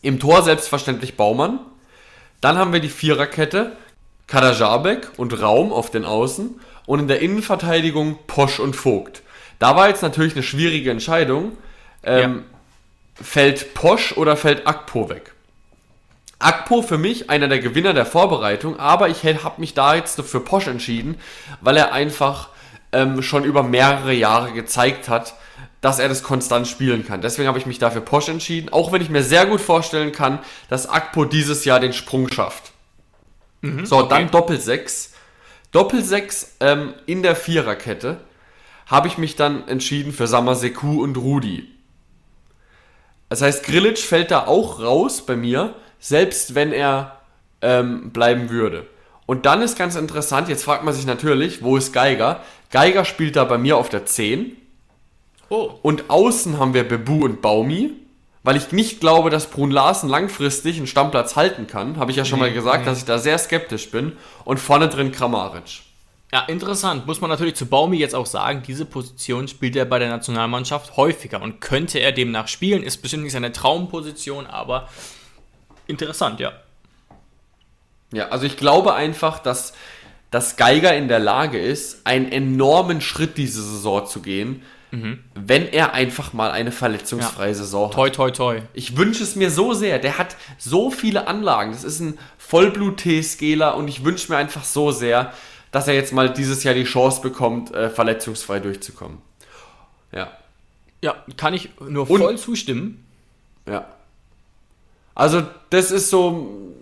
im 0.03 0.19
Tor 0.19 0.43
selbstverständlich 0.43 1.17
Baumann. 1.17 1.61
Dann 2.41 2.57
haben 2.57 2.73
wir 2.73 2.81
die 2.81 2.89
Viererkette 2.89 3.77
Kadajabek 4.29 5.11
und 5.17 5.41
Raum 5.41 5.73
auf 5.73 5.91
den 5.91 6.05
Außen 6.05 6.61
und 6.87 7.01
in 7.01 7.09
der 7.09 7.21
Innenverteidigung 7.21 8.19
Posch 8.27 8.61
und 8.61 8.77
Vogt. 8.77 9.23
Da 9.59 9.75
war 9.75 9.89
jetzt 9.89 10.03
natürlich 10.03 10.35
eine 10.35 10.43
schwierige 10.43 10.91
Entscheidung. 10.91 11.53
Ähm, 12.05 12.45
ja. 13.19 13.25
Fällt 13.25 13.75
Posch 13.75 14.13
oder 14.17 14.37
fällt 14.37 14.67
Akpo 14.67 15.09
weg? 15.09 15.33
Akpo 16.39 16.83
für 16.83 16.99
mich 16.99 17.31
einer 17.31 17.49
der 17.49 17.59
Gewinner 17.59 17.95
der 17.95 18.07
Vorbereitung, 18.07 18.79
aber 18.79 19.09
ich 19.09 19.25
habe 19.25 19.61
mich 19.61 19.75
da 19.75 19.97
jetzt 19.97 20.21
für 20.23 20.41
Posch 20.41 20.69
entschieden, 20.69 21.17
weil 21.61 21.77
er 21.77 21.93
einfach 21.93 22.51
ähm, 22.93 23.23
schon 23.23 23.43
über 23.43 23.65
mehrere 23.65 24.13
Jahre 24.13 24.53
gezeigt 24.53 25.09
hat, 25.09 25.35
dass 25.81 25.99
er 25.99 26.09
das 26.09 26.23
konstant 26.23 26.69
spielen 26.69 27.05
kann. 27.05 27.23
Deswegen 27.23 27.49
habe 27.49 27.59
ich 27.59 27.67
mich 27.67 27.79
dafür 27.81 28.03
Posch 28.03 28.29
entschieden, 28.29 28.69
auch 28.69 28.93
wenn 28.93 29.03
ich 29.03 29.11
mir 29.11 29.25
sehr 29.25 29.47
gut 29.47 29.61
vorstellen 29.61 30.13
kann, 30.13 30.39
dass 30.69 30.89
Akpo 30.89 31.25
dieses 31.25 31.65
Jahr 31.65 31.81
den 31.81 31.93
Sprung 31.93 32.33
schafft. 32.33 32.73
Mhm, 33.61 33.87
so, 33.87 33.99
okay. 33.99 34.09
dann 34.09 34.31
Doppelsechs. 34.31 35.13
Doppelsechs 35.73 36.57
ähm, 36.61 36.95
in 37.07 37.23
der 37.23 37.37
Viererkette 37.37 38.21
habe 38.87 39.09
ich 39.09 39.19
mich 39.19 39.37
dann 39.37 39.69
entschieden 39.69 40.13
für 40.13 40.27
Samaseku 40.27 41.03
und 41.03 41.17
Rudi. 41.17 41.69
Das 43.29 43.43
heißt, 43.43 43.65
Grilic 43.65 43.99
fällt 43.99 44.31
da 44.31 44.47
auch 44.47 44.81
raus 44.81 45.25
bei 45.27 45.37
mir, 45.37 45.75
selbst 46.01 46.55
wenn 46.55 46.73
er 46.73 47.21
ähm, 47.61 48.11
bleiben 48.11 48.49
würde. 48.49 48.87
Und 49.27 49.45
dann 49.45 49.61
ist 49.61 49.77
ganz 49.77 49.95
interessant, 49.95 50.49
jetzt 50.49 50.65
fragt 50.65 50.85
man 50.85 50.95
sich 50.95 51.05
natürlich, 51.05 51.63
wo 51.63 51.77
ist 51.77 51.93
Geiger? 51.93 52.43
Geiger 52.71 53.05
spielt 53.05 53.37
da 53.37 53.45
bei 53.45 53.59
mir 53.59 53.77
auf 53.77 53.91
der 53.91 54.07
10. 54.07 54.57
Oh. 55.51 55.71
Und 55.83 56.09
außen 56.09 56.59
haben 56.59 56.73
wir 56.73 56.89
Bebu 56.89 57.25
und 57.25 57.43
Baumi, 57.43 57.93
weil 58.49 58.57
ich 58.57 58.73
nicht 58.73 59.01
glaube, 59.01 59.29
dass 59.29 59.51
Brun 59.51 59.71
Larsen 59.71 60.09
langfristig 60.09 60.79
einen 60.79 60.87
Stammplatz 60.87 61.37
halten 61.37 61.67
kann. 61.67 61.99
Habe 61.99 62.13
ich 62.13 62.17
ja 62.17 62.25
schon 62.25 62.39
nee, 62.39 62.47
mal 62.47 62.55
gesagt, 62.55 62.79
nee. 62.79 62.85
dass 62.87 62.97
ich 62.97 63.05
da 63.05 63.19
sehr 63.19 63.37
skeptisch 63.37 63.91
bin. 63.91 64.17
Und 64.47 64.57
vorne 64.57 64.89
drin 64.89 65.13
Kramaric. 65.13 65.83
Ja, 66.33 66.47
interessant. 66.47 67.07
Muss 67.07 67.21
man 67.21 67.29
natürlich 67.29 67.57
zu 67.57 67.67
Baumi 67.67 67.99
jetzt 67.99 68.15
auch 68.15 68.25
sagen, 68.25 68.63
diese 68.67 68.87
Position 68.87 69.49
spielt 69.49 69.77
er 69.77 69.85
bei 69.85 69.99
der 69.99 70.09
Nationalmannschaft 70.09 70.97
häufiger 70.97 71.43
und 71.43 71.61
könnte 71.61 71.99
er 71.99 72.11
demnach 72.11 72.49
spielen. 72.49 72.83
Ist 72.83 73.03
bestimmt 73.03 73.25
nicht 73.25 73.35
seine 73.35 73.53
Traumposition, 73.53 74.47
aber 74.47 74.89
interessant, 75.87 76.41
ja. 76.41 76.53
Ja, 78.15 78.29
also 78.29 78.47
ich 78.47 78.57
glaube 78.57 78.95
einfach, 78.95 79.41
dass, 79.41 79.75
dass 80.31 80.57
Geiger 80.57 80.97
in 80.97 81.09
der 81.09 81.19
Lage 81.19 81.59
ist, 81.59 82.07
einen 82.07 82.33
enormen 82.33 83.03
Schritt 83.03 83.37
diese 83.37 83.61
Saison 83.61 84.07
zu 84.07 84.23
gehen, 84.23 84.63
mhm. 84.91 85.19
wenn 85.35 85.67
er 85.69 85.95
einfach 85.95 86.33
mal 86.33 86.51
eine 86.51 86.73
verletzungsfreie 86.73 87.49
ja. 87.49 87.55
Saison 87.55 87.89
hat. 87.89 87.95
Toi, 87.95 88.11
toi, 88.11 88.31
toi. 88.31 88.63
Ich 88.73 88.97
wünsche 88.97 89.23
es 89.23 89.37
mir 89.37 89.51
so 89.51 89.75
sehr. 89.75 89.99
Der 89.99 90.19
hat 90.19 90.37
so 90.59 90.91
viele 90.91 91.27
Anlagen. 91.27 91.73
Das 91.73 91.85
ist 91.85 92.01
ein 92.01 92.19
Vollblut-TSGler 92.39 93.77
und 93.77 93.89
ich 93.89 94.05
wünsche 94.05 94.31
mir 94.33 94.39
einfach 94.39 94.65
so 94.65 94.91
sehr, 94.91 95.33
dass 95.71 95.89
er 95.89 95.95
jetzt 95.95 96.13
mal 96.13 96.33
dieses 96.33 96.65
Jahr 96.65 96.75
die 96.75 96.85
Chance 96.85 97.21
bekommt, 97.21 97.75
äh, 97.75 97.91
verletzungsfrei 97.91 98.61
durchzukommen. 98.61 99.19
Ja. 100.13 100.33
Ja, 101.01 101.15
kann 101.37 101.55
ich 101.55 101.71
nur 101.81 102.07
voll 102.07 102.23
Und, 102.23 102.39
zustimmen. 102.39 103.05
Ja. 103.67 103.87
Also, 105.15 105.43
das 105.71 105.91
ist 105.91 106.11
so, 106.11 106.75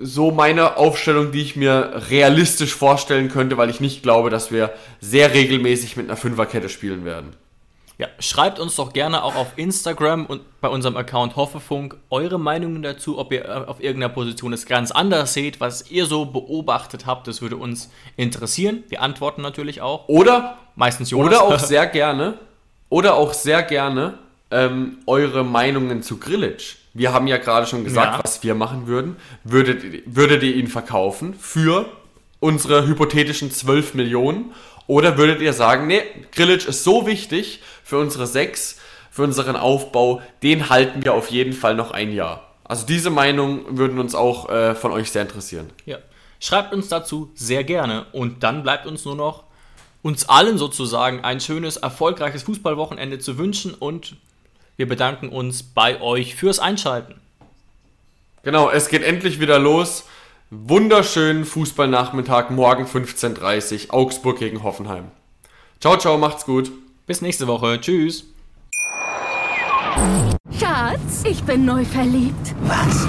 so 0.00 0.30
meine 0.30 0.76
Aufstellung, 0.76 1.32
die 1.32 1.42
ich 1.42 1.56
mir 1.56 2.02
realistisch 2.10 2.74
vorstellen 2.74 3.28
könnte, 3.28 3.56
weil 3.56 3.70
ich 3.70 3.80
nicht 3.80 4.02
glaube, 4.02 4.30
dass 4.30 4.50
wir 4.50 4.72
sehr 5.00 5.34
regelmäßig 5.34 5.96
mit 5.96 6.08
einer 6.08 6.16
Fünferkette 6.16 6.68
spielen 6.68 7.04
werden. 7.04 7.34
Ja, 7.98 8.08
schreibt 8.18 8.58
uns 8.58 8.74
doch 8.76 8.92
gerne 8.92 9.22
auch 9.22 9.36
auf 9.36 9.52
Instagram 9.56 10.26
und 10.26 10.60
bei 10.60 10.68
unserem 10.68 10.96
Account 10.96 11.36
Hoffefunk 11.36 11.96
eure 12.10 12.38
Meinungen 12.38 12.82
dazu, 12.82 13.18
ob 13.18 13.32
ihr 13.32 13.44
äh, 13.44 13.48
auf 13.48 13.80
irgendeiner 13.80 14.12
Position 14.12 14.52
es 14.52 14.66
ganz 14.66 14.90
anders 14.90 15.34
seht, 15.34 15.60
was 15.60 15.90
ihr 15.90 16.06
so 16.06 16.24
beobachtet 16.24 17.06
habt. 17.06 17.28
Das 17.28 17.42
würde 17.42 17.56
uns 17.56 17.90
interessieren. 18.16 18.82
Wir 18.88 19.02
antworten 19.02 19.42
natürlich 19.42 19.82
auch. 19.82 20.08
Oder 20.08 20.58
meistens 20.74 21.10
Jonas. 21.10 21.28
Oder 21.28 21.42
auch 21.42 21.58
sehr 21.60 21.86
gerne. 21.86 22.38
Oder 22.88 23.14
auch 23.14 23.34
sehr 23.34 23.62
gerne 23.62 24.18
ähm, 24.50 24.98
eure 25.06 25.44
Meinungen 25.44 26.02
zu 26.02 26.18
Grillage. 26.18 26.81
Wir 26.94 27.12
haben 27.12 27.26
ja 27.26 27.38
gerade 27.38 27.66
schon 27.66 27.84
gesagt, 27.84 28.16
ja. 28.16 28.20
was 28.22 28.42
wir 28.42 28.54
machen 28.54 28.86
würden. 28.86 29.16
Würdet, 29.44 29.82
würdet 30.06 30.42
ihr 30.42 30.54
ihn 30.54 30.66
verkaufen 30.66 31.34
für 31.34 31.86
unsere 32.40 32.86
hypothetischen 32.86 33.50
12 33.50 33.94
Millionen? 33.94 34.52
Oder 34.86 35.16
würdet 35.16 35.40
ihr 35.40 35.52
sagen, 35.52 35.86
nee, 35.86 36.02
Grillage 36.32 36.68
ist 36.68 36.84
so 36.84 37.06
wichtig 37.06 37.62
für 37.84 37.98
unsere 37.98 38.26
sechs, 38.26 38.78
für 39.10 39.22
unseren 39.22 39.56
Aufbau, 39.56 40.20
den 40.42 40.68
halten 40.68 41.04
wir 41.04 41.14
auf 41.14 41.30
jeden 41.30 41.52
Fall 41.52 41.74
noch 41.74 41.92
ein 41.92 42.12
Jahr. 42.12 42.48
Also 42.64 42.86
diese 42.86 43.10
Meinung 43.10 43.78
würden 43.78 43.98
uns 43.98 44.14
auch 44.14 44.48
äh, 44.48 44.74
von 44.74 44.92
euch 44.92 45.10
sehr 45.10 45.22
interessieren. 45.22 45.70
Ja. 45.84 45.98
Schreibt 46.40 46.72
uns 46.72 46.88
dazu 46.88 47.30
sehr 47.34 47.64
gerne 47.64 48.06
und 48.12 48.42
dann 48.42 48.62
bleibt 48.62 48.86
uns 48.86 49.04
nur 49.04 49.14
noch 49.14 49.44
uns 50.02 50.28
allen 50.28 50.58
sozusagen 50.58 51.22
ein 51.22 51.40
schönes, 51.40 51.76
erfolgreiches 51.76 52.42
Fußballwochenende 52.42 53.18
zu 53.18 53.38
wünschen 53.38 53.74
und 53.74 54.16
wir 54.76 54.88
bedanken 54.88 55.28
uns 55.28 55.62
bei 55.62 56.00
euch 56.00 56.34
fürs 56.34 56.58
Einschalten. 56.58 57.14
Genau, 58.42 58.70
es 58.70 58.88
geht 58.88 59.02
endlich 59.02 59.40
wieder 59.40 59.58
los 59.58 60.04
wunderschönen 60.54 61.46
Fußballnachmittag, 61.46 62.50
morgen 62.50 62.84
15.30 62.84 63.86
Uhr, 63.86 63.94
Augsburg 63.94 64.38
gegen 64.38 64.62
Hoffenheim. 64.62 65.04
Ciao, 65.80 65.96
ciao, 65.96 66.18
macht's 66.18 66.44
gut. 66.44 66.70
Bis 67.06 67.22
nächste 67.22 67.46
Woche. 67.46 67.80
Tschüss. 67.80 68.26
Schatz, 70.60 71.24
ich 71.24 71.42
bin 71.44 71.64
neu 71.64 71.84
verliebt. 71.86 72.54
Was? 72.64 73.08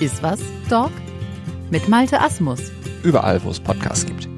Iswas 0.00 0.40
Dog? 0.68 0.90
Mit 1.70 1.88
Malte 1.88 2.20
Asmus. 2.20 2.60
Überall, 3.02 3.42
wo 3.42 3.50
es 3.50 3.60
Podcasts 3.60 4.06
gibt. 4.06 4.28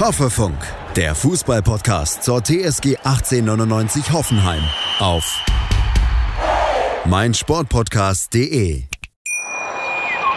Hoffefunk, 0.00 0.58
der 0.94 1.14
Fußballpodcast 1.14 2.22
zur 2.22 2.44
TSG 2.44 2.98
1899 3.02 4.12
Hoffenheim 4.12 4.62
auf 5.00 5.24
meinsportpodcast.de. 7.06 8.84